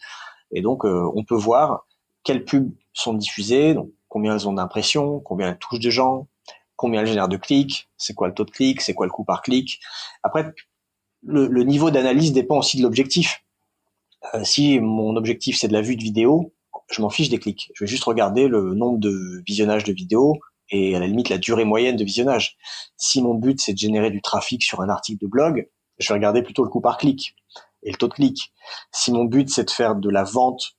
et 0.51 0.61
donc 0.61 0.85
euh, 0.85 1.09
on 1.15 1.23
peut 1.23 1.35
voir 1.35 1.85
quelles 2.23 2.43
pubs 2.43 2.71
sont 2.93 3.13
diffusées, 3.13 3.75
combien 4.07 4.35
elles 4.35 4.47
ont 4.47 4.53
d'impressions, 4.53 5.19
combien 5.19 5.49
elles 5.49 5.57
touchent 5.57 5.79
de 5.79 5.89
gens, 5.89 6.27
combien 6.75 7.01
elle 7.01 7.07
génère 7.07 7.27
de 7.27 7.37
clics, 7.37 7.89
c'est 7.97 8.13
quoi 8.13 8.27
le 8.27 8.33
taux 8.33 8.45
de 8.45 8.51
clic, 8.51 8.81
c'est 8.81 8.93
quoi 8.93 9.05
le 9.05 9.11
coût 9.11 9.23
par 9.23 9.41
clic. 9.41 9.79
Après, 10.23 10.53
le, 11.23 11.63
niveau 11.63 11.91
d'analyse 11.91 12.33
dépend 12.33 12.59
aussi 12.59 12.77
de 12.77 12.83
l'objectif. 12.83 13.43
Euh, 14.33 14.43
si 14.43 14.79
mon 14.79 15.15
objectif 15.15 15.57
c'est 15.57 15.67
de 15.67 15.73
la 15.73 15.81
vue 15.81 15.95
de 15.95 16.03
vidéo, 16.03 16.53
je 16.89 17.01
m'en 17.01 17.09
fiche 17.09 17.29
des 17.29 17.39
clics. 17.39 17.71
Je 17.73 17.83
vais 17.83 17.87
juste 17.87 18.03
regarder 18.03 18.47
le 18.47 18.73
nombre 18.73 18.99
de 18.99 19.43
visionnages 19.45 19.83
de 19.83 19.93
vidéos 19.93 20.39
et 20.69 20.95
à 20.95 20.99
la 20.99 21.07
limite 21.07 21.29
la 21.29 21.37
durée 21.37 21.65
moyenne 21.65 21.95
de 21.95 22.03
visionnage. 22.03 22.57
Si 22.97 23.21
mon 23.21 23.33
but 23.33 23.59
c'est 23.59 23.73
de 23.73 23.77
générer 23.77 24.11
du 24.11 24.21
trafic 24.21 24.63
sur 24.63 24.81
un 24.81 24.89
article 24.89 25.23
de 25.23 25.27
blog, 25.27 25.69
je 25.97 26.07
vais 26.09 26.15
regarder 26.15 26.41
plutôt 26.41 26.63
le 26.63 26.69
coût 26.69 26.81
par 26.81 26.97
clic 26.97 27.35
et 27.83 27.91
le 27.91 27.97
taux 27.97 28.07
de 28.07 28.13
clic. 28.13 28.53
Si 28.91 29.11
mon 29.11 29.25
but 29.25 29.49
c'est 29.49 29.65
de 29.65 29.71
faire 29.71 29.95
de 29.95 30.09
la 30.09 30.23
vente 30.23 30.77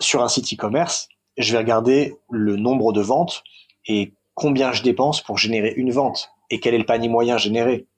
sur 0.00 0.22
un 0.22 0.28
site 0.28 0.52
e-commerce, 0.52 1.08
je 1.36 1.52
vais 1.52 1.58
regarder 1.58 2.16
le 2.30 2.56
nombre 2.56 2.92
de 2.92 3.00
ventes 3.00 3.42
et 3.86 4.14
combien 4.34 4.72
je 4.72 4.82
dépense 4.82 5.22
pour 5.22 5.38
générer 5.38 5.72
une 5.76 5.92
vente 5.92 6.30
et 6.50 6.60
quel 6.60 6.74
est 6.74 6.78
le 6.78 6.86
panier 6.86 7.08
moyen 7.08 7.38
généré. 7.38 7.88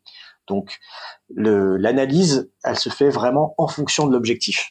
Donc 0.47 0.79
l'analyse, 1.31 2.51
elle 2.65 2.79
se 2.79 2.89
fait 2.89 3.11
vraiment 3.11 3.55
en 3.59 3.69
fonction 3.69 4.07
de 4.07 4.13
l'objectif. 4.13 4.71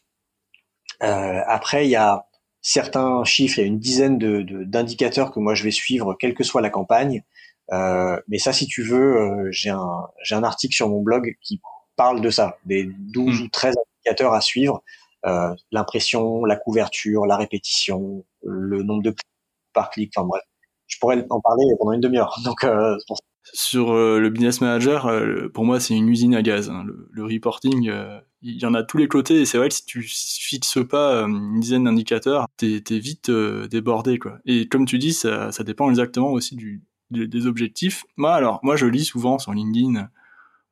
Euh, 1.03 1.41
après, 1.47 1.85
il 1.85 1.89
y 1.89 1.95
a 1.95 2.25
certains 2.65 3.23
chiffres, 3.25 3.59
il 3.59 3.61
y 3.61 3.63
a 3.63 3.67
une 3.67 3.77
dizaine 3.77 4.17
d'indicateurs 4.17 5.29
de, 5.29 5.35
que 5.35 5.39
moi 5.39 5.53
je 5.53 5.63
vais 5.63 5.71
suivre, 5.71 6.15
quelle 6.19 6.33
que 6.33 6.43
soit 6.43 6.61
la 6.61 6.71
campagne. 6.71 7.23
Euh, 7.71 8.19
mais 8.27 8.39
ça, 8.39 8.53
si 8.53 8.65
tu 8.65 8.81
veux, 8.81 9.17
euh, 9.17 9.47
j'ai 9.51 9.69
un, 9.69 10.07
un 10.31 10.43
article 10.43 10.75
sur 10.75 10.89
mon 10.89 11.01
blog 11.01 11.35
qui 11.41 11.61
parle 11.95 12.21
de 12.21 12.29
ça, 12.31 12.57
des 12.65 12.85
12 12.85 13.41
hmm. 13.41 13.43
ou 13.43 13.47
13 13.49 13.75
indicateurs 14.01 14.33
à 14.33 14.41
suivre. 14.41 14.83
Euh, 15.27 15.53
l'impression, 15.71 16.43
la 16.45 16.55
couverture, 16.55 17.27
la 17.27 17.37
répétition, 17.37 18.25
le 18.43 18.81
nombre 18.81 19.03
de 19.03 19.11
clics 19.11 19.21
par 19.73 19.91
clic, 19.91 20.11
enfin 20.15 20.27
bref 20.27 20.43
je 20.87 20.97
pourrais 20.99 21.25
en 21.29 21.41
parler 21.41 21.63
pendant 21.79 21.93
une 21.93 22.01
demi-heure. 22.01 22.39
Donc, 22.43 22.63
euh, 22.63 22.97
sur 23.53 23.91
euh, 23.91 24.19
le 24.19 24.29
business 24.29 24.61
manager, 24.61 25.05
euh, 25.05 25.47
pour 25.49 25.65
moi, 25.65 25.79
c'est 25.79 25.95
une 25.95 26.09
usine 26.09 26.35
à 26.35 26.41
gaz. 26.41 26.69
Hein. 26.69 26.85
Le, 27.11 27.23
reporting, 27.23 27.91
il 28.41 28.61
y 28.61 28.65
en 28.65 28.73
a 28.73 28.83
tous 28.83 28.97
les 28.97 29.07
côtés. 29.07 29.41
Et 29.41 29.45
c'est 29.45 29.57
vrai 29.57 29.69
que 29.69 29.75
si 29.75 29.85
tu 29.85 30.01
fixes 30.03 30.79
pas 30.87 31.23
une 31.23 31.59
dizaine 31.59 31.85
d'indicateurs, 31.85 32.47
t'es 32.57 32.83
es 32.89 32.99
vite 32.99 33.31
débordé, 33.31 34.19
quoi. 34.19 34.39
Et 34.45 34.67
comme 34.67 34.85
tu 34.85 34.97
dis, 34.97 35.13
ça, 35.13 35.51
ça 35.51 35.63
dépend 35.63 35.89
exactement 35.89 36.31
aussi 36.31 36.55
du, 36.55 36.83
des 37.11 37.47
objectifs. 37.47 38.05
Moi, 38.17 38.33
alors, 38.33 38.59
moi, 38.63 38.75
je 38.75 38.85
lis 38.85 39.05
souvent 39.05 39.39
sur 39.39 39.53
LinkedIn 39.53 40.09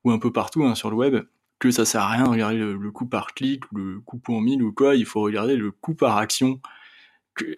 ou 0.03 0.11
un 0.11 0.19
peu 0.19 0.31
partout 0.31 0.63
hein, 0.63 0.75
sur 0.75 0.89
le 0.89 0.95
web 0.95 1.23
que 1.59 1.71
ça 1.71 1.85
sert 1.85 2.01
à 2.01 2.09
rien 2.09 2.23
de 2.25 2.29
regarder 2.29 2.57
le, 2.57 2.75
le 2.75 2.91
coût 2.91 3.05
par 3.05 3.33
clic, 3.33 3.63
le 3.73 4.01
coût 4.01 4.17
pour 4.17 4.41
mille 4.41 4.61
ou 4.63 4.73
quoi. 4.73 4.95
Il 4.95 5.05
faut 5.05 5.21
regarder 5.21 5.55
le 5.55 5.71
coût 5.71 5.95
par 5.95 6.17
action. 6.17 6.59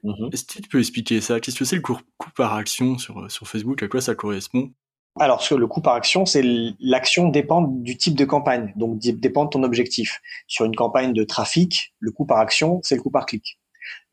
Mmh 0.03 0.29
est-ce 0.31 0.45
que 0.45 0.61
tu 0.61 0.69
peux 0.69 0.79
expliquer 0.79 1.21
ça? 1.21 1.39
Qu'est-ce 1.39 1.59
que 1.59 1.65
c'est 1.65 1.75
le 1.75 1.81
coût, 1.81 1.99
par 2.35 2.53
action 2.53 2.97
sur, 2.97 3.29
sur 3.29 3.47
Facebook? 3.47 3.83
À 3.83 3.87
quoi 3.87 4.01
ça 4.01 4.15
correspond? 4.15 4.71
Alors, 5.17 5.41
sur 5.41 5.57
le 5.57 5.65
coût 5.65 5.81
par 5.81 5.93
action, 5.93 6.25
c'est 6.25 6.43
l'action 6.79 7.29
dépend 7.29 7.61
du 7.61 7.97
type 7.97 8.15
de 8.15 8.25
campagne, 8.25 8.73
donc 8.75 8.99
dépend 8.99 9.45
de 9.45 9.49
ton 9.49 9.63
objectif. 9.63 10.21
Sur 10.47 10.65
une 10.65 10.75
campagne 10.75 11.13
de 11.13 11.23
trafic, 11.23 11.93
le 11.99 12.11
coût 12.11 12.25
par 12.25 12.39
action, 12.39 12.81
c'est 12.83 12.95
le 12.95 13.01
coût 13.01 13.11
par 13.11 13.25
clic. 13.25 13.57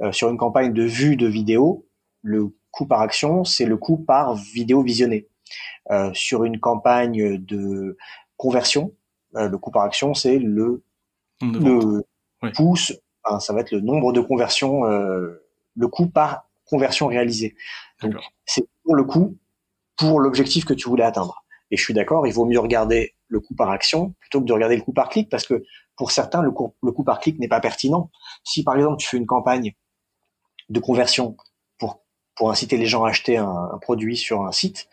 Euh, 0.00 0.12
sur 0.12 0.28
une 0.28 0.36
campagne 0.36 0.72
de 0.72 0.84
vue 0.84 1.16
de 1.16 1.26
vidéo, 1.26 1.88
le 2.22 2.54
coût 2.70 2.86
par 2.86 3.00
action, 3.00 3.42
c'est 3.42 3.64
le 3.64 3.76
coût 3.76 3.96
par 3.96 4.36
vidéo 4.36 4.82
visionnée. 4.82 5.26
Euh, 5.90 6.12
sur 6.14 6.44
une 6.44 6.60
campagne 6.60 7.36
de 7.36 7.96
conversion, 8.36 8.92
euh, 9.34 9.48
le 9.48 9.58
coût 9.58 9.72
par 9.72 9.82
action, 9.82 10.14
c'est 10.14 10.38
le, 10.38 10.84
le 11.40 12.04
pouce, 12.54 12.92
ça 13.40 13.52
va 13.52 13.60
être 13.60 13.72
le 13.72 13.80
nombre 13.80 14.12
de 14.12 14.20
conversions 14.20 14.82
le 14.84 15.88
coût 15.88 16.06
par 16.06 16.48
conversion 16.64 17.08
réalisée. 17.08 17.56
Donc, 18.02 18.14
c'est 18.44 18.64
pour 18.84 18.94
le 18.94 19.04
coût 19.04 19.36
pour 20.08 20.18
l'objectif 20.20 20.64
que 20.64 20.74
tu 20.74 20.88
voulais 20.88 21.04
atteindre. 21.04 21.44
Et 21.70 21.76
je 21.76 21.82
suis 21.82 21.94
d'accord, 21.94 22.26
il 22.26 22.32
vaut 22.32 22.44
mieux 22.44 22.58
regarder 22.58 23.14
le 23.28 23.38
coût 23.38 23.54
par 23.54 23.70
action 23.70 24.14
plutôt 24.18 24.40
que 24.40 24.46
de 24.46 24.52
regarder 24.52 24.76
le 24.76 24.82
coût 24.82 24.92
par 24.92 25.08
clic 25.08 25.30
parce 25.30 25.46
que 25.46 25.62
pour 25.96 26.10
certains, 26.10 26.42
le 26.42 26.50
coût, 26.50 27.04
par 27.04 27.20
clic 27.20 27.38
n'est 27.38 27.48
pas 27.48 27.60
pertinent. 27.60 28.10
Si 28.42 28.64
par 28.64 28.76
exemple 28.76 28.96
tu 28.96 29.06
fais 29.06 29.16
une 29.16 29.26
campagne 29.26 29.74
de 30.68 30.80
conversion 30.80 31.36
pour, 31.78 32.00
pour 32.34 32.50
inciter 32.50 32.76
les 32.76 32.86
gens 32.86 33.04
à 33.04 33.10
acheter 33.10 33.36
un, 33.36 33.78
produit 33.80 34.16
sur 34.16 34.44
un 34.44 34.50
site, 34.50 34.88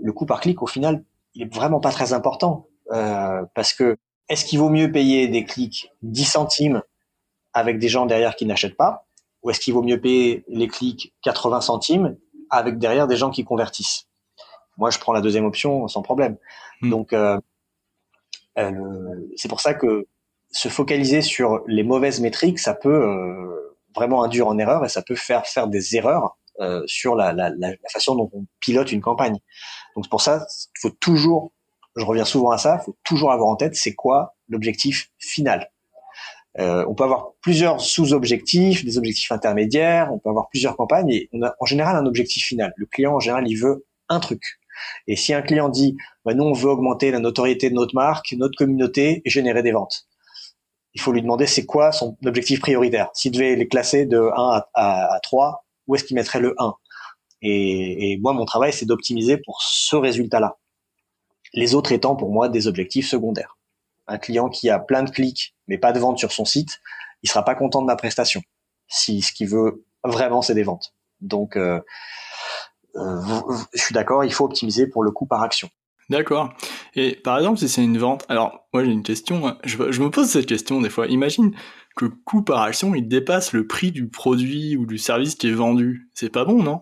le 0.00 0.12
coût 0.12 0.26
par 0.26 0.40
clic 0.40 0.60
au 0.62 0.66
final, 0.66 1.04
il 1.34 1.42
est 1.42 1.54
vraiment 1.54 1.80
pas 1.80 1.90
très 1.90 2.12
important 2.12 2.66
euh, 2.92 3.42
parce 3.54 3.72
que 3.72 3.96
est-ce 4.28 4.44
qu'il 4.44 4.58
vaut 4.58 4.68
mieux 4.68 4.92
payer 4.92 5.26
des 5.26 5.44
clics 5.44 5.90
10 6.02 6.24
centimes 6.26 6.82
avec 7.54 7.78
des 7.78 7.88
gens 7.88 8.04
derrière 8.04 8.36
qui 8.36 8.44
n'achètent 8.44 8.76
pas 8.76 9.06
ou 9.42 9.50
est-ce 9.50 9.60
qu'il 9.60 9.72
vaut 9.72 9.82
mieux 9.82 10.00
payer 10.00 10.44
les 10.48 10.68
clics 10.68 11.14
80 11.22 11.62
centimes 11.62 12.16
avec 12.50 12.78
derrière 12.78 13.06
des 13.06 13.16
gens 13.16 13.30
qui 13.30 13.42
convertissent? 13.42 14.09
Moi, 14.80 14.90
je 14.90 14.98
prends 14.98 15.12
la 15.12 15.20
deuxième 15.20 15.44
option 15.44 15.86
sans 15.88 16.02
problème. 16.02 16.36
Hmm. 16.80 16.90
Donc, 16.90 17.12
euh, 17.12 17.38
euh, 18.58 18.72
c'est 19.36 19.48
pour 19.48 19.60
ça 19.60 19.74
que 19.74 20.06
se 20.50 20.68
focaliser 20.68 21.22
sur 21.22 21.60
les 21.68 21.84
mauvaises 21.84 22.20
métriques, 22.20 22.58
ça 22.58 22.74
peut 22.74 23.04
euh, 23.04 23.76
vraiment 23.94 24.24
induire 24.24 24.48
en 24.48 24.58
erreur 24.58 24.84
et 24.84 24.88
ça 24.88 25.02
peut 25.02 25.14
faire 25.14 25.46
faire 25.46 25.68
des 25.68 25.96
erreurs 25.96 26.38
euh, 26.60 26.82
sur 26.86 27.14
la, 27.14 27.32
la, 27.32 27.50
la, 27.50 27.72
façon 27.92 28.16
dont 28.16 28.30
on 28.32 28.46
pilote 28.58 28.90
une 28.90 29.02
campagne. 29.02 29.36
Donc, 29.94 30.06
c'est 30.06 30.10
pour 30.10 30.22
ça, 30.22 30.46
il 30.48 30.80
faut 30.80 30.96
toujours, 30.98 31.52
je 31.94 32.04
reviens 32.04 32.24
souvent 32.24 32.50
à 32.50 32.58
ça, 32.58 32.78
il 32.80 32.84
faut 32.84 32.96
toujours 33.04 33.32
avoir 33.32 33.48
en 33.48 33.56
tête 33.56 33.76
c'est 33.76 33.94
quoi 33.94 34.34
l'objectif 34.48 35.10
final. 35.18 35.70
Euh, 36.58 36.84
on 36.88 36.94
peut 36.94 37.04
avoir 37.04 37.32
plusieurs 37.42 37.80
sous-objectifs, 37.80 38.84
des 38.84 38.98
objectifs 38.98 39.30
intermédiaires, 39.30 40.12
on 40.12 40.18
peut 40.18 40.30
avoir 40.30 40.48
plusieurs 40.48 40.76
campagnes 40.76 41.10
et 41.10 41.28
on 41.32 41.42
a 41.42 41.54
en 41.60 41.66
général 41.66 41.94
un 41.96 42.06
objectif 42.06 42.44
final. 42.44 42.72
Le 42.76 42.86
client 42.86 43.14
en 43.14 43.20
général 43.20 43.46
il 43.46 43.54
veut 43.54 43.86
un 44.08 44.18
truc. 44.18 44.59
Et 45.06 45.16
si 45.16 45.32
un 45.34 45.42
client 45.42 45.68
dit 45.68 45.96
bah, 46.24 46.34
nous 46.34 46.44
on 46.44 46.52
veut 46.52 46.70
augmenter 46.70 47.10
la 47.10 47.18
notoriété 47.18 47.70
de 47.70 47.74
notre 47.74 47.94
marque, 47.94 48.32
notre 48.32 48.56
communauté 48.56 49.22
et 49.24 49.30
générer 49.30 49.62
des 49.62 49.72
ventes, 49.72 50.06
il 50.94 51.00
faut 51.00 51.12
lui 51.12 51.22
demander 51.22 51.46
c'est 51.46 51.66
quoi 51.66 51.92
son 51.92 52.16
objectif 52.24 52.60
prioritaire. 52.60 53.10
S'il 53.14 53.32
devait 53.32 53.56
les 53.56 53.68
classer 53.68 54.06
de 54.06 54.18
1 54.18 54.62
à, 54.74 55.14
à, 55.14 55.20
3, 55.20 55.64
où 55.86 55.94
est-ce 55.94 56.04
qu'il 56.04 56.16
mettrait 56.16 56.40
le 56.40 56.54
1 56.58 56.74
et, 57.42 58.18
moi 58.20 58.34
mon 58.34 58.44
travail 58.44 58.72
c'est 58.72 58.84
d'optimiser 58.84 59.38
pour 59.38 59.62
ce 59.62 59.96
résultat-là. 59.96 60.58
Les 61.54 61.74
autres 61.74 61.92
étant 61.92 62.14
pour 62.14 62.30
moi 62.30 62.48
des 62.48 62.66
objectifs 62.66 63.08
secondaires 63.08 63.56
un 64.10 64.18
client 64.18 64.48
qui 64.48 64.68
a 64.68 64.78
plein 64.78 65.04
de 65.04 65.10
clics 65.10 65.54
mais 65.68 65.78
pas 65.78 65.92
de 65.92 66.00
vente 66.00 66.18
sur 66.18 66.32
son 66.32 66.44
site, 66.44 66.80
il 67.22 67.28
sera 67.28 67.44
pas 67.44 67.54
content 67.54 67.80
de 67.80 67.86
ma 67.86 67.96
prestation. 67.96 68.42
Si 68.88 69.22
ce 69.22 69.32
qu'il 69.32 69.48
veut 69.48 69.84
vraiment 70.04 70.42
c'est 70.42 70.54
des 70.54 70.64
ventes. 70.64 70.94
Donc 71.20 71.56
euh, 71.56 71.80
je 72.94 73.80
suis 73.80 73.94
d'accord, 73.94 74.24
il 74.24 74.32
faut 74.32 74.44
optimiser 74.44 74.86
pour 74.86 75.02
le 75.02 75.10
coût 75.10 75.26
par 75.26 75.42
action. 75.42 75.68
D'accord. 76.10 76.52
Et 76.96 77.14
par 77.14 77.38
exemple, 77.38 77.60
si 77.60 77.68
c'est 77.68 77.84
une 77.84 77.96
vente, 77.96 78.24
alors 78.28 78.66
moi 78.74 78.84
j'ai 78.84 78.90
une 78.90 79.04
question, 79.04 79.46
hein. 79.46 79.58
je, 79.62 79.78
me 79.78 80.10
pose 80.10 80.28
cette 80.28 80.46
question 80.46 80.80
des 80.80 80.90
fois. 80.90 81.06
Imagine 81.06 81.54
que 81.96 82.06
le 82.06 82.10
coût 82.10 82.42
par 82.42 82.62
action 82.62 82.96
il 82.96 83.06
dépasse 83.06 83.52
le 83.52 83.68
prix 83.68 83.92
du 83.92 84.08
produit 84.08 84.76
ou 84.76 84.86
du 84.86 84.98
service 84.98 85.36
qui 85.36 85.48
est 85.48 85.52
vendu. 85.52 86.10
C'est 86.12 86.28
pas 86.28 86.44
bon, 86.44 86.64
non? 86.64 86.80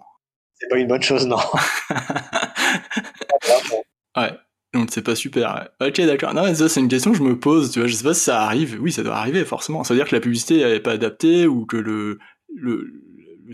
C'est 0.54 0.68
pas 0.68 0.78
une 0.78 0.88
bonne 0.88 1.02
chose, 1.02 1.26
non. 1.26 1.36
ouais. 4.16 4.32
Donc 4.72 4.88
c'est 4.90 5.02
pas 5.02 5.14
super. 5.14 5.68
Ok, 5.80 6.00
d'accord. 6.00 6.32
Non, 6.32 6.44
mais 6.44 6.54
ça 6.54 6.70
c'est 6.70 6.80
une 6.80 6.88
question 6.88 7.12
que 7.12 7.18
je 7.18 7.22
me 7.22 7.38
pose. 7.38 7.70
Tu 7.70 7.80
vois, 7.80 7.88
je 7.88 7.94
sais 7.94 8.04
pas 8.04 8.14
si 8.14 8.22
ça 8.22 8.42
arrive. 8.42 8.78
Oui, 8.80 8.92
ça 8.92 9.02
doit 9.02 9.16
arriver 9.16 9.44
forcément. 9.44 9.84
Ça 9.84 9.92
veut 9.92 10.00
dire 10.00 10.08
que 10.08 10.16
la 10.16 10.22
publicité 10.22 10.64
n'est 10.64 10.80
pas 10.80 10.92
adaptée 10.92 11.46
ou 11.46 11.66
que 11.66 11.76
le, 11.76 12.18
le, 12.54 13.02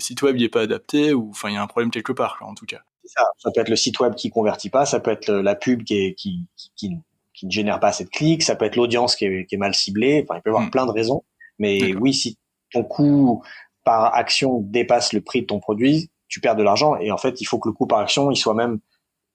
site 0.01 0.23
web 0.23 0.37
n'est 0.37 0.49
pas 0.49 0.63
adapté 0.63 1.13
ou 1.13 1.31
enfin 1.31 1.49
il 1.49 1.55
y 1.55 1.57
a 1.57 1.63
un 1.63 1.67
problème 1.67 1.91
quelque 1.91 2.13
part 2.13 2.39
en 2.41 2.55
tout 2.55 2.67
cas. 2.67 2.83
Ça. 3.05 3.25
ça. 3.39 3.51
peut 3.55 3.61
être 3.61 3.69
le 3.69 3.77
site 3.77 4.01
web 4.01 4.15
qui 4.15 4.31
convertit 4.31 4.71
pas, 4.71 4.87
ça 4.87 4.99
peut 4.99 5.11
être 5.11 5.31
la 5.31 5.55
pub 5.55 5.85
qui, 5.85 5.95
est, 5.95 6.15
qui, 6.15 6.47
qui, 6.75 6.91
qui 7.35 7.47
ne 7.47 7.51
génère 7.51 7.81
pas 7.81 7.89
assez 7.89 8.05
de 8.05 8.09
clics, 8.09 8.43
ça 8.43 8.57
peut 8.57 8.65
être 8.65 8.77
l'audience 8.77 9.17
qui 9.17 9.27
est, 9.27 9.45
qui 9.47 9.57
est, 9.57 9.59
mal 9.59 9.75
ciblée, 9.75 10.25
enfin, 10.25 10.39
il 10.39 10.43
peut 10.43 10.51
y 10.51 10.53
avoir 10.53 10.67
mm. 10.67 10.71
plein 10.71 10.87
de 10.87 10.93
raisons. 10.93 11.25
Mais 11.59 11.95
oui, 11.95 12.15
si 12.15 12.39
ton 12.73 12.85
coût 12.85 13.43
par 13.85 14.15
action 14.15 14.61
dépasse 14.61 15.13
le 15.13 15.21
prix 15.21 15.43
de 15.43 15.47
ton 15.47 15.61
produit, 15.61 16.11
tu 16.29 16.41
perds 16.41 16.57
de 16.57 16.63
l'argent. 16.63 16.97
Et 16.97 17.13
en 17.13 17.19
fait, 17.19 17.41
il 17.41 17.45
faut 17.45 17.59
que 17.59 17.69
le 17.69 17.75
coût 17.75 17.87
par 17.87 17.99
action, 17.99 18.31
il 18.31 18.37
soit 18.37 18.55
même 18.55 18.81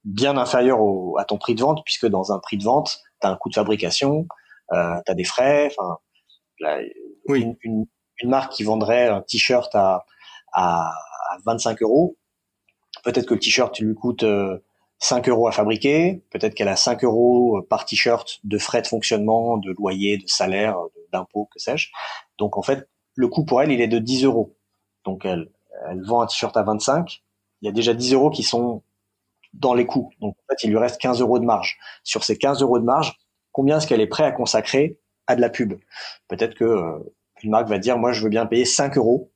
bien 0.04 0.38
inférieur 0.38 0.82
au, 0.82 1.18
à 1.18 1.26
ton 1.26 1.38
prix 1.38 1.56
de 1.56 1.62
vente, 1.62 1.82
puisque 1.86 2.08
dans 2.08 2.32
un 2.32 2.40
prix 2.40 2.58
de 2.58 2.64
vente, 2.64 3.00
tu 3.22 3.28
as 3.28 3.30
un 3.30 3.36
coût 3.36 3.50
de 3.50 3.56
fabrication, 3.56 4.28
euh, 4.74 4.96
tu 5.06 5.12
as 5.12 5.16
des 5.16 5.24
frais. 5.24 5.72
Enfin, 5.78 5.98
oui. 7.28 7.42
une, 7.42 7.56
une, 7.62 7.86
une, 8.22 8.30
marque 8.30 8.54
qui 8.54 8.64
vendrait 8.64 9.08
un 9.08 9.22
t-shirt 9.22 9.74
à, 9.76 10.06
à, 10.54 10.90
à 11.32 11.38
25 11.46 11.82
euros, 11.82 12.18
peut-être 13.04 13.26
que 13.28 13.34
le 13.34 13.40
t-shirt 13.40 13.78
lui 13.80 13.96
coûte 13.96 14.24
euh, 14.24 14.58
5 15.00 15.30
euros 15.30 15.48
à 15.48 15.52
fabriquer, 15.52 16.24
peut-être 16.32 16.54
qu'elle 16.54 16.68
a 16.68 16.76
5 16.76 17.04
euros 17.04 17.58
euh, 17.58 17.68
par 17.68 17.86
t-shirt 17.86 18.40
de 18.44 18.58
frais 18.58 18.82
de 18.82 18.88
fonctionnement, 18.88 19.58
de 19.58 19.72
loyer, 19.72 20.18
de 20.18 20.28
salaire, 20.28 20.78
d'impôts, 21.12 21.50
que 21.54 21.60
sais-je. 21.60 21.90
Donc 22.38 22.58
en 22.58 22.62
fait, 22.62 22.88
le 23.16 23.28
coût 23.28 23.46
pour 23.46 23.62
elle, 23.62 23.72
il 23.72 23.82
est 23.82 23.88
de 23.88 24.00
10 24.00 24.26
euros. 24.26 24.56
Donc 25.06 25.26
elle, 25.26 25.50
elle 25.90 26.04
vend 26.04 26.22
un 26.22 26.28
t-shirt 26.28 26.56
à 26.58 26.64
25, 26.64 27.22
il 27.62 27.66
y 27.66 27.70
a 27.70 27.72
déjà 27.72 27.94
10 27.94 28.14
euros 28.14 28.30
qui 28.30 28.44
sont 28.44 28.84
dans 29.54 29.74
les 29.74 29.86
coûts. 29.86 30.12
Donc 30.20 30.36
en 30.38 30.54
fait, 30.54 30.64
il 30.64 30.70
lui 30.70 30.78
reste 30.78 31.00
15 31.00 31.22
euros 31.22 31.40
de 31.40 31.46
marge. 31.46 31.78
Sur 32.04 32.24
ces 32.24 32.38
15 32.38 32.62
euros 32.62 32.80
de 32.80 32.86
marge, 32.86 33.16
combien 33.52 33.78
est-ce 33.78 33.88
qu'elle 33.88 34.02
est 34.02 34.08
prête 34.08 34.26
à 34.26 34.32
consacrer 34.32 35.00
à 35.28 35.36
de 35.36 35.42
la 35.42 35.50
pub? 35.50 35.74
Peut-être 36.28 36.56
que 36.56 36.66
euh, 36.66 37.00
une 37.44 37.52
marque 37.52 37.68
va 37.68 37.80
dire, 37.80 37.98
moi, 37.98 38.12
je 38.12 38.24
veux 38.24 38.30
bien 38.30 38.46
payer 38.46 38.66
5 38.66 38.98
euros 38.98 39.32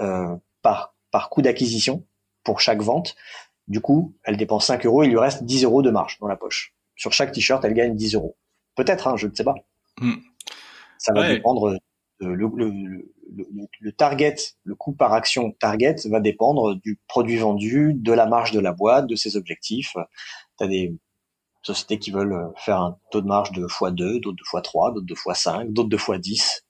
euh, 0.00 0.36
par 0.62 0.94
par 1.10 1.30
coût 1.30 1.42
d'acquisition 1.42 2.04
pour 2.44 2.60
chaque 2.60 2.82
vente. 2.82 3.16
Du 3.66 3.80
coup, 3.80 4.14
elle 4.24 4.36
dépense 4.36 4.66
5 4.66 4.86
euros, 4.86 5.02
il 5.02 5.10
lui 5.10 5.18
reste 5.18 5.44
10 5.44 5.64
euros 5.64 5.82
de 5.82 5.90
marge 5.90 6.18
dans 6.20 6.26
la 6.26 6.36
poche. 6.36 6.74
Sur 6.96 7.12
chaque 7.12 7.32
t-shirt, 7.32 7.64
elle 7.64 7.74
gagne 7.74 7.94
10 7.94 8.14
euros. 8.14 8.36
Peut-être, 8.74 9.08
hein, 9.08 9.16
je 9.16 9.26
ne 9.26 9.34
sais 9.34 9.44
pas. 9.44 9.54
Hmm. 10.00 10.14
Ça 10.98 11.12
va 11.12 11.28
dépendre. 11.28 11.72
De, 12.20 12.26
le, 12.26 12.50
le, 12.56 13.12
le, 13.80 13.92
target, 13.92 14.34
le 14.64 14.74
coût 14.74 14.92
par 14.92 15.12
action 15.12 15.52
target 15.52 15.96
va 16.06 16.18
dépendre 16.18 16.74
du 16.74 16.98
produit 17.06 17.36
vendu, 17.36 17.92
de 17.94 18.12
la 18.12 18.26
marge 18.26 18.50
de 18.50 18.58
la 18.58 18.72
boîte, 18.72 19.06
de 19.06 19.14
ses 19.14 19.36
objectifs. 19.36 19.94
Tu 20.58 20.64
as 20.64 20.66
des 20.66 20.96
sociétés 21.62 21.98
qui 21.98 22.10
veulent 22.10 22.52
faire 22.56 22.80
un 22.80 22.98
taux 23.10 23.20
de 23.20 23.26
marge 23.26 23.52
de 23.52 23.66
x2, 23.66 24.20
d'autres 24.20 24.36
de 24.36 24.42
x3, 24.42 24.94
d'autres 24.94 25.06
de 25.06 25.14
x5, 25.14 25.72
d'autres 25.72 25.88
de 25.88 25.96
x10. 25.96 26.62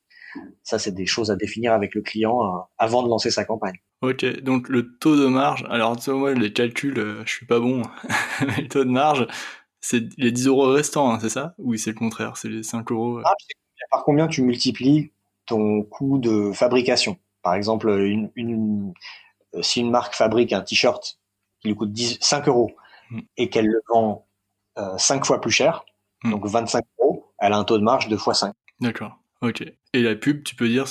Ça, 0.62 0.78
c'est 0.78 0.92
des 0.92 1.06
choses 1.06 1.30
à 1.30 1.36
définir 1.36 1.72
avec 1.72 1.94
le 1.94 2.02
client 2.02 2.42
euh, 2.42 2.58
avant 2.78 3.02
de 3.02 3.08
lancer 3.08 3.30
sa 3.30 3.44
campagne. 3.44 3.76
Ok, 4.00 4.24
donc 4.42 4.68
le 4.68 4.96
taux 4.98 5.16
de 5.16 5.26
marge, 5.26 5.64
alors 5.70 5.96
tu 5.96 6.10
moi 6.10 6.32
les 6.32 6.52
calculs, 6.52 6.98
euh, 6.98 7.22
je 7.26 7.32
suis 7.32 7.46
pas 7.46 7.58
bon, 7.58 7.82
le 8.40 8.68
taux 8.68 8.84
de 8.84 8.90
marge, 8.90 9.26
c'est 9.80 10.04
les 10.18 10.30
10 10.30 10.46
euros 10.46 10.68
restants, 10.68 11.10
hein, 11.10 11.18
c'est 11.20 11.28
ça? 11.28 11.54
Oui, 11.58 11.78
c'est 11.78 11.90
le 11.90 11.96
contraire, 11.96 12.36
c'est 12.36 12.48
les 12.48 12.62
5 12.62 12.90
euros. 12.92 13.18
Euh. 13.18 13.22
Ah, 13.24 13.32
par 13.90 14.04
combien 14.04 14.28
tu 14.28 14.42
multiplies 14.42 15.12
ton 15.46 15.82
coût 15.82 16.18
de 16.18 16.52
fabrication? 16.52 17.18
Par 17.42 17.54
exemple, 17.54 17.88
une, 17.88 18.30
une, 18.36 18.92
si 19.62 19.80
une 19.80 19.90
marque 19.90 20.14
fabrique 20.14 20.52
un 20.52 20.60
t-shirt 20.60 21.18
qui 21.60 21.68
lui 21.68 21.74
coûte 21.74 21.92
10, 21.92 22.18
5 22.20 22.48
euros 22.48 22.70
hmm. 23.10 23.20
et 23.36 23.48
qu'elle 23.48 23.66
le 23.66 23.80
vend 23.88 24.26
euh, 24.78 24.96
5 24.98 25.24
fois 25.24 25.40
plus 25.40 25.50
cher, 25.50 25.84
hmm. 26.22 26.30
donc 26.30 26.46
25 26.46 26.84
euros, 27.00 27.32
elle 27.38 27.52
a 27.52 27.58
un 27.58 27.64
taux 27.64 27.78
de 27.78 27.84
marge 27.84 28.08
de 28.08 28.16
x 28.16 28.32
5. 28.32 28.54
D'accord, 28.80 29.18
ok. 29.42 29.64
Et 29.94 30.02
la 30.02 30.14
pub, 30.14 30.42
tu 30.44 30.54
peux 30.54 30.68
dire, 30.68 30.86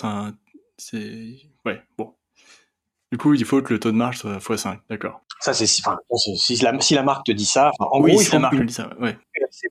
c'est... 0.78 1.38
Ouais, 1.66 1.82
bon, 1.98 2.14
du 3.12 3.18
coup, 3.18 3.34
il 3.34 3.46
faut 3.46 3.62
que 3.62 3.74
le 3.74 3.80
taux 3.80 3.92
de 3.92 3.96
marge 3.96 4.18
soit 4.18 4.38
x5, 4.38 4.80
d'accord. 4.90 5.22
Ça, 5.40 5.54
c'est 5.54 5.68
si, 5.68 5.82
enfin, 5.86 5.98
si, 6.36 6.58
la, 6.58 6.80
si 6.82 6.94
la 6.94 7.04
marque 7.04 7.26
te 7.26 7.32
dit 7.32 7.46
ça, 7.46 7.72
en 7.80 8.02
oui, 8.02 8.14
gros, 8.14 8.22
si 8.22 8.32
la 8.32 8.40
marque 8.40 8.58
te 8.58 8.64
dit 8.64 8.74
ça, 8.74 8.90
ouais. 9.00 9.18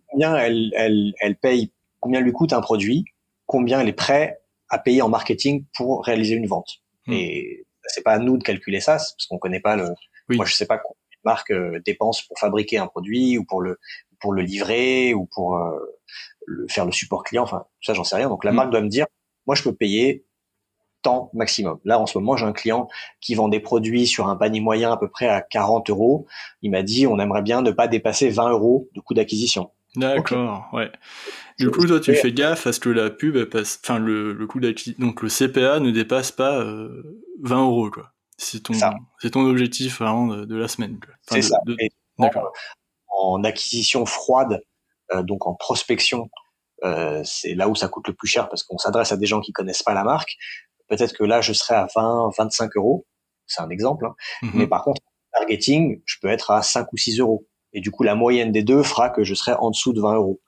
Combien 0.07 0.37
elle, 0.37 0.73
elle, 0.75 1.13
elle 1.21 1.37
paye, 1.37 1.73
combien 2.01 2.21
lui 2.21 2.33
coûte 2.33 2.53
un 2.53 2.61
produit, 2.61 3.05
combien 3.45 3.81
elle 3.81 3.89
est 3.89 3.93
prête 3.93 4.41
à 4.71 4.79
payer 4.79 5.03
en 5.03 5.09
marketing 5.09 5.65
pour 5.77 6.05
réaliser 6.05 6.35
une 6.35 6.47
vente. 6.47 6.79
Hmm. 7.07 7.13
Et 7.13 7.67
c'est 7.85 8.03
pas 8.03 8.13
à 8.13 8.19
nous 8.19 8.39
de 8.39 8.43
calculer 8.43 8.81
ça, 8.81 8.95
parce 8.95 9.27
qu'on 9.29 9.39
connaît 9.39 9.61
pas 9.61 9.77
le. 9.77 9.91
Moi, 10.31 10.47
je 10.47 10.55
sais 10.55 10.67
pas 10.67 10.79
combien 10.79 10.97
une 11.13 11.21
marque 11.25 11.51
euh, 11.51 11.81
dépense 11.85 12.23
pour 12.23 12.39
fabriquer 12.39 12.79
un 12.79 12.87
produit 12.87 13.37
ou 13.39 13.45
pour 13.45 13.61
le 13.61 13.79
pour 14.19 14.33
le 14.33 14.43
livrer 14.43 15.13
ou 15.13 15.27
pour 15.27 15.57
euh, 15.57 15.79
le, 16.47 16.67
faire 16.69 16.87
le 16.87 16.93
support 16.93 17.23
client. 17.23 17.43
Enfin, 17.43 17.67
ça, 17.83 17.93
j'en 17.93 18.05
sais 18.05 18.17
rien. 18.17 18.31
Donc 18.31 18.45
la 18.45 18.53
hmm. 18.53 18.55
marque 18.55 18.71
doit 18.71 18.81
me 18.81 18.89
dire, 18.89 19.07
moi, 19.47 19.55
je 19.55 19.63
peux 19.63 19.75
payer 19.75 20.27
maximum. 21.33 21.79
Là, 21.85 21.99
en 22.01 22.07
ce 22.07 22.19
moment, 22.19 22.37
j'ai 22.37 22.47
un 22.47 22.53
client 22.53 22.89
qui 23.21 23.35
vend 23.35 23.49
des 23.49 23.61
produits 23.61 24.07
sur 24.07 24.29
un 24.29 24.37
panier 24.37 24.61
moyen 24.61 24.93
à 24.93 24.97
peu 24.97 25.09
près 25.09 25.29
à 25.29 25.41
40 25.41 25.91
euros. 25.91 26.27
Il 26.63 26.71
m'a 26.71 26.83
dit, 26.83 27.07
on 27.07 27.19
aimerait 27.19 27.43
bien 27.43 27.63
ne 27.63 27.71
pas 27.71 27.89
dépasser 27.89 28.29
20 28.29 28.51
euros 28.51 28.89
de 28.95 29.01
coût 29.01 29.15
d'acquisition. 29.15 29.71
D'accord, 29.95 30.69
ouais. 30.73 30.91
Du 31.59 31.71
coup, 31.71 31.87
toi, 31.87 32.01
tu 32.01 32.15
fais 32.15 32.33
gaffe 32.33 32.67
à 32.67 32.73
ce 32.73 32.81
que 32.81 32.91
la 32.91 33.09
pub 33.09 33.43
passe, 33.45 33.81
enfin, 33.83 33.99
le, 33.99 34.35
le 34.35 34.47
coût 34.47 34.61
d'acquisition, 34.61 35.07
donc 35.07 35.23
le 35.23 35.29
CPA 35.29 35.81
ne 35.81 35.91
dépasse 35.91 36.33
pas 36.33 36.63
20 36.63 36.65
euh, 36.65 37.61
euros, 37.61 37.91
quoi. 37.91 38.13
C'est 38.39 38.65
ton, 38.65 38.75
c'est 39.19 39.31
ton 39.31 39.47
objectif 39.47 40.01
vraiment 40.01 40.27
de, 40.27 40.57
la 40.57 40.69
semaine. 40.69 41.01
c'est 41.31 41.41
ça. 41.41 41.57
D'accord. 42.19 42.53
En, 43.09 43.43
acquisition 43.45 44.05
froide, 44.05 44.61
euh, 45.15 45.23
donc 45.23 45.47
en 45.47 45.55
prospection, 45.55 46.29
euh, 46.87 47.23
c'est 47.25 47.55
là 47.55 47.69
où 47.69 47.75
ça 47.75 47.89
coûte 47.89 48.07
le 48.09 48.15
plus 48.15 48.29
cher 48.29 48.49
parce 48.49 48.63
qu'on 48.63 48.79
s'adresse 48.79 49.13
à 49.13 49.17
des 49.17 49.27
gens 49.27 49.41
qui 49.41 49.53
connaissent 49.53 49.83
pas 49.83 49.95
la 49.95 50.05
marque. 50.05 50.37
Peut-être 50.89 51.17
que 51.17 51.25
là, 51.25 51.41
je 51.41 51.53
serai 51.53 51.75
à 51.75 51.89
20, 51.95 52.31
25 52.39 52.77
euros. 52.77 53.07
C'est 53.47 53.61
un 53.61 53.71
exemple. 53.71 54.07
Hein. 54.07 54.15
Mhm. 54.43 54.51
Mais 54.55 54.67
par 54.67 54.85
contre, 54.85 55.01
targeting, 55.33 56.01
je 56.05 56.17
peux 56.21 56.29
être 56.29 56.51
à 56.51 56.63
5 56.63 56.93
ou 56.93 56.97
6 56.97 57.21
euros. 57.21 57.47
Et 57.73 57.81
du 57.81 57.91
coup, 57.91 58.05
la 58.05 58.15
moyenne 58.15 58.53
des 58.53 58.63
deux 58.63 58.83
fera 58.83 59.11
que 59.11 59.25
je 59.25 59.35
serai 59.35 59.53
en 59.53 59.71
dessous 59.71 59.93
de 59.93 60.01
20 60.01 60.15
euros. 60.15 60.41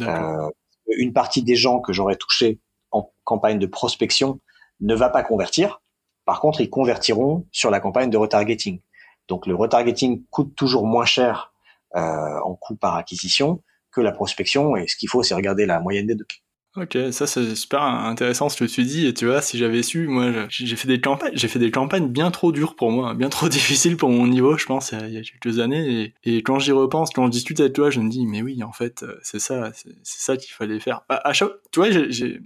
Euh, 0.00 0.50
une 0.96 1.12
partie 1.12 1.42
des 1.42 1.56
gens 1.56 1.80
que 1.80 1.92
j'aurais 1.92 2.16
touché 2.16 2.60
en 2.90 3.10
campagne 3.24 3.58
de 3.58 3.66
prospection 3.66 4.40
ne 4.80 4.94
va 4.94 5.08
pas 5.08 5.22
convertir. 5.22 5.80
Par 6.24 6.40
contre, 6.40 6.60
ils 6.60 6.70
convertiront 6.70 7.46
sur 7.50 7.70
la 7.70 7.80
campagne 7.80 8.10
de 8.10 8.16
retargeting. 8.16 8.80
Donc, 9.26 9.46
le 9.46 9.54
retargeting 9.54 10.24
coûte 10.30 10.54
toujours 10.54 10.86
moins 10.86 11.04
cher 11.04 11.52
euh, 11.96 12.38
en 12.44 12.54
coût 12.54 12.76
par 12.76 12.94
acquisition 12.96 13.62
que 13.92 14.00
la 14.00 14.12
prospection. 14.12 14.76
Et 14.76 14.86
ce 14.86 14.96
qu'il 14.96 15.08
faut, 15.08 15.22
c'est 15.22 15.34
regarder 15.34 15.66
la 15.66 15.80
moyenne 15.80 16.06
des 16.06 16.14
deux. 16.14 16.26
Ok, 16.76 16.96
ça 17.10 17.26
c'est 17.26 17.56
super 17.56 17.82
intéressant 17.82 18.48
ce 18.48 18.62
que 18.62 18.68
tu 18.68 18.84
dis. 18.84 19.06
Et 19.06 19.14
tu 19.14 19.26
vois, 19.26 19.40
si 19.40 19.58
j'avais 19.58 19.82
su, 19.82 20.06
moi, 20.06 20.46
j'ai 20.48 20.76
fait 20.76 20.86
des 20.86 21.00
campagnes, 21.00 21.32
j'ai 21.34 21.48
fait 21.48 21.58
des 21.58 21.70
campagnes 21.70 22.08
bien 22.08 22.30
trop 22.30 22.52
dures 22.52 22.76
pour 22.76 22.92
moi, 22.92 23.14
bien 23.14 23.30
trop 23.30 23.48
difficiles 23.48 23.96
pour 23.96 24.10
mon 24.10 24.26
niveau, 24.26 24.56
je 24.56 24.66
pense, 24.66 24.92
il 24.92 25.10
y 25.10 25.16
a 25.16 25.22
quelques 25.22 25.58
années. 25.58 26.14
Et, 26.24 26.36
quand 26.42 26.58
j'y 26.58 26.72
repense, 26.72 27.10
quand 27.10 27.26
je 27.26 27.30
discute 27.30 27.58
avec 27.60 27.72
toi, 27.72 27.90
je 27.90 28.00
me 28.00 28.08
dis, 28.08 28.26
mais 28.26 28.42
oui, 28.42 28.62
en 28.62 28.72
fait, 28.72 29.02
euh, 29.02 29.18
c'est 29.22 29.40
ça, 29.40 29.72
c'est 29.74 29.90
ça 30.02 30.36
qu'il 30.36 30.52
fallait 30.52 30.78
faire. 30.78 31.02
Chaque, 31.32 31.50
tu 31.72 31.80
vois, 31.80 31.90
j'ai 31.90 32.42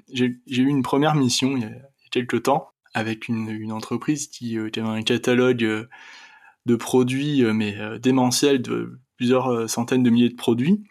eu 0.49 0.67
une 0.67 0.83
première 0.83 1.15
mission 1.15 1.57
il 1.57 1.63
y 1.63 1.67
a, 1.67 1.71
quelques 2.11 2.45
temps 2.45 2.71
avec 2.95 3.29
une, 3.29 3.49
une 3.49 3.73
entreprise 3.73 4.29
qui, 4.29 4.59
euh, 4.59 4.71
qui, 4.71 4.81
avait 4.81 4.89
un 4.89 5.03
catalogue 5.03 5.65
euh, 5.65 5.89
de 6.67 6.77
produits, 6.77 7.43
mais 7.53 7.77
démentiel 7.99 8.63
de 8.63 8.99
plusieurs 9.17 9.69
centaines 9.69 10.03
de 10.03 10.11
milliers 10.11 10.29
de 10.31 10.37
produits. 10.37 10.85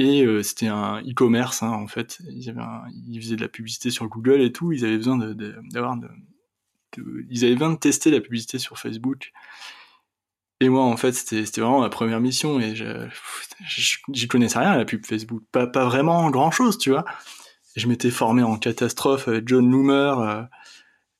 Et 0.00 0.24
euh, 0.24 0.42
c'était 0.42 0.68
un 0.68 1.02
e-commerce, 1.02 1.62
hein, 1.62 1.72
en 1.72 1.86
fait. 1.86 2.20
Ils, 2.30 3.20
faisaient 3.20 3.36
de 3.36 3.42
la 3.42 3.48
publicité 3.48 3.90
sur 3.90 4.08
Google 4.08 4.40
et 4.40 4.50
tout. 4.50 4.72
Ils 4.72 4.86
avaient 4.86 4.96
besoin 4.96 5.18
d'avoir 5.18 5.98
de, 5.98 6.08
ils 7.28 7.44
avaient 7.44 7.52
besoin 7.52 7.72
de 7.74 7.78
tester 7.78 8.10
la 8.10 8.22
publicité 8.22 8.58
sur 8.58 8.78
Facebook. 8.78 9.30
Et 10.60 10.70
moi, 10.70 10.84
en 10.84 10.96
fait, 10.96 11.12
c'était 11.12 11.60
vraiment 11.60 11.80
ma 11.80 11.90
première 11.90 12.18
mission 12.18 12.60
et 12.60 12.74
j'y 14.08 14.26
connaissais 14.26 14.58
rien 14.58 14.70
à 14.70 14.78
la 14.78 14.86
pub 14.86 15.04
Facebook. 15.04 15.42
Pas, 15.52 15.66
vraiment 15.66 16.30
grand 16.30 16.50
chose, 16.50 16.78
tu 16.78 16.88
vois. 16.88 17.04
je 17.76 17.86
m'étais 17.86 18.10
formé 18.10 18.42
en 18.42 18.56
catastrophe 18.56 19.28
avec 19.28 19.46
John 19.48 19.70
Loomer, 19.70 20.18
euh, 20.18 20.42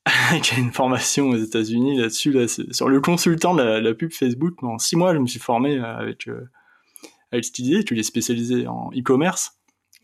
qui 0.42 0.54
a 0.54 0.58
une 0.58 0.72
formation 0.72 1.28
aux 1.28 1.36
États-Unis 1.36 1.98
là-dessus, 1.98 2.32
là, 2.32 2.48
sur 2.48 2.88
le 2.88 3.00
consultant 3.02 3.54
de 3.54 3.62
la, 3.62 3.94
pub 3.94 4.10
Facebook. 4.10 4.62
En 4.62 4.78
six 4.78 4.96
mois, 4.96 5.12
je 5.12 5.18
me 5.18 5.26
suis 5.26 5.38
formé 5.38 5.78
euh, 5.78 6.14
avec 7.32 7.44
cette 7.44 7.58
idée, 7.58 7.84
tu 7.84 7.94
l'es 7.94 8.02
spécialisé 8.02 8.66
en 8.66 8.90
e-commerce. 8.90 9.58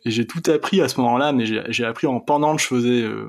Et 0.04 0.10
j'ai 0.10 0.26
tout 0.26 0.42
appris 0.50 0.80
à 0.80 0.88
ce 0.88 1.00
moment-là, 1.00 1.32
mais 1.32 1.46
j'ai 1.46 1.84
appris 1.84 2.06
en 2.06 2.20
pendant 2.20 2.54
que 2.54 2.62
je 2.62 2.66
faisais 2.66 3.02
euh, 3.02 3.28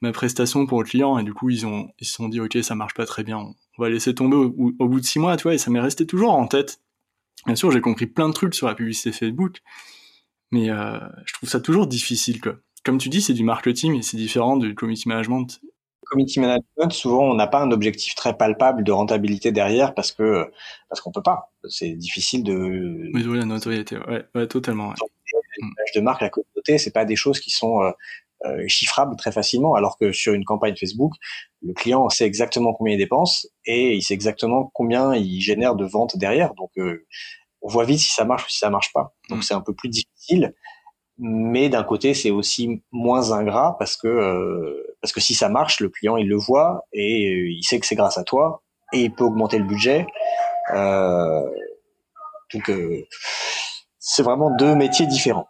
ma 0.00 0.12
prestation 0.12 0.66
pour 0.66 0.82
le 0.82 0.88
client. 0.88 1.18
Et 1.18 1.24
du 1.24 1.34
coup, 1.34 1.50
ils 1.50 1.66
ont 1.66 1.88
ils 1.98 2.06
se 2.06 2.14
sont 2.14 2.28
dit, 2.28 2.40
ok, 2.40 2.58
ça 2.62 2.74
marche 2.74 2.94
pas 2.94 3.06
très 3.06 3.24
bien, 3.24 3.38
on 3.38 3.82
va 3.82 3.90
laisser 3.90 4.14
tomber 4.14 4.36
au, 4.36 4.52
bout 4.88 5.00
de 5.00 5.04
six 5.04 5.18
mois, 5.18 5.36
tu 5.36 5.44
vois. 5.44 5.54
Et 5.54 5.58
ça 5.58 5.70
m'est 5.70 5.80
resté 5.80 6.06
toujours 6.06 6.32
en 6.32 6.46
tête. 6.46 6.80
Bien 7.46 7.56
sûr, 7.56 7.70
j'ai 7.72 7.80
compris 7.80 8.06
plein 8.06 8.28
de 8.28 8.34
trucs 8.34 8.54
sur 8.54 8.68
la 8.68 8.74
publicité 8.74 9.12
Facebook, 9.12 9.62
mais 10.52 10.70
euh, 10.70 10.98
je 11.26 11.32
trouve 11.32 11.48
ça 11.48 11.60
toujours 11.60 11.86
difficile. 11.86 12.40
Comme 12.84 12.98
tu 12.98 13.08
dis, 13.08 13.20
c'est 13.20 13.34
du 13.34 13.44
marketing 13.44 13.96
et 13.96 14.02
c'est 14.02 14.16
différent 14.16 14.56
du 14.56 14.74
community 14.74 15.08
management 15.08 15.60
community 16.10 16.40
management, 16.40 16.92
souvent, 16.92 17.30
on 17.30 17.34
n'a 17.34 17.46
pas 17.46 17.60
un 17.60 17.70
objectif 17.70 18.14
très 18.14 18.36
palpable 18.36 18.84
de 18.84 18.92
rentabilité 18.92 19.52
derrière 19.52 19.94
parce 19.94 20.12
que 20.12 20.50
parce 20.88 21.00
qu'on 21.00 21.12
peut 21.12 21.22
pas. 21.22 21.52
C'est 21.68 21.92
difficile 21.92 22.44
de. 22.44 23.10
Oui, 23.14 23.24
la 23.38 23.44
notoriété, 23.44 23.96
ouais, 23.96 24.24
ouais 24.34 24.46
totalement. 24.46 24.92
L'image 25.58 25.92
de 25.94 26.00
marque, 26.00 26.22
la 26.22 26.30
communauté, 26.30 26.78
c'est 26.78 26.92
pas 26.92 27.04
des 27.04 27.16
choses 27.16 27.40
qui 27.40 27.50
sont 27.50 27.82
euh, 27.82 27.90
euh, 28.46 28.64
chiffrables 28.68 29.16
très 29.16 29.32
facilement, 29.32 29.74
alors 29.74 29.98
que 29.98 30.12
sur 30.12 30.32
une 30.32 30.44
campagne 30.44 30.74
Facebook, 30.76 31.12
le 31.62 31.74
client 31.74 32.08
sait 32.08 32.24
exactement 32.24 32.72
combien 32.72 32.94
il 32.94 32.98
dépense 32.98 33.48
et 33.66 33.94
il 33.94 34.02
sait 34.02 34.14
exactement 34.14 34.70
combien 34.74 35.14
il 35.14 35.40
génère 35.40 35.74
de 35.74 35.84
ventes 35.84 36.16
derrière. 36.16 36.54
Donc, 36.54 36.70
euh, 36.78 37.06
on 37.62 37.68
voit 37.68 37.84
vite 37.84 37.98
si 37.98 38.10
ça 38.10 38.24
marche 38.24 38.46
ou 38.46 38.48
si 38.48 38.58
ça 38.58 38.70
marche 38.70 38.92
pas. 38.92 39.14
Donc 39.28 39.40
mm. 39.40 39.42
c'est 39.42 39.54
un 39.54 39.60
peu 39.60 39.74
plus 39.74 39.88
difficile, 39.88 40.54
mais 41.20 41.68
d'un 41.68 41.84
côté 41.84 42.14
c'est 42.14 42.30
aussi 42.30 42.82
moins 42.92 43.32
ingrat 43.32 43.76
parce 43.78 43.96
que 43.96 44.08
euh, 44.08 44.96
parce 45.00 45.12
que 45.12 45.20
si 45.20 45.34
ça 45.34 45.48
marche, 45.48 45.80
le 45.80 45.88
client 45.88 46.16
il 46.16 46.28
le 46.28 46.36
voit 46.36 46.84
et 46.92 47.28
il 47.50 47.62
sait 47.62 47.78
que 47.78 47.86
c'est 47.86 47.94
grâce 47.94 48.18
à 48.18 48.24
toi 48.24 48.62
et 48.92 49.02
il 49.02 49.12
peut 49.12 49.24
augmenter 49.24 49.58
le 49.58 49.64
budget. 49.64 50.06
Euh, 50.74 51.42
donc 52.52 52.72
c'est 53.98 54.22
vraiment 54.22 54.50
deux 54.56 54.74
métiers 54.74 55.06
différents. 55.06 55.48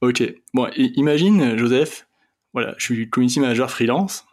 Ok. 0.00 0.22
Bon, 0.54 0.68
imagine 0.76 1.56
Joseph, 1.56 2.08
voilà, 2.52 2.74
je 2.78 2.84
suis 2.84 3.10
community 3.10 3.40
manager 3.40 3.70
freelance. 3.70 4.24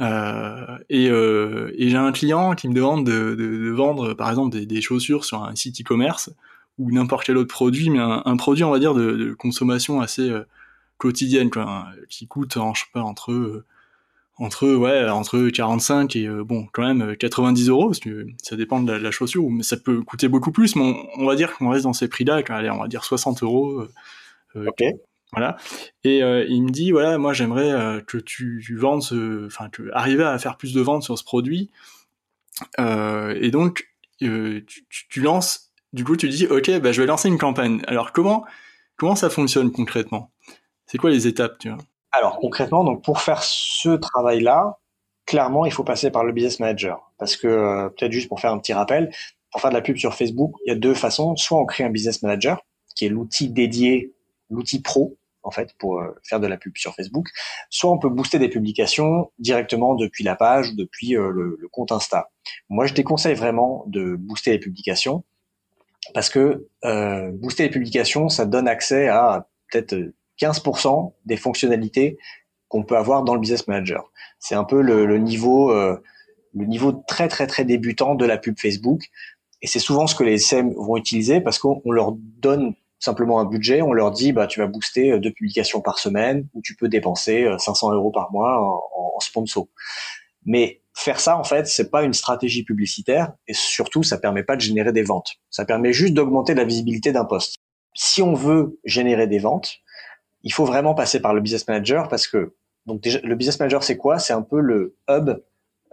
Euh, 0.00 0.78
et, 0.90 1.08
euh, 1.08 1.72
j'ai 1.78 1.96
un 1.96 2.12
client 2.12 2.54
qui 2.54 2.68
me 2.68 2.74
demande 2.74 3.06
de, 3.06 3.70
vendre, 3.70 4.14
par 4.14 4.28
exemple, 4.28 4.58
des, 4.58 4.80
chaussures 4.80 5.24
sur 5.24 5.42
un 5.42 5.54
site 5.54 5.80
e-commerce 5.80 6.30
ou 6.78 6.90
n'importe 6.92 7.24
quel 7.26 7.36
autre 7.36 7.52
produit, 7.52 7.90
mais 7.90 7.98
un, 7.98 8.22
un, 8.24 8.36
produit, 8.36 8.64
on 8.64 8.70
va 8.70 8.78
dire, 8.78 8.94
de, 8.94 9.12
de 9.12 9.34
consommation 9.34 10.00
assez 10.00 10.28
euh, 10.30 10.44
quotidienne, 10.98 11.50
quoi, 11.50 11.62
hein, 11.62 11.86
qui 12.08 12.26
coûte, 12.26 12.54
je 12.54 12.80
sais 12.80 12.86
pas, 12.92 13.02
entre 13.02 13.32
euh, 13.32 13.64
entre 14.38 14.74
ouais 14.74 15.08
entre 15.08 15.48
45 15.48 16.14
et 16.14 16.26
euh, 16.26 16.44
bon 16.44 16.68
quand 16.70 16.82
même 16.82 17.16
90 17.16 17.70
euros 17.70 17.86
parce 17.86 18.00
que 18.00 18.26
ça 18.42 18.54
dépend 18.54 18.82
de 18.82 18.92
la, 18.92 19.10
chaussure 19.10 19.50
mais 19.50 19.62
ça 19.62 19.78
peut 19.78 20.02
coûter 20.02 20.28
beaucoup 20.28 20.52
plus 20.52 20.76
mais 20.76 20.82
on, 20.82 21.22
on 21.22 21.26
va 21.26 21.36
dire 21.36 21.56
qu'on 21.56 21.70
reste 21.70 21.84
dans 21.84 21.94
ces 21.94 22.06
prix 22.06 22.24
là 22.24 22.42
allez 22.50 22.68
on 22.68 22.78
va 22.78 22.86
dire 22.86 23.02
60 23.02 23.42
euros 23.42 23.86
ok 24.54 24.82
voilà. 25.32 25.56
Et 26.04 26.18
il 26.18 26.62
me 26.62 26.70
dit 26.70 26.92
voilà, 26.92 27.18
moi 27.18 27.32
j'aimerais 27.32 28.02
que 28.06 28.16
tu, 28.16 28.62
tu 28.64 28.76
vendes 28.76 29.02
ce, 29.02 29.46
enfin, 29.46 29.68
que 29.68 29.90
arriver 29.92 30.22
à 30.24 30.38
faire 30.38 30.56
plus 30.56 30.72
de 30.72 30.80
ventes 30.80 31.02
sur 31.02 31.18
ce 31.18 31.24
produit. 31.24 31.70
Et 32.78 33.50
donc 33.50 33.88
tu, 34.18 34.64
tu, 34.88 35.20
lances, 35.20 35.65
du 35.96 36.04
coup 36.04 36.16
tu 36.16 36.28
dis 36.28 36.46
ok, 36.46 36.78
bah 36.80 36.92
je 36.92 37.00
vais 37.00 37.06
lancer 37.06 37.28
une 37.28 37.38
campagne. 37.38 37.82
Alors 37.88 38.12
comment 38.12 38.44
comment 38.96 39.16
ça 39.16 39.30
fonctionne 39.30 39.72
concrètement? 39.72 40.30
C'est 40.86 40.98
quoi 40.98 41.10
les 41.10 41.26
étapes, 41.26 41.58
tu 41.58 41.70
vois? 41.70 41.78
Alors 42.12 42.38
concrètement, 42.38 42.84
donc 42.84 43.02
pour 43.02 43.20
faire 43.20 43.42
ce 43.42 43.88
travail-là, 43.96 44.78
clairement 45.24 45.64
il 45.64 45.72
faut 45.72 45.84
passer 45.84 46.10
par 46.10 46.22
le 46.24 46.32
business 46.32 46.60
manager 46.60 47.12
parce 47.18 47.36
que 47.36 47.88
peut-être 47.88 48.12
juste 48.12 48.28
pour 48.28 48.40
faire 48.40 48.52
un 48.52 48.58
petit 48.58 48.74
rappel, 48.74 49.10
pour 49.50 49.60
faire 49.60 49.70
de 49.70 49.76
la 49.76 49.82
pub 49.82 49.96
sur 49.96 50.14
Facebook, 50.14 50.52
il 50.66 50.68
y 50.68 50.72
a 50.72 50.78
deux 50.78 50.94
façons. 50.94 51.34
Soit 51.36 51.58
on 51.58 51.64
crée 51.64 51.84
un 51.84 51.90
business 51.90 52.22
manager 52.22 52.60
qui 52.94 53.06
est 53.06 53.08
l'outil 53.08 53.48
dédié 53.48 54.14
l'outil 54.50 54.80
pro 54.80 55.16
en 55.42 55.50
fait 55.50 55.74
pour 55.78 55.98
euh, 55.98 56.14
faire 56.24 56.40
de 56.40 56.46
la 56.46 56.58
pub 56.58 56.76
sur 56.76 56.94
Facebook. 56.94 57.28
Soit 57.70 57.90
on 57.90 57.98
peut 57.98 58.10
booster 58.10 58.38
des 58.38 58.48
publications 58.48 59.30
directement 59.38 59.94
depuis 59.94 60.24
la 60.24 60.36
page 60.36 60.74
depuis 60.74 61.16
euh, 61.16 61.30
le, 61.30 61.68
compte 61.72 61.92
Insta. 61.92 62.30
Moi, 62.68 62.86
je 62.86 62.94
déconseille 62.94 63.34
vraiment 63.34 63.84
de 63.86 64.16
booster 64.16 64.50
les 64.50 64.58
publications 64.58 65.24
parce 66.14 66.28
que 66.28 66.66
euh, 66.84 67.30
booster 67.32 67.64
les 67.64 67.70
publications, 67.70 68.28
ça 68.28 68.46
donne 68.46 68.68
accès 68.68 69.08
à 69.08 69.48
peut-être 69.70 69.94
15% 70.40 71.12
des 71.24 71.36
fonctionnalités 71.36 72.18
qu'on 72.68 72.82
peut 72.82 72.96
avoir 72.96 73.22
dans 73.22 73.34
le 73.34 73.40
Business 73.40 73.68
Manager. 73.68 74.10
C'est 74.38 74.54
un 74.54 74.64
peu 74.64 74.82
le, 74.82 75.06
le 75.06 75.18
niveau 75.18 75.72
le 76.56 76.64
niveau 76.64 76.92
très 76.92 77.28
très 77.28 77.46
très 77.46 77.64
débutant 77.64 78.14
de 78.14 78.24
la 78.24 78.38
pub 78.38 78.58
Facebook. 78.58 79.02
Et 79.62 79.66
c'est 79.66 79.78
souvent 79.78 80.06
ce 80.06 80.14
que 80.14 80.24
les 80.24 80.34
SM 80.34 80.72
vont 80.74 80.96
utiliser 80.96 81.40
parce 81.40 81.58
qu'on 81.58 81.90
leur 81.90 82.12
donne 82.12 82.74
simplement 82.98 83.40
un 83.40 83.44
budget, 83.44 83.82
on 83.82 83.92
leur 83.92 84.10
dit 84.10 84.32
bah 84.32 84.46
tu 84.46 84.60
vas 84.60 84.66
booster 84.66 85.12
euh, 85.12 85.18
deux 85.18 85.32
publications 85.32 85.80
par 85.80 85.98
semaine 85.98 86.48
ou 86.54 86.62
tu 86.62 86.74
peux 86.74 86.88
dépenser 86.88 87.46
500 87.58 87.90
euh, 87.90 87.94
euros 87.94 88.10
par 88.10 88.32
mois 88.32 88.58
en, 88.58 89.20
sponsor. 89.20 89.66
Mais 90.44 90.82
faire 90.98 91.20
ça 91.20 91.36
en 91.36 91.44
fait 91.44 91.66
c'est 91.66 91.90
pas 91.90 92.02
une 92.04 92.14
stratégie 92.14 92.64
publicitaire 92.64 93.32
et 93.46 93.52
surtout 93.54 94.02
ça 94.02 94.18
permet 94.18 94.42
pas 94.42 94.56
de 94.56 94.62
générer 94.62 94.92
des 94.92 95.02
ventes. 95.02 95.34
Ça 95.50 95.64
permet 95.64 95.92
juste 95.92 96.14
d'augmenter 96.14 96.54
la 96.54 96.64
visibilité 96.64 97.12
d'un 97.12 97.24
poste. 97.24 97.56
Si 97.94 98.22
on 98.22 98.34
veut 98.34 98.78
générer 98.84 99.26
des 99.26 99.38
ventes, 99.38 99.76
il 100.42 100.52
faut 100.52 100.64
vraiment 100.64 100.94
passer 100.94 101.20
par 101.20 101.34
le 101.34 101.40
business 101.40 101.68
manager 101.68 102.08
parce 102.08 102.26
que 102.26 102.56
donc 102.86 103.00
déjà 103.02 103.20
le 103.22 103.34
business 103.34 103.58
manager 103.60 103.84
c'est 103.84 103.96
quoi? 103.96 104.18
C'est 104.18 104.32
un 104.32 104.42
peu 104.42 104.60
le 104.60 104.96
hub 105.08 105.30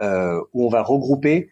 euh, 0.01 0.41
où 0.54 0.66
on 0.66 0.70
va 0.70 0.82
regrouper 0.82 1.49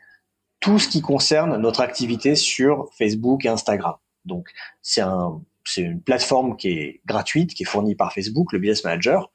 tout 0.62 0.80
ce 0.80 0.88
qui 0.88 1.02
concerne 1.02 1.58
notre 1.58 1.82
activité 1.82 2.36
sur 2.36 2.90
Facebook 2.98 3.46
et 3.46 3.50
Instagram. 3.50 3.96
Donc, 4.26 4.48
c'est 4.82 5.02
un, 5.02 5.42
une 5.78 6.02
plateforme 6.02 6.56
qui 6.56 6.70
est 6.70 7.02
gratuite, 7.06 7.54
qui 7.54 7.64
est 7.64 7.66
fournie 7.66 7.96
par 7.96 8.14
Facebook, 8.14 8.54
le 8.54 8.60
Business 8.60 8.84
Manager. 8.84 9.32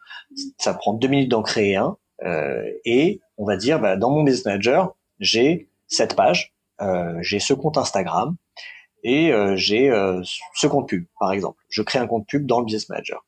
Ça 0.58 0.72
prend 0.72 0.94
deux 0.94 1.08
minutes 1.08 1.30
d'en 1.30 1.42
créer 1.42 1.76
un. 1.76 1.96
Euh, 2.24 2.62
et 2.84 3.20
on 3.38 3.44
va 3.44 3.56
dire, 3.56 3.80
bah, 3.80 3.96
dans 3.96 4.10
mon 4.10 4.22
Business 4.22 4.44
Manager, 4.44 4.94
j'ai 5.20 5.68
cette 5.88 6.16
page, 6.16 6.54
euh, 6.80 7.18
j'ai 7.20 7.38
ce 7.38 7.54
compte 7.54 7.78
Instagram 7.78 8.36
et 9.02 9.32
euh, 9.32 9.56
j'ai 9.56 9.90
euh, 9.90 10.22
ce 10.54 10.66
compte 10.66 10.88
pub, 10.88 11.04
par 11.18 11.32
exemple. 11.32 11.62
Je 11.68 11.82
crée 11.82 11.98
un 11.98 12.06
compte 12.06 12.26
pub 12.26 12.46
dans 12.46 12.60
le 12.60 12.66
Business 12.66 12.88
Manager. 12.88 13.24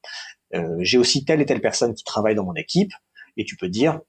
J'ai 0.81 0.97
aussi 0.97 1.27
telle 1.27 1.43
et 1.43 1.47
telle 1.47 1.61
personne 1.61 1.93
qui 1.95 2.05
travaille 2.05 2.35
dans 2.35 2.45
mon 2.45 2.55
équipe 2.55 2.93
et 3.37 3.45
tu 3.45 3.55
peux 3.57 3.69
dire, 3.69 4.01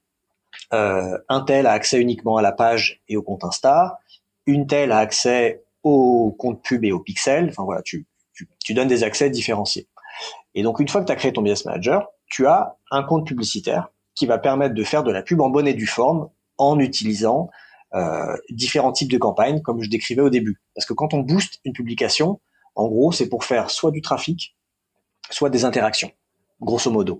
un 0.70 1.40
tel 1.46 1.66
a 1.66 1.72
accès 1.72 2.00
uniquement 2.00 2.38
à 2.38 2.42
la 2.42 2.52
page 2.52 3.02
et 3.08 3.18
au 3.18 3.22
compte 3.22 3.44
Insta, 3.44 3.98
une 4.46 4.66
telle 4.66 4.90
a 4.90 5.00
accès 5.00 5.62
au 5.82 6.34
compte 6.38 6.62
pub 6.62 6.82
et 6.82 6.92
au 6.92 7.00
pixel. 7.00 7.48
Enfin 7.50 7.64
voilà, 7.64 7.82
tu, 7.82 8.06
tu, 8.32 8.48
tu 8.64 8.72
donnes 8.72 8.88
des 8.88 9.04
accès 9.04 9.28
différenciés. 9.28 9.86
Et 10.54 10.62
donc 10.62 10.80
une 10.80 10.88
fois 10.88 11.02
que 11.02 11.06
tu 11.06 11.12
as 11.12 11.16
créé 11.16 11.30
ton 11.30 11.42
business 11.42 11.66
manager, 11.66 12.08
tu 12.26 12.46
as 12.46 12.78
un 12.90 13.02
compte 13.02 13.26
publicitaire 13.26 13.90
qui 14.14 14.26
va 14.26 14.38
permettre 14.38 14.74
de 14.74 14.84
faire 14.84 15.02
de 15.02 15.12
la 15.12 15.22
pub 15.22 15.40
en 15.40 15.50
bonne 15.50 15.66
et 15.66 15.74
due 15.74 15.86
forme 15.86 16.28
en 16.58 16.78
utilisant 16.78 17.50
euh, 17.94 18.36
différents 18.50 18.92
types 18.92 19.10
de 19.10 19.18
campagnes, 19.18 19.62
comme 19.62 19.82
je 19.82 19.88
décrivais 19.88 20.22
au 20.22 20.30
début. 20.30 20.60
Parce 20.74 20.86
que 20.86 20.92
quand 20.92 21.14
on 21.14 21.20
booste 21.20 21.58
une 21.64 21.72
publication, 21.72 22.40
en 22.74 22.86
gros, 22.86 23.12
c'est 23.12 23.28
pour 23.28 23.44
faire 23.44 23.70
soit 23.70 23.90
du 23.90 24.00
trafic, 24.00 24.56
soit 25.30 25.50
des 25.50 25.64
interactions, 25.64 26.12
grosso 26.60 26.90
modo. 26.90 27.18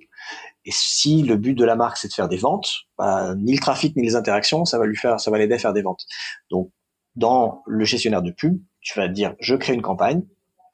Et 0.64 0.70
si 0.72 1.22
le 1.22 1.36
but 1.36 1.55
de 1.55 1.64
la 1.64 1.74
marque 1.74 1.97
c'est 1.97 2.09
de 2.09 2.12
faire 2.12 2.28
des 2.28 2.36
ventes, 2.36 2.70
bah, 2.99 3.34
ni 3.36 3.55
le 3.55 3.61
trafic 3.61 3.97
ni 3.97 4.03
les 4.03 4.14
interactions, 4.14 4.64
ça 4.64 4.78
va 4.78 4.86
lui 4.86 4.97
faire, 4.97 5.18
ça 5.18 5.30
va 5.30 5.38
l'aider 5.38 5.55
à 5.55 5.59
faire 5.59 5.72
des 5.72 5.82
ventes. 5.82 6.07
Donc 6.51 6.70
dans 7.16 7.62
le 7.66 7.84
gestionnaire 7.84 8.22
de 8.22 8.30
pub, 8.30 8.61
tu 8.80 8.99
vas 8.99 9.09
dire 9.09 9.34
je 9.41 9.55
crée 9.55 9.74
une 9.74 9.82
campagne. 9.82 10.22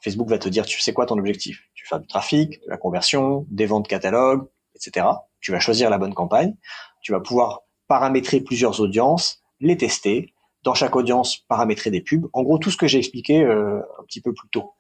Facebook 0.01 0.29
va 0.29 0.39
te 0.39 0.49
dire 0.49 0.67
tu 0.67 0.81
sais 0.81 0.93
quoi 0.93 1.07
ton 1.07 1.19
objectif? 1.19 1.63
Tu 1.75 1.87
faire 1.87 2.01
du 2.01 2.07
trafic, 2.07 2.61
de 2.65 2.69
la 2.71 2.77
conversion, 2.77 3.47
des 3.51 3.67
ventes 3.67 3.89
catalogue, 3.89 4.47
etc. 4.75 5.07
Tu 5.47 5.53
vas 5.53 5.61
choisir 5.61 5.91
la 5.91 5.99
bonne 5.99 6.13
campagne. 6.13 6.57
Tu 7.03 7.13
vas 7.13 7.21
pouvoir 7.21 7.61
paramétrer 7.87 8.41
plusieurs 8.41 8.81
audiences, 8.81 9.45
les 9.61 9.77
tester. 9.77 10.35
Dans 10.65 10.75
chaque 10.75 10.97
audience, 10.97 11.39
paramétrer 11.47 11.93
des 11.93 12.01
pubs. 12.01 12.27
En 12.33 12.43
gros, 12.43 12.59
tout 12.59 12.73
ce 12.73 12.77
que 12.77 12.89
j'ai 12.89 12.99
expliqué 12.99 13.45
euh, 13.45 13.79
un 13.79 14.03
petit 14.09 14.21
peu 14.21 14.35
plus 14.35 14.49
tôt. 14.49 14.73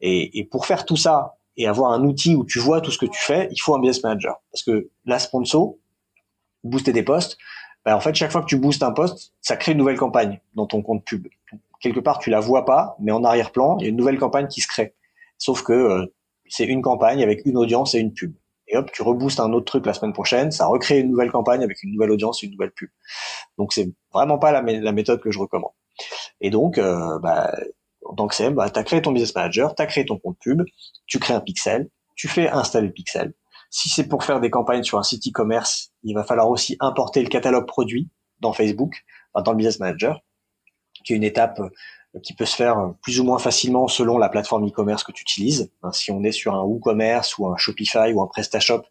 Et, 0.00 0.48
pour 0.50 0.64
faire 0.64 0.86
tout 0.86 0.96
ça 0.96 1.36
et 1.58 1.66
avoir 1.66 1.92
un 1.92 2.02
outil 2.02 2.34
où 2.34 2.46
tu 2.46 2.58
vois 2.58 2.80
tout 2.80 2.90
ce 2.90 2.96
que 2.96 3.04
tu 3.04 3.20
fais, 3.20 3.48
il 3.50 3.58
faut 3.58 3.74
un 3.74 3.78
business 3.78 4.02
manager. 4.04 4.36
Parce 4.50 4.62
que 4.62 4.88
la 5.04 5.18
sponsor, 5.18 5.74
booster 6.64 6.94
des 6.94 7.02
postes, 7.02 7.36
bah, 7.84 7.94
en 7.94 8.00
fait, 8.00 8.14
chaque 8.14 8.32
fois 8.32 8.40
que 8.40 8.46
tu 8.46 8.56
boostes 8.56 8.82
un 8.82 8.92
poste, 8.92 9.34
ça 9.42 9.58
crée 9.58 9.72
une 9.72 9.78
nouvelle 9.78 9.98
campagne 9.98 10.40
dans 10.54 10.64
ton 10.64 10.80
compte 10.80 11.04
pub. 11.04 11.28
quelque 11.78 12.00
part, 12.00 12.20
tu 12.20 12.30
la 12.30 12.40
vois 12.40 12.64
pas, 12.64 12.96
mais 13.00 13.12
en 13.12 13.22
arrière-plan, 13.22 13.76
il 13.80 13.82
y 13.82 13.86
a 13.86 13.90
une 13.90 13.96
nouvelle 13.96 14.18
campagne 14.18 14.48
qui 14.48 14.62
se 14.62 14.66
crée. 14.66 14.94
Sauf 15.36 15.62
que 15.62 15.74
euh, 15.74 16.06
c'est 16.48 16.64
une 16.64 16.80
campagne 16.80 17.22
avec 17.22 17.44
une 17.44 17.58
audience 17.58 17.94
et 17.94 17.98
une 17.98 18.14
pub. 18.14 18.32
Et 18.68 18.76
hop, 18.76 18.90
tu 18.92 19.02
reboostes 19.02 19.40
un 19.40 19.52
autre 19.52 19.66
truc 19.66 19.86
la 19.86 19.94
semaine 19.94 20.12
prochaine, 20.12 20.50
ça 20.50 20.66
recrée 20.66 21.00
une 21.00 21.10
nouvelle 21.10 21.30
campagne 21.30 21.62
avec 21.62 21.82
une 21.82 21.92
nouvelle 21.92 22.10
audience 22.10 22.42
une 22.42 22.50
nouvelle 22.50 22.72
pub. 22.72 22.90
Donc 23.58 23.72
c'est 23.72 23.88
vraiment 24.12 24.38
pas 24.38 24.52
la, 24.52 24.92
méthode 24.92 25.20
que 25.20 25.30
je 25.30 25.38
recommande. 25.38 25.72
Et 26.40 26.50
donc, 26.50 26.78
euh, 26.78 27.18
bah, 27.20 27.54
en 28.04 28.14
tant 28.14 28.26
que 28.26 28.34
CM, 28.34 28.54
bah, 28.54 28.68
tu 28.70 28.78
as 28.78 28.84
créé 28.84 29.00
ton 29.02 29.12
business 29.12 29.34
manager, 29.34 29.74
tu 29.74 29.82
as 29.82 29.86
créé 29.86 30.04
ton 30.04 30.18
compte 30.18 30.38
pub, 30.40 30.62
tu 31.06 31.18
crées 31.18 31.34
un 31.34 31.40
pixel, 31.40 31.88
tu 32.16 32.28
fais 32.28 32.48
installer 32.48 32.88
le 32.88 32.92
pixel, 32.92 33.34
si 33.70 33.88
c'est 33.88 34.08
pour 34.08 34.24
faire 34.24 34.40
des 34.40 34.50
campagnes 34.50 34.82
sur 34.82 34.98
un 34.98 35.02
site 35.02 35.26
e-commerce, 35.26 35.92
il 36.02 36.14
va 36.14 36.24
falloir 36.24 36.48
aussi 36.48 36.76
importer 36.80 37.22
le 37.22 37.28
catalogue 37.28 37.66
produit 37.66 38.08
dans 38.40 38.52
Facebook, 38.52 39.04
dans 39.34 39.50
le 39.50 39.56
Business 39.56 39.80
Manager, 39.80 40.20
qui 41.04 41.12
est 41.12 41.16
une 41.16 41.24
étape 41.24 41.60
euh, 41.60 41.68
qui 42.22 42.34
peut 42.34 42.44
se 42.44 42.56
faire 42.56 42.78
euh, 42.78 42.88
plus 43.02 43.20
ou 43.20 43.24
moins 43.24 43.38
facilement 43.38 43.88
selon 43.88 44.18
la 44.18 44.28
plateforme 44.28 44.66
e-commerce 44.66 45.04
que 45.04 45.12
tu 45.12 45.22
utilises. 45.22 45.70
Hein, 45.82 45.92
si 45.92 46.10
on 46.10 46.22
est 46.24 46.32
sur 46.32 46.54
un 46.54 46.62
WooCommerce 46.62 47.38
ou 47.38 47.48
un 47.48 47.56
Shopify 47.56 48.12
ou 48.12 48.22
un 48.22 48.26
PrestaShop, 48.26 48.82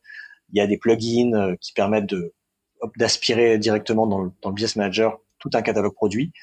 il 0.52 0.58
y 0.58 0.62
a 0.62 0.68
des 0.68 0.78
plugins 0.78 1.34
euh, 1.34 1.56
qui 1.60 1.74
permettent 1.74 2.08
de 2.08 2.34
d'aspirer 2.98 3.58
directement 3.58 4.06
dans 4.06 4.20
le, 4.20 4.32
dans 4.44 4.50
le, 4.50 4.54
Business 4.54 4.76
Manager 4.76 5.18
tout 5.40 5.50
un 5.54 5.62
catalogue 5.62 5.94
produit. 5.94 6.34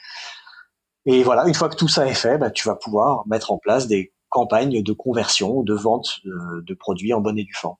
Et 1.05 1.22
voilà, 1.22 1.47
une 1.47 1.55
fois 1.55 1.68
que 1.68 1.76
tout 1.76 1.89
ça 1.89 2.07
est 2.07 2.14
fait, 2.14 2.39
bah, 2.39 2.51
tu 2.51 2.66
vas 2.66 2.74
pouvoir 2.74 3.26
mettre 3.26 3.53
en 3.53 3.59
place 3.59 3.87
des 3.87 4.12
campagnes 4.28 4.83
de 4.83 4.93
conversion 4.93 5.59
ou 5.59 5.62
de 5.62 5.74
vente 5.74 6.20
de, 6.24 6.62
de 6.62 6.74
produits 6.74 7.12
en 7.12 7.20
bonne 7.20 7.39
et 7.39 7.45
due 7.45 7.55
forme. 7.55 7.76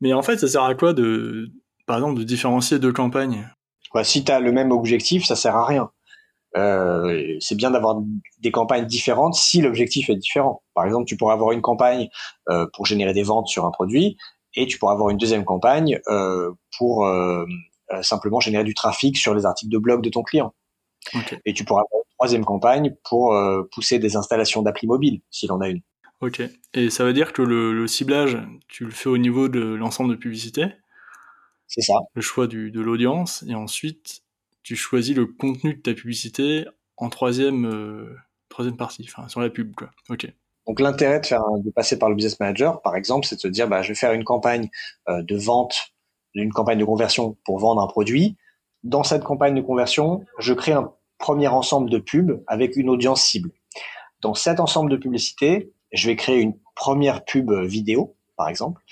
Mais 0.00 0.12
en 0.12 0.22
fait, 0.22 0.36
ça 0.36 0.46
sert 0.46 0.62
à 0.62 0.74
quoi 0.74 0.92
de, 0.92 1.50
par 1.86 1.96
exemple, 1.96 2.18
de 2.18 2.24
différencier 2.24 2.78
deux 2.78 2.92
campagnes? 2.92 3.48
Si 4.04 4.24
tu 4.24 4.30
as 4.30 4.40
le 4.40 4.52
même 4.52 4.70
objectif, 4.70 5.24
ça 5.24 5.34
sert 5.34 5.56
à 5.56 5.66
rien. 5.66 5.90
Euh, 6.56 7.36
c'est 7.40 7.54
bien 7.54 7.70
d'avoir 7.70 8.00
des 8.40 8.50
campagnes 8.50 8.86
différentes 8.86 9.34
si 9.34 9.60
l'objectif 9.60 10.10
est 10.10 10.16
différent. 10.16 10.62
Par 10.74 10.84
exemple, 10.84 11.06
tu 11.06 11.16
pourrais 11.16 11.34
avoir 11.34 11.52
une 11.52 11.62
campagne 11.62 12.08
euh, 12.48 12.66
pour 12.74 12.86
générer 12.86 13.12
des 13.12 13.22
ventes 13.22 13.48
sur 13.48 13.66
un 13.66 13.70
produit 13.70 14.16
et 14.54 14.66
tu 14.66 14.78
pourrais 14.78 14.94
avoir 14.94 15.10
une 15.10 15.16
deuxième 15.16 15.44
campagne 15.44 16.00
euh, 16.08 16.52
pour 16.76 17.08
simplement 18.02 18.40
générer 18.40 18.64
du 18.64 18.74
trafic 18.74 19.16
sur 19.16 19.34
les 19.34 19.46
articles 19.46 19.70
de 19.70 19.78
blog 19.78 20.02
de 20.02 20.10
ton 20.10 20.22
client. 20.22 20.54
Okay. 21.14 21.38
Et 21.44 21.54
tu 21.54 21.64
pourras 21.64 21.82
avoir 21.82 22.02
une 22.04 22.14
troisième 22.16 22.44
campagne 22.44 22.94
pour 23.04 23.36
pousser 23.72 23.98
des 23.98 24.16
installations 24.16 24.62
d'appli 24.62 24.86
mobile, 24.86 25.20
s'il 25.30 25.52
en 25.52 25.60
a 25.60 25.68
une. 25.68 25.80
Ok. 26.20 26.42
Et 26.74 26.90
ça 26.90 27.04
veut 27.04 27.12
dire 27.12 27.32
que 27.32 27.42
le, 27.42 27.86
ciblage, 27.86 28.38
tu 28.68 28.84
le 28.84 28.90
fais 28.90 29.08
au 29.08 29.18
niveau 29.18 29.48
de 29.48 29.60
l'ensemble 29.60 30.10
de 30.10 30.16
publicité? 30.16 30.66
C'est 31.66 31.80
ça. 31.80 31.94
Le 32.14 32.20
choix 32.20 32.46
du, 32.46 32.70
de 32.70 32.80
l'audience. 32.80 33.44
Et 33.48 33.54
ensuite, 33.54 34.22
tu 34.62 34.76
choisis 34.76 35.14
le 35.14 35.26
contenu 35.26 35.74
de 35.74 35.80
ta 35.80 35.94
publicité 35.94 36.66
en 36.96 37.08
troisième, 37.08 37.66
euh, 37.66 38.16
troisième 38.48 38.76
partie, 38.76 39.06
enfin 39.08 39.28
sur 39.28 39.40
la 39.40 39.50
pub. 39.50 39.74
Quoi. 39.74 39.90
Ok. 40.08 40.32
Donc 40.66 40.80
l'intérêt 40.80 41.20
de, 41.20 41.26
faire, 41.26 41.42
de 41.64 41.70
passer 41.70 41.98
par 41.98 42.10
le 42.10 42.14
business 42.14 42.38
manager, 42.38 42.82
par 42.82 42.94
exemple, 42.94 43.26
c'est 43.26 43.36
de 43.36 43.40
se 43.40 43.48
dire, 43.48 43.68
bah, 43.68 43.82
je 43.82 43.88
vais 43.88 43.94
faire 43.94 44.12
une 44.12 44.24
campagne 44.24 44.68
euh, 45.08 45.22
de 45.22 45.36
vente, 45.36 45.92
une 46.34 46.52
campagne 46.52 46.78
de 46.78 46.84
conversion 46.84 47.36
pour 47.44 47.58
vendre 47.58 47.80
un 47.80 47.86
produit. 47.86 48.36
Dans 48.82 49.02
cette 49.02 49.24
campagne 49.24 49.54
de 49.54 49.60
conversion, 49.60 50.24
je 50.38 50.52
crée 50.52 50.72
un 50.72 50.92
premier 51.18 51.48
ensemble 51.48 51.90
de 51.90 51.98
pubs 51.98 52.42
avec 52.46 52.76
une 52.76 52.88
audience 52.88 53.22
cible. 53.22 53.50
Dans 54.20 54.34
cet 54.34 54.60
ensemble 54.60 54.90
de 54.90 54.96
publicités, 54.96 55.72
je 55.92 56.06
vais 56.06 56.16
créer 56.16 56.40
une 56.40 56.54
première 56.76 57.24
pub 57.24 57.50
vidéo, 57.52 58.16
par 58.36 58.48
exemple, 58.48 58.82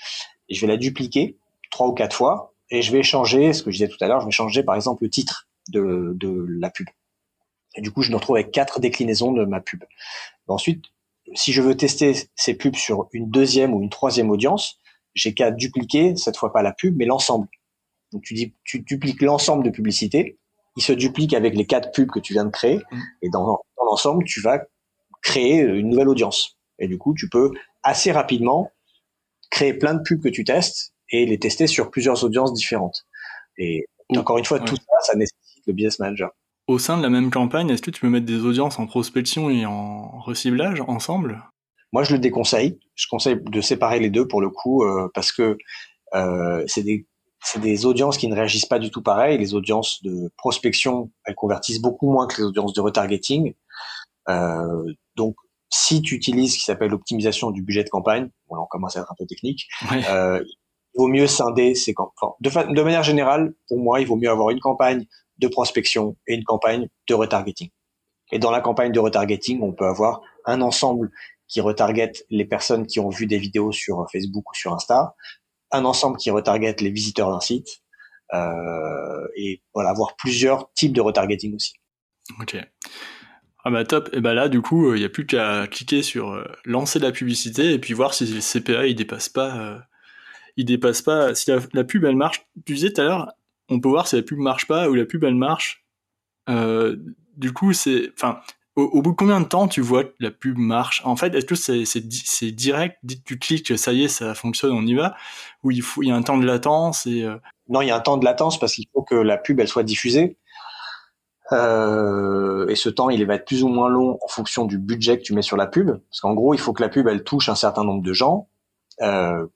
et 0.47 0.55
je 0.55 0.61
vais 0.61 0.67
la 0.67 0.77
dupliquer 0.77 1.37
trois 1.71 1.87
ou 1.87 1.93
quatre 1.93 2.15
fois, 2.15 2.53
et 2.71 2.81
je 2.81 2.91
vais 2.91 3.03
changer, 3.03 3.53
ce 3.53 3.63
que 3.63 3.71
je 3.71 3.77
disais 3.77 3.87
tout 3.87 4.03
à 4.03 4.07
l'heure, 4.07 4.21
je 4.21 4.25
vais 4.25 4.31
changer 4.31 4.63
par 4.63 4.75
exemple 4.75 5.03
le 5.03 5.09
titre 5.09 5.48
de, 5.71 6.13
de 6.15 6.45
la 6.49 6.69
pub. 6.69 6.87
Et 7.75 7.81
du 7.81 7.91
coup, 7.91 8.01
je 8.01 8.11
me 8.11 8.15
retrouve 8.15 8.35
avec 8.35 8.51
quatre 8.51 8.79
déclinaisons 8.79 9.31
de 9.31 9.45
ma 9.45 9.61
pub. 9.61 9.83
Ensuite, 10.47 10.85
si 11.35 11.53
je 11.53 11.61
veux 11.61 11.77
tester 11.77 12.13
ces 12.35 12.55
pubs 12.55 12.75
sur 12.75 13.07
une 13.13 13.29
deuxième 13.29 13.73
ou 13.73 13.81
une 13.81 13.89
troisième 13.89 14.31
audience, 14.31 14.77
j'ai 15.13 15.33
qu'à 15.33 15.51
dupliquer, 15.51 16.15
cette 16.15 16.37
fois 16.37 16.51
pas 16.51 16.63
la 16.63 16.73
pub, 16.73 16.95
mais 16.97 17.05
l'ensemble. 17.05 17.47
Donc 18.11 18.23
tu, 18.23 18.33
dis, 18.33 18.55
tu 18.63 18.79
dupliques 18.79 19.21
l'ensemble 19.21 19.63
de 19.63 19.69
publicités, 19.69 20.39
il 20.75 20.83
se 20.83 20.93
duplique 20.93 21.33
avec 21.33 21.55
les 21.55 21.65
quatre 21.65 21.91
pubs 21.91 22.09
que 22.09 22.19
tu 22.19 22.33
viens 22.33 22.45
de 22.45 22.49
créer, 22.49 22.77
mmh. 22.77 22.99
et 23.21 23.29
dans, 23.29 23.45
dans 23.45 23.85
l'ensemble, 23.85 24.23
tu 24.23 24.41
vas 24.41 24.59
créer 25.21 25.59
une 25.59 25.89
nouvelle 25.89 26.09
audience. 26.09 26.57
Et 26.79 26.87
du 26.87 26.97
coup, 26.97 27.13
tu 27.13 27.29
peux 27.29 27.51
assez 27.83 28.11
rapidement 28.11 28.71
créer 29.51 29.73
plein 29.73 29.93
de 29.93 30.01
pubs 30.01 30.21
que 30.21 30.29
tu 30.29 30.43
testes 30.43 30.93
et 31.11 31.25
les 31.25 31.39
tester 31.39 31.67
sur 31.67 31.91
plusieurs 31.91 32.23
audiences 32.23 32.53
différentes. 32.53 33.05
Et 33.57 33.85
encore 34.15 34.37
une 34.37 34.45
fois, 34.45 34.59
tout 34.59 34.75
ça, 34.75 34.97
ça 35.01 35.15
nécessite 35.15 35.38
business 35.73 35.99
manager. 35.99 36.31
Au 36.67 36.77
sein 36.77 36.97
de 36.97 37.03
la 37.03 37.09
même 37.09 37.31
campagne, 37.31 37.69
est-ce 37.69 37.81
que 37.81 37.91
tu 37.91 38.01
peux 38.01 38.09
mettre 38.09 38.25
des 38.25 38.45
audiences 38.45 38.77
en 38.79 38.85
prospection 38.85 39.49
et 39.49 39.65
en 39.65 40.19
reciblage 40.19 40.81
ensemble? 40.81 41.43
Moi, 41.91 42.03
je 42.03 42.13
le 42.13 42.19
déconseille. 42.19 42.79
Je 42.95 43.07
conseille 43.09 43.39
de 43.41 43.61
séparer 43.61 43.99
les 43.99 44.09
deux 44.09 44.27
pour 44.27 44.41
le 44.41 44.49
coup, 44.49 44.83
euh, 44.83 45.09
parce 45.13 45.31
que 45.31 45.57
euh, 46.13 46.63
c'est 46.67 46.83
des, 46.83 47.07
des 47.57 47.85
audiences 47.85 48.17
qui 48.17 48.27
ne 48.27 48.35
réagissent 48.35 48.65
pas 48.67 48.79
du 48.79 48.91
tout 48.91 49.01
pareil. 49.01 49.37
Les 49.37 49.55
audiences 49.55 50.03
de 50.03 50.31
prospection, 50.37 51.11
elles 51.25 51.35
convertissent 51.35 51.81
beaucoup 51.81 52.11
moins 52.11 52.27
que 52.27 52.37
les 52.37 52.43
audiences 52.43 52.73
de 52.73 52.81
retargeting. 52.81 53.53
Euh, 54.29 54.93
donc, 55.15 55.35
si 55.69 56.01
tu 56.01 56.15
utilises 56.15 56.53
ce 56.53 56.57
qui 56.59 56.63
s'appelle 56.65 56.91
l'optimisation 56.91 57.51
du 57.51 57.61
budget 57.61 57.83
de 57.83 57.89
campagne, 57.89 58.29
on 58.49 58.65
commence 58.65 58.97
à 58.97 59.01
être 59.01 59.11
un 59.11 59.15
peu 59.17 59.25
technique, 59.25 59.67
euh, 60.09 60.43
il 60.43 60.97
vaut 60.97 61.07
mieux 61.07 61.27
scinder 61.27 61.75
ces 61.75 61.93
campagnes. 61.93 62.29
De, 62.41 62.73
de, 62.73 62.81
manière 62.81 63.03
générale, 63.03 63.53
pour 63.67 63.79
moi, 63.79 64.01
il 64.01 64.07
vaut 64.07 64.15
mieux 64.15 64.29
avoir 64.29 64.49
une 64.49 64.59
campagne 64.59 65.05
de 65.39 65.47
prospection 65.47 66.15
et 66.27 66.35
une 66.35 66.43
campagne 66.43 66.87
de 67.07 67.13
retargeting. 67.13 67.69
Et 68.31 68.39
dans 68.39 68.51
la 68.51 68.61
campagne 68.61 68.91
de 68.91 68.99
retargeting, 68.99 69.61
on 69.61 69.73
peut 69.73 69.87
avoir 69.87 70.21
un 70.45 70.61
ensemble 70.61 71.11
qui 71.47 71.61
retarget 71.61 72.11
les 72.29 72.45
personnes 72.45 72.85
qui 72.85 72.99
ont 72.99 73.09
vu 73.09 73.25
des 73.25 73.39
vidéos 73.39 73.71
sur 73.71 74.05
Facebook 74.11 74.51
ou 74.51 74.55
sur 74.55 74.73
Insta, 74.73 75.15
un 75.71 75.85
ensemble 75.85 76.17
qui 76.17 76.29
retarget 76.29 76.75
les 76.79 76.91
visiteurs 76.91 77.31
d'un 77.31 77.39
site, 77.39 77.81
euh, 78.33 79.27
et 79.35 79.63
voilà, 79.73 79.89
avoir 79.89 80.15
plusieurs 80.15 80.71
types 80.73 80.93
de 80.93 81.01
retargeting 81.01 81.55
aussi. 81.55 81.73
Ok. 82.39 82.57
Ah 83.65 83.71
bah 83.71 83.83
top, 83.83 84.09
et 84.13 84.21
bah 84.21 84.33
là 84.33 84.47
du 84.47 84.61
coup 84.61 84.93
il 84.93 84.99
n'y 84.99 85.05
a 85.05 85.09
plus 85.09 85.25
qu'à 85.25 85.67
cliquer 85.67 86.01
sur 86.01 86.31
euh, 86.31 86.45
lancer 86.63 86.97
la 86.97 87.11
publicité 87.11 87.73
et 87.73 87.79
puis 87.79 87.93
voir 87.93 88.13
si 88.13 88.25
le 88.25 88.39
CPA 88.39 88.87
il 88.87 88.95
dépasse 88.95 89.27
pas, 89.27 89.57
euh, 89.57 89.77
il 90.55 90.63
dépasse 90.65 91.01
pas, 91.01 91.35
si 91.35 91.51
la, 91.73 91.83
pub 91.83 92.05
elle 92.05 92.15
marche, 92.15 92.47
tu 92.65 92.73
disais 92.73 92.93
tout 92.93 93.01
à 93.01 93.03
l'heure, 93.03 93.33
on 93.69 93.79
peut 93.79 93.89
voir 93.89 94.07
si 94.07 94.15
la 94.15 94.23
pub 94.23 94.39
marche 94.39 94.67
pas 94.67 94.89
ou 94.89 94.95
la 94.95 95.05
pub 95.05 95.23
elle 95.23 95.35
marche, 95.35 95.85
du 96.47 97.53
coup 97.53 97.73
c'est, 97.73 98.11
enfin 98.13 98.39
au, 98.75 99.01
bout 99.01 99.11
de 99.11 99.15
combien 99.15 99.41
de 99.41 99.45
temps 99.45 99.67
tu 99.67 99.81
vois 99.81 100.05
que 100.05 100.13
la 100.19 100.31
pub 100.31 100.57
marche? 100.57 101.01
En 101.05 101.15
fait 101.15 101.35
est-ce 101.35 101.45
que 101.45 101.55
c'est, 101.55 102.51
direct, 102.51 102.97
tu 103.25 103.37
cliques, 103.37 103.77
ça 103.77 103.93
y 103.93 104.03
est 104.03 104.07
ça 104.07 104.33
fonctionne, 104.33 104.71
on 104.71 104.85
y 104.85 104.95
va, 104.95 105.15
ou 105.63 105.71
il 105.71 105.81
faut, 105.81 106.01
il 106.01 106.09
y 106.09 106.11
a 106.11 106.15
un 106.15 106.21
temps 106.21 106.37
de 106.37 106.45
latence 106.45 107.05
et... 107.05 107.27
Non 107.67 107.81
il 107.81 107.87
y 107.87 107.91
a 107.91 107.95
un 107.95 108.01
temps 108.01 108.17
de 108.17 108.25
latence 108.25 108.59
parce 108.59 108.73
qu'il 108.73 108.87
faut 108.93 109.03
que 109.03 109.15
la 109.15 109.37
pub 109.37 109.59
elle 109.59 109.67
soit 109.67 109.83
diffusée. 109.83 110.37
Euh, 111.51 112.67
et 112.67 112.75
ce 112.75 112.89
temps, 112.89 113.09
il 113.09 113.25
va 113.25 113.35
être 113.35 113.45
plus 113.45 113.63
ou 113.63 113.67
moins 113.67 113.89
long 113.89 114.19
en 114.23 114.27
fonction 114.27 114.65
du 114.65 114.77
budget 114.77 115.17
que 115.17 115.23
tu 115.23 115.33
mets 115.33 115.41
sur 115.41 115.57
la 115.57 115.67
pub. 115.67 115.91
Parce 116.09 116.21
qu'en 116.21 116.33
gros, 116.33 116.53
il 116.53 116.59
faut 116.59 116.73
que 116.73 116.81
la 116.81 116.89
pub, 116.89 117.07
elle 117.07 117.23
touche 117.23 117.49
un 117.49 117.55
certain 117.55 117.83
nombre 117.83 118.03
de 118.03 118.13
gens. 118.13 118.49
Euh, 119.01 119.47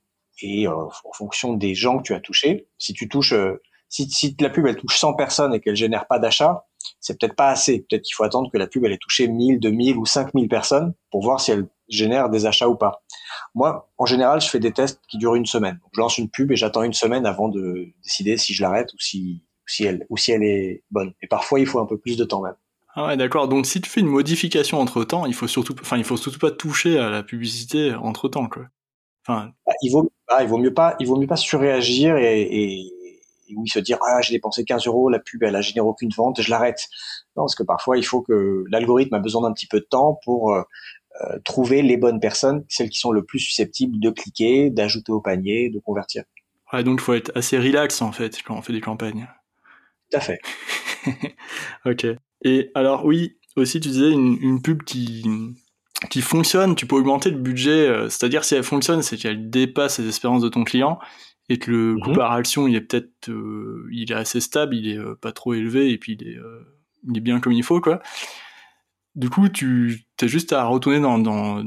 et 0.41 0.67
euh, 0.67 0.73
en 0.73 1.13
fonction 1.13 1.53
des 1.53 1.75
gens 1.75 1.99
que 1.99 2.03
tu 2.03 2.13
as 2.13 2.19
touchés, 2.19 2.67
si 2.77 2.93
tu 2.93 3.07
touches, 3.07 3.33
euh, 3.33 3.61
si, 3.93 4.09
si, 4.09 4.35
la 4.39 4.49
pub, 4.49 4.65
elle 4.65 4.75
touche 4.75 4.97
100 4.97 5.13
personnes 5.13 5.53
et 5.53 5.59
qu'elle 5.59 5.75
génère 5.75 6.07
pas 6.07 6.17
d'achat, 6.17 6.65
c'est 6.99 7.19
peut-être 7.19 7.35
pas 7.35 7.49
assez. 7.49 7.81
Peut-être 7.81 8.01
qu'il 8.01 8.15
faut 8.15 8.23
attendre 8.23 8.49
que 8.51 8.57
la 8.57 8.65
pub, 8.65 8.83
elle 8.85 8.91
ait 8.91 8.97
touché 8.97 9.27
1000, 9.27 9.59
2000 9.59 9.97
ou 9.97 10.05
5000 10.07 10.47
personnes 10.47 10.93
pour 11.11 11.21
voir 11.21 11.39
si 11.39 11.51
elle 11.51 11.67
génère 11.89 12.29
des 12.29 12.47
achats 12.47 12.67
ou 12.67 12.75
pas. 12.75 13.03
Moi, 13.53 13.87
en 13.99 14.07
général, 14.07 14.41
je 14.41 14.49
fais 14.49 14.59
des 14.59 14.71
tests 14.71 14.99
qui 15.07 15.19
durent 15.19 15.35
une 15.35 15.45
semaine. 15.45 15.79
je 15.91 16.01
lance 16.01 16.17
une 16.17 16.27
pub 16.27 16.51
et 16.51 16.55
j'attends 16.55 16.81
une 16.81 16.93
semaine 16.93 17.27
avant 17.27 17.49
de 17.49 17.93
décider 18.03 18.37
si 18.37 18.55
je 18.55 18.63
l'arrête 18.63 18.91
ou 18.93 18.99
si 18.99 19.43
si 19.67 19.83
elle, 19.85 20.05
ou 20.09 20.17
si 20.17 20.31
elle 20.31 20.43
est 20.43 20.83
bonne. 20.89 21.13
Et 21.21 21.27
parfois, 21.27 21.59
il 21.59 21.67
faut 21.67 21.79
un 21.79 21.85
peu 21.85 21.99
plus 21.99 22.17
de 22.17 22.23
temps 22.23 22.41
même. 22.41 22.55
Ah 22.95 23.07
ouais, 23.07 23.17
d'accord. 23.17 23.47
Donc, 23.47 23.67
si 23.67 23.79
tu 23.79 23.89
fais 23.89 24.01
une 24.01 24.07
modification 24.07 24.79
entre 24.79 25.03
temps, 25.03 25.27
il 25.27 25.35
faut 25.35 25.47
surtout, 25.47 25.75
enfin, 25.81 25.97
il 25.97 26.03
faut 26.03 26.17
surtout 26.17 26.39
pas 26.39 26.51
toucher 26.51 26.97
à 26.97 27.09
la 27.09 27.21
publicité 27.21 27.93
entre 27.93 28.27
temps, 28.27 28.47
quoi. 28.47 28.63
Enfin. 29.25 29.51
Bah, 29.67 29.73
il 29.83 29.91
vaut, 29.91 30.11
il 30.41 30.47
vaut 30.47 30.57
mieux 30.57 30.73
pas, 30.73 30.95
il 30.99 31.07
vaut 31.07 31.15
mieux 31.15 31.27
pas 31.27 31.37
surréagir 31.37 32.17
et, 32.17 32.41
et, 32.41 32.91
et 33.53 33.55
oui, 33.57 33.69
se 33.69 33.79
dire, 33.79 33.97
ah, 34.01 34.21
j'ai 34.21 34.33
dépensé 34.33 34.65
15 34.65 34.87
euros, 34.87 35.09
la 35.09 35.19
pub, 35.19 35.43
elle 35.43 35.55
a 35.55 35.61
généré 35.61 35.87
aucune 35.87 36.09
vente, 36.15 36.41
je 36.41 36.49
l'arrête. 36.49 36.87
Non, 37.35 37.43
parce 37.43 37.55
que 37.55 37.63
parfois, 37.63 37.97
il 37.97 38.05
faut 38.05 38.21
que 38.21 38.63
l'algorithme 38.69 39.13
a 39.15 39.19
besoin 39.19 39.41
d'un 39.43 39.53
petit 39.53 39.67
peu 39.67 39.79
de 39.79 39.87
temps 39.89 40.19
pour 40.23 40.53
euh, 40.53 40.63
euh, 41.21 41.39
trouver 41.43 41.81
les 41.81 41.97
bonnes 41.97 42.19
personnes, 42.19 42.65
celles 42.69 42.89
qui 42.89 42.99
sont 42.99 43.11
le 43.11 43.23
plus 43.23 43.39
susceptibles 43.39 43.99
de 43.99 44.09
cliquer, 44.09 44.69
d'ajouter 44.69 45.11
au 45.11 45.21
panier, 45.21 45.69
de 45.69 45.79
convertir. 45.79 46.23
Ouais, 46.71 46.83
donc 46.83 46.99
il 47.01 47.03
faut 47.03 47.13
être 47.13 47.31
assez 47.35 47.57
relax 47.57 48.01
en 48.01 48.11
fait 48.11 48.41
quand 48.41 48.57
on 48.57 48.61
fait 48.63 48.73
des 48.73 48.81
campagnes 48.81 49.27
fait. 50.19 50.39
ok. 51.85 52.05
Et 52.43 52.71
alors 52.75 53.05
oui, 53.05 53.37
aussi 53.55 53.79
tu 53.79 53.89
disais 53.89 54.11
une, 54.11 54.61
pub 54.61 54.83
qui 54.83 55.23
qui 56.09 56.21
fonctionne, 56.21 56.75
tu 56.75 56.85
peux 56.85 56.95
augmenter 56.97 57.29
le 57.29 57.37
budget, 57.37 57.87
euh, 57.87 58.09
c'est-à-dire 58.09 58.43
si 58.43 58.55
elle 58.55 58.63
fonctionne, 58.63 59.01
c'est 59.01 59.15
qu'elle 59.15 59.49
dépasse 59.49 59.99
les 59.99 60.09
espérances 60.09 60.41
de 60.41 60.49
ton 60.49 60.65
client 60.65 60.99
et 61.49 61.59
que 61.59 61.71
le 61.71 61.97
coût 62.01 62.11
mhm. 62.11 62.15
par 62.15 62.31
action 62.31 62.67
il 62.67 62.75
est 62.75 62.81
peut-être 62.81 63.29
euh, 63.29 63.87
il 63.91 64.11
est 64.11 64.15
assez 64.15 64.41
stable, 64.41 64.75
il 64.75 64.89
est 64.89 64.97
euh, 64.97 65.15
pas 65.15 65.31
trop 65.31 65.53
élevé 65.53 65.91
et 65.91 65.97
puis 65.97 66.17
il 66.19 66.27
est, 66.27 66.37
il 67.09 67.17
est 67.17 67.21
bien 67.21 67.39
comme 67.39 67.53
il 67.53 67.63
faut 67.63 67.81
quoi. 67.81 68.01
Du 69.15 69.29
coup, 69.29 69.47
tu 69.47 70.05
as 70.21 70.27
juste 70.27 70.53
à 70.53 70.65
retourner 70.65 70.99
dans, 70.99 71.19
dans 71.19 71.63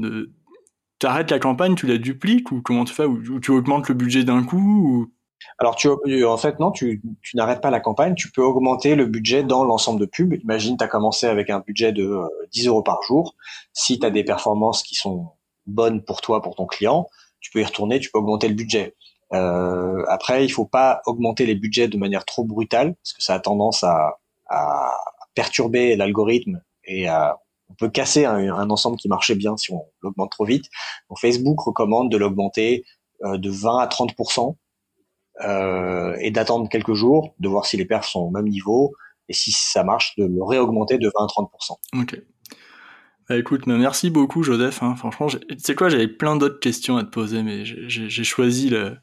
tu 0.99 1.05
arrêtes 1.05 1.31
la 1.31 1.39
campagne, 1.39 1.75
tu 1.75 1.87
la 1.87 1.97
dupliques 1.97 2.51
ou 2.51 2.61
comment 2.61 2.85
tu 2.85 2.93
fais 2.93 3.05
ou, 3.05 3.39
tu 3.39 3.51
augmentes 3.51 3.87
le 3.87 3.95
budget 3.95 4.23
d'un 4.23 4.43
coup 4.43 4.57
ou? 4.57 5.13
Alors, 5.59 5.75
tu, 5.75 5.87
en 5.87 6.37
fait, 6.37 6.59
non, 6.59 6.71
tu, 6.71 7.01
tu 7.21 7.37
n'arrêtes 7.37 7.61
pas 7.61 7.69
la 7.69 7.79
campagne, 7.79 8.15
tu 8.15 8.31
peux 8.31 8.41
augmenter 8.41 8.95
le 8.95 9.05
budget 9.05 9.43
dans 9.43 9.63
l'ensemble 9.63 9.99
de 9.99 10.05
pubs. 10.05 10.33
Imagine, 10.41 10.77
tu 10.77 10.83
as 10.83 10.87
commencé 10.87 11.27
avec 11.27 11.49
un 11.49 11.59
budget 11.59 11.91
de 11.91 12.19
10 12.51 12.67
euh, 12.67 12.71
euros 12.71 12.81
par 12.81 13.03
jour. 13.03 13.35
Si 13.73 13.99
tu 13.99 14.05
as 14.05 14.09
des 14.09 14.23
performances 14.23 14.81
qui 14.81 14.95
sont 14.95 15.29
bonnes 15.67 16.03
pour 16.03 16.21
toi, 16.21 16.41
pour 16.41 16.55
ton 16.55 16.65
client, 16.65 17.07
tu 17.39 17.51
peux 17.51 17.61
y 17.61 17.65
retourner, 17.65 17.99
tu 17.99 18.09
peux 18.11 18.17
augmenter 18.17 18.47
le 18.47 18.55
budget. 18.55 18.95
Euh, 19.33 20.03
après, 20.07 20.45
il 20.45 20.49
faut 20.49 20.65
pas 20.65 21.01
augmenter 21.05 21.45
les 21.45 21.55
budgets 21.55 21.87
de 21.87 21.97
manière 21.97 22.25
trop 22.25 22.43
brutale, 22.43 22.95
parce 22.95 23.13
que 23.13 23.23
ça 23.23 23.35
a 23.35 23.39
tendance 23.39 23.83
à, 23.83 24.17
perturber 25.35 25.95
l'algorithme 25.95 26.61
et 26.85 27.07
à, 27.07 27.37
on 27.69 27.73
peut 27.75 27.89
casser 27.89 28.25
un, 28.25 28.37
un, 28.53 28.69
ensemble 28.69 28.97
qui 28.97 29.09
marchait 29.09 29.35
bien 29.35 29.57
si 29.57 29.71
on 29.73 29.85
l'augmente 30.01 30.31
trop 30.31 30.45
vite. 30.45 30.65
Donc, 31.09 31.19
Facebook 31.19 31.59
recommande 31.59 32.09
de 32.09 32.17
l'augmenter 32.17 32.85
euh, 33.23 33.37
de 33.37 33.49
20 33.49 33.79
à 33.79 33.87
30% 33.87 34.55
euh, 35.43 36.15
et 36.19 36.31
d'attendre 36.31 36.69
quelques 36.69 36.93
jours, 36.93 37.33
de 37.39 37.47
voir 37.47 37.65
si 37.65 37.75
les 37.75 37.85
perfs 37.85 38.07
sont 38.07 38.21
au 38.21 38.29
même 38.29 38.47
niveau, 38.47 38.93
et 39.27 39.33
si 39.33 39.51
ça 39.51 39.83
marche, 39.83 40.15
de 40.17 40.25
le 40.25 40.43
réaugmenter 40.43 40.97
de 40.97 41.11
20 41.17 41.23
à 41.23 41.27
30%. 41.27 41.77
Ok. 41.99 42.21
Bah 43.27 43.37
écoute, 43.37 43.67
merci 43.67 44.09
beaucoup 44.09 44.41
Joseph. 44.41 44.81
Hein. 44.81 44.95
Franchement, 44.95 45.27
tu 45.27 45.39
sais 45.59 45.75
quoi, 45.75 45.89
j'avais 45.89 46.07
plein 46.07 46.37
d'autres 46.37 46.59
questions 46.59 46.95
à 46.95 47.03
te 47.03 47.09
poser, 47.09 47.43
mais 47.43 47.65
j'ai 47.65 48.23
choisi 48.23 48.69
le, 48.69 48.97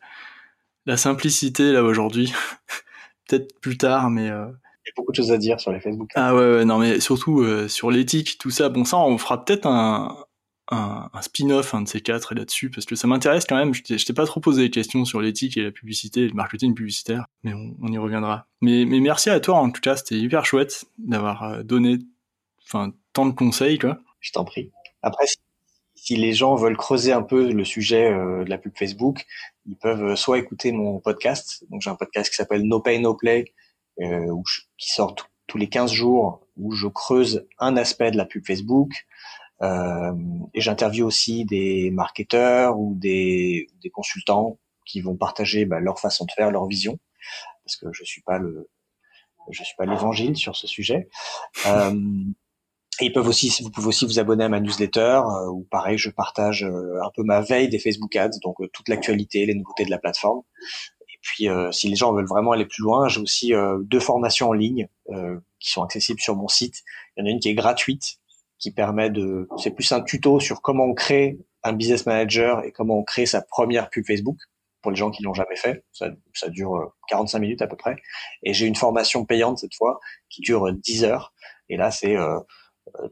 la 0.86 0.96
simplicité 0.96 1.72
là 1.72 1.82
aujourd'hui. 1.82 2.32
Peut-être 3.28 3.58
plus 3.60 3.78
tard, 3.78 4.10
mais... 4.10 4.30
Euh... 4.30 4.46
Il 4.86 4.88
y 4.88 4.90
a 4.90 4.94
beaucoup 4.96 5.12
de 5.12 5.16
choses 5.16 5.32
à 5.32 5.38
dire 5.38 5.58
sur 5.60 5.72
les 5.72 5.80
Facebook. 5.80 6.10
Ah 6.14 6.34
ouais, 6.34 6.56
ouais 6.56 6.64
non 6.66 6.78
mais 6.78 7.00
surtout 7.00 7.40
euh, 7.40 7.68
sur 7.68 7.90
l'éthique, 7.90 8.36
tout 8.38 8.50
ça. 8.50 8.68
Bon 8.68 8.84
ça, 8.84 8.98
on 8.98 9.16
fera 9.16 9.42
peut-être 9.42 9.66
un, 9.66 10.14
un, 10.70 11.22
spin-off, 11.22 11.74
un 11.74 11.82
de 11.82 11.88
ces 11.88 12.00
quatre 12.00 12.34
là-dessus, 12.34 12.70
parce 12.70 12.86
que 12.86 12.94
ça 12.94 13.06
m'intéresse 13.06 13.44
quand 13.46 13.56
même. 13.56 13.74
Je 13.74 13.82
t'ai 13.82 14.12
pas 14.12 14.26
trop 14.26 14.40
posé 14.40 14.62
des 14.62 14.70
questions 14.70 15.04
sur 15.04 15.20
l'éthique 15.20 15.56
et 15.56 15.62
la 15.62 15.70
publicité, 15.70 16.26
le 16.26 16.34
marketing 16.34 16.74
publicitaire, 16.74 17.26
mais 17.42 17.52
on, 17.54 17.92
y 17.92 17.98
reviendra. 17.98 18.46
Mais, 18.60 18.84
mais, 18.84 19.00
merci 19.00 19.30
à 19.30 19.40
toi 19.40 19.56
en 19.56 19.70
tout 19.70 19.80
cas, 19.80 19.96
c'était 19.96 20.16
hyper 20.16 20.46
chouette 20.46 20.84
d'avoir 20.98 21.42
euh, 21.44 21.62
donné 21.62 21.98
tant 23.12 23.26
de 23.26 23.32
conseils, 23.32 23.78
quoi. 23.78 23.98
Je 24.20 24.32
t'en 24.32 24.44
prie. 24.44 24.70
Après, 25.02 25.26
si, 25.26 25.36
les 26.10 26.32
gens 26.32 26.54
veulent 26.54 26.76
creuser 26.76 27.12
un 27.12 27.22
peu 27.22 27.50
le 27.50 27.64
sujet 27.64 28.10
de 28.10 28.48
la 28.48 28.58
pub 28.58 28.72
Facebook, 28.76 29.24
ils 29.66 29.76
peuvent 29.76 30.14
soit 30.16 30.38
écouter 30.38 30.72
mon 30.72 31.00
podcast. 31.00 31.64
Donc, 31.70 31.80
j'ai 31.82 31.90
un 31.90 31.94
podcast 31.94 32.30
qui 32.30 32.36
s'appelle 32.36 32.62
No 32.62 32.80
Pay 32.80 32.98
No 32.98 33.14
Play, 33.14 33.46
qui 33.96 34.90
sort 34.90 35.14
tous 35.46 35.58
les 35.58 35.68
15 35.68 35.92
jours, 35.92 36.46
où 36.56 36.72
je 36.72 36.88
creuse 36.88 37.46
un 37.58 37.76
aspect 37.76 38.10
de 38.10 38.16
la 38.16 38.24
pub 38.24 38.44
Facebook. 38.46 39.06
Euh, 39.62 40.12
et 40.52 40.60
j'interviewe 40.60 41.06
aussi 41.06 41.44
des 41.44 41.90
marketeurs 41.90 42.78
ou 42.78 42.94
des, 42.96 43.68
des, 43.82 43.90
consultants 43.90 44.58
qui 44.84 45.00
vont 45.00 45.16
partager 45.16 45.64
bah, 45.64 45.80
leur 45.80 46.00
façon 46.00 46.24
de 46.24 46.32
faire, 46.32 46.50
leur 46.50 46.66
vision, 46.66 46.98
parce 47.64 47.76
que 47.76 47.86
je 47.92 48.04
suis 48.04 48.20
pas 48.22 48.38
le, 48.38 48.68
je 49.50 49.62
suis 49.62 49.76
pas 49.76 49.86
l'évangile 49.86 50.36
sur 50.36 50.56
ce 50.56 50.66
sujet. 50.66 51.08
Euh, 51.66 51.94
et 53.00 53.06
ils 53.06 53.12
peuvent 53.12 53.28
aussi, 53.28 53.54
vous 53.62 53.70
pouvez 53.70 53.88
aussi 53.88 54.04
vous 54.04 54.18
abonner 54.18 54.44
à 54.44 54.48
ma 54.48 54.60
newsletter 54.60 55.20
euh, 55.24 55.48
où 55.50 55.66
pareil, 55.70 55.98
je 55.98 56.10
partage 56.10 56.64
euh, 56.64 57.02
un 57.02 57.10
peu 57.14 57.22
ma 57.22 57.40
veille 57.40 57.68
des 57.68 57.78
Facebook 57.78 58.14
Ads, 58.14 58.38
donc 58.42 58.60
euh, 58.60 58.68
toute 58.72 58.88
l'actualité, 58.88 59.46
les 59.46 59.54
nouveautés 59.54 59.84
de 59.84 59.90
la 59.90 59.98
plateforme. 59.98 60.42
Et 61.08 61.18
puis, 61.22 61.48
si 61.72 61.88
les 61.88 61.96
gens 61.96 62.12
veulent 62.12 62.28
vraiment 62.28 62.52
aller 62.52 62.66
plus 62.66 62.82
loin, 62.82 63.08
j'ai 63.08 63.18
aussi 63.18 63.52
deux 63.84 64.00
formations 64.00 64.50
en 64.50 64.52
ligne 64.52 64.88
qui 65.58 65.70
sont 65.70 65.82
accessibles 65.82 66.20
sur 66.20 66.36
mon 66.36 66.48
site. 66.48 66.82
Il 67.16 67.20
y 67.20 67.22
en 67.22 67.26
a 67.26 67.30
une 67.30 67.40
qui 67.40 67.48
est 67.48 67.54
gratuite, 67.54 68.18
qui 68.58 68.72
permet 68.72 69.08
de, 69.08 69.48
c'est 69.56 69.70
plus 69.70 69.90
un 69.92 70.02
tuto 70.02 70.38
sur 70.38 70.60
comment 70.60 70.84
on 70.84 70.92
crée 70.92 71.38
un 71.62 71.72
business 71.72 72.04
manager 72.04 72.62
et 72.62 72.72
comment 72.72 72.98
on 72.98 73.04
crée 73.04 73.24
sa 73.24 73.40
première 73.40 73.88
pub 73.88 74.04
Facebook 74.06 74.36
pour 74.84 74.90
les 74.90 74.98
gens 74.98 75.10
qui 75.10 75.22
l'ont 75.22 75.32
jamais 75.32 75.56
fait. 75.56 75.82
Ça, 75.92 76.10
ça, 76.34 76.50
dure 76.50 76.94
45 77.08 77.38
euh, 77.38 77.40
minutes 77.40 77.62
à 77.62 77.66
peu 77.66 77.76
près. 77.76 77.96
Et 78.42 78.52
j'ai 78.52 78.66
une 78.66 78.76
formation 78.76 79.24
payante 79.24 79.58
cette 79.58 79.74
fois 79.74 79.98
qui 80.28 80.42
dure 80.42 80.70
10 80.72 81.04
heures. 81.04 81.32
Et 81.70 81.78
là, 81.78 81.90
c'est 81.90 82.16
euh, 82.16 82.36
euh, 82.36 82.40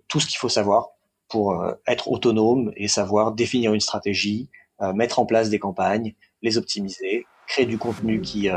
tout 0.09 0.21
ce 0.21 0.27
qu'il 0.27 0.39
faut 0.39 0.49
savoir 0.49 0.89
pour 1.29 1.65
être 1.87 2.11
autonome 2.11 2.73
et 2.77 2.89
savoir 2.89 3.33
définir 3.33 3.73
une 3.73 3.81
stratégie, 3.81 4.51
mettre 4.95 5.19
en 5.19 5.27
place 5.27 5.49
des 5.49 5.59
campagnes, 5.59 6.15
les 6.43 6.59
optimiser, 6.59 7.27
créer 7.47 7.67
du 7.67 7.79
contenu 7.79 8.21
qui, 8.21 8.49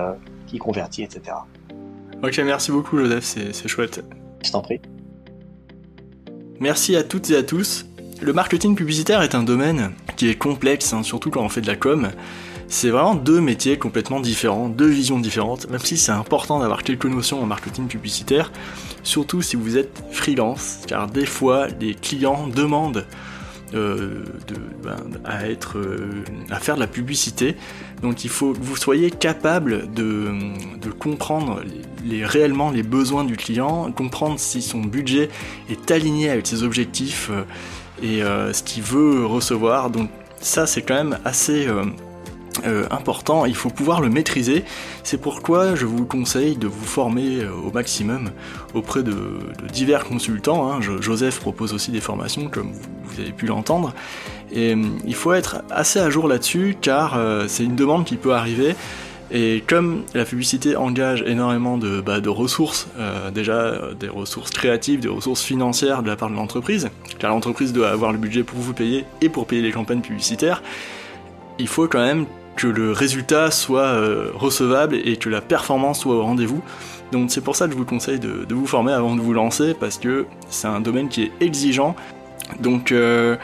qui 0.47 0.57
convertit, 0.57 1.03
etc. 1.03 1.37
Ok, 2.21 2.37
merci 2.39 2.71
beaucoup 2.71 2.97
Joseph, 2.97 3.23
c'est 3.23 3.67
chouette. 3.67 4.03
Je 4.43 4.51
t'en 4.51 4.61
prie. 4.61 4.81
Merci 6.59 6.95
à 6.95 7.03
toutes 7.03 7.29
et 7.29 7.35
à 7.35 7.43
tous. 7.43 7.85
Le 8.21 8.31
marketing 8.31 8.75
publicitaire 8.75 9.21
est 9.21 9.35
un 9.35 9.43
domaine 9.43 9.93
qui 10.15 10.29
est 10.29 10.35
complexe, 10.35 10.93
hein, 10.93 11.03
surtout 11.03 11.29
quand 11.29 11.43
on 11.43 11.49
fait 11.49 11.61
de 11.61 11.67
la 11.67 11.75
com. 11.75 12.11
C'est 12.67 12.89
vraiment 12.89 13.15
deux 13.15 13.41
métiers 13.41 13.77
complètement 13.77 14.19
différents, 14.19 14.69
deux 14.69 14.87
visions 14.87 15.19
différentes, 15.19 15.69
même 15.69 15.79
si 15.79 15.97
c'est 15.97 16.11
important 16.11 16.59
d'avoir 16.59 16.83
quelques 16.83 17.05
notions 17.05 17.41
en 17.41 17.45
marketing 17.45 17.87
publicitaire, 17.87 18.51
surtout 19.03 19.41
si 19.41 19.55
vous 19.55 19.77
êtes 19.77 20.03
freelance, 20.11 20.79
car 20.87 21.07
des 21.07 21.25
fois 21.25 21.67
les 21.79 21.93
clients 21.93 22.47
demandent 22.47 23.05
euh, 23.73 24.23
ben, 24.83 24.95
à, 25.25 25.49
être, 25.49 25.79
euh, 25.79 26.23
à 26.51 26.59
faire 26.59 26.75
de 26.75 26.79
la 26.79 26.87
publicité. 26.87 27.55
Donc 28.01 28.23
il 28.23 28.29
faut 28.29 28.53
que 28.53 28.59
vous 28.61 28.75
soyez 28.75 29.09
capable 29.09 29.91
de, 29.93 30.31
de 30.79 30.91
comprendre 30.91 31.61
réellement 32.21 32.69
les 32.69 32.83
besoins 32.83 33.23
du 33.23 33.35
client, 33.35 33.91
comprendre 33.91 34.39
si 34.39 34.61
son 34.61 34.81
budget 34.81 35.29
est 35.69 35.89
aligné 35.91 36.29
avec 36.29 36.45
ses 36.45 36.63
objectifs 36.63 37.31
euh, 37.31 37.43
et 38.03 38.53
ce 38.53 38.61
qu'il 38.63 38.83
veut 38.83 39.25
recevoir. 39.25 39.89
Donc 39.89 40.09
ça 40.39 40.67
c'est 40.67 40.83
quand 40.83 40.95
même 40.95 41.17
assez 41.25 41.67
euh, 42.65 42.85
important, 42.91 43.45
il 43.45 43.55
faut 43.55 43.69
pouvoir 43.69 44.01
le 44.01 44.09
maîtriser. 44.09 44.63
C'est 45.03 45.19
pourquoi 45.19 45.75
je 45.75 45.85
vous 45.85 46.05
conseille 46.05 46.55
de 46.55 46.67
vous 46.67 46.85
former 46.85 47.41
euh, 47.41 47.51
au 47.51 47.71
maximum 47.71 48.31
auprès 48.73 49.03
de, 49.03 49.15
divers 49.71 50.05
consultants. 50.05 50.71
Hein. 50.71 50.79
Joseph 51.01 51.39
propose 51.39 51.73
aussi 51.73 51.91
des 51.91 52.01
formations, 52.01 52.47
comme 52.49 52.71
vous, 52.71 53.19
avez 53.19 53.31
pu 53.31 53.45
l'entendre. 53.47 53.93
Et 54.51 54.73
euh, 54.73 54.83
il 55.05 55.15
faut 55.15 55.33
être 55.33 55.63
assez 55.69 55.99
à 55.99 56.09
jour 56.09 56.27
là-dessus, 56.27 56.77
car 56.79 57.19
c'est 57.47 57.63
une 57.63 57.75
demande 57.75 58.05
qui 58.05 58.15
peut 58.15 58.33
arriver. 58.33 58.75
Et 59.31 59.63
comme 59.65 60.03
la 60.13 60.23
publicité 60.23 60.75
engage 60.75 61.23
énormément 61.25 61.77
de, 61.77 61.99
bah, 61.99 62.19
ressources, 62.25 62.87
déjà 63.33 63.73
des 63.99 64.07
ressources 64.07 64.51
créatives, 64.51 64.99
des 64.99 65.09
ressources 65.09 65.41
financières 65.41 66.03
de 66.03 66.07
la 66.07 66.15
part 66.15 66.29
de 66.29 66.35
l'entreprise, 66.35 66.89
car 67.17 67.31
l'entreprise 67.31 67.73
doit 67.73 67.89
avoir 67.89 68.11
le 68.11 68.19
budget 68.19 68.43
pour 68.43 68.59
vous 68.59 68.73
payer 68.73 69.03
et 69.21 69.29
pour 69.29 69.47
payer 69.47 69.63
les 69.63 69.71
campagnes 69.71 70.01
publicitaires, 70.01 70.61
il 71.57 71.67
faut 71.67 71.87
quand 71.87 72.03
même 72.03 72.25
que 72.55 72.67
le 72.67 72.91
résultat 72.91 73.51
soit 73.51 73.81
euh, 73.81 74.31
recevable 74.33 74.95
et 74.95 75.17
que 75.17 75.29
la 75.29 75.41
performance 75.41 76.01
soit 76.01 76.15
au 76.15 76.23
rendez-vous. 76.23 76.61
Donc 77.11 77.31
c'est 77.31 77.41
pour 77.41 77.55
ça 77.55 77.65
que 77.65 77.73
je 77.73 77.77
vous 77.77 77.85
conseille 77.85 78.19
de, 78.19 78.45
vous 78.49 78.65
former 78.65 78.93
avant 78.93 79.15
de 79.15 79.21
vous 79.21 79.33
lancer 79.33 79.73
parce 79.73 79.97
que 79.97 80.25
c'est 80.49 80.67
un 80.67 80.79
domaine 80.79 81.09
qui 81.09 81.23
est 81.23 81.31
exigeant. 81.41 81.95
Donc 82.59 82.91
euh, 82.91 83.35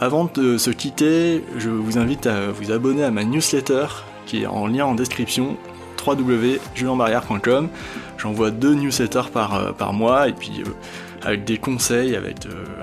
avant 0.00 0.30
de 0.32 0.56
se 0.58 0.70
quitter, 0.70 1.42
je 1.58 1.68
vous 1.68 1.98
invite 1.98 2.26
à 2.26 2.50
vous 2.50 2.70
abonner 2.70 3.04
à 3.04 3.10
ma 3.10 3.24
newsletter 3.24 3.86
qui 4.26 4.42
est 4.42 4.46
en 4.46 4.66
lien 4.66 4.86
en 4.86 4.94
description 4.94 5.56
www.julienbarrière.com. 6.04 7.68
J'envoie 8.18 8.50
deux 8.50 8.74
newsletters 8.74 9.30
par, 9.32 9.54
euh, 9.54 9.72
par 9.72 9.92
mois 9.92 10.28
et 10.28 10.32
puis 10.32 10.62
avec 11.24 11.44
des 11.44 11.58
conseils, 11.58 12.16
avec 12.16 12.36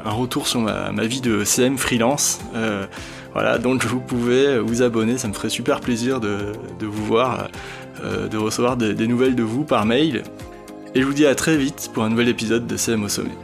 un 0.05 0.11
retour 0.11 0.47
sur 0.47 0.61
ma, 0.61 1.03
vie 1.03 1.19
de 1.19 1.43
CM 1.43 1.77
freelance. 1.77 2.39
Voilà, 3.33 3.57
donc 3.57 3.85
vous 3.85 3.99
pouvez 3.99 4.59
vous 4.59 4.81
abonner, 4.81 5.17
ça 5.17 5.27
me 5.27 5.33
ferait 5.33 5.49
super 5.49 5.81
plaisir 5.81 6.19
de, 6.19 6.53
vous 6.81 7.05
voir, 7.05 7.49
euh, 8.03 8.27
de 8.27 8.37
recevoir 8.37 8.75
des, 8.75 8.93
des 8.93 9.07
nouvelles 9.07 9.35
de 9.35 9.43
vous 9.43 9.63
par 9.63 9.85
mail. 9.85 10.23
Et 10.95 11.01
je 11.01 11.05
vous 11.05 11.13
dis 11.13 11.27
à 11.27 11.35
très 11.35 11.55
vite 11.55 11.91
pour 11.93 12.03
un 12.03 12.09
nouvel 12.09 12.29
épisode 12.29 12.65
de 12.65 12.75
CM 12.75 13.03
au 13.03 13.09
sommet. 13.09 13.37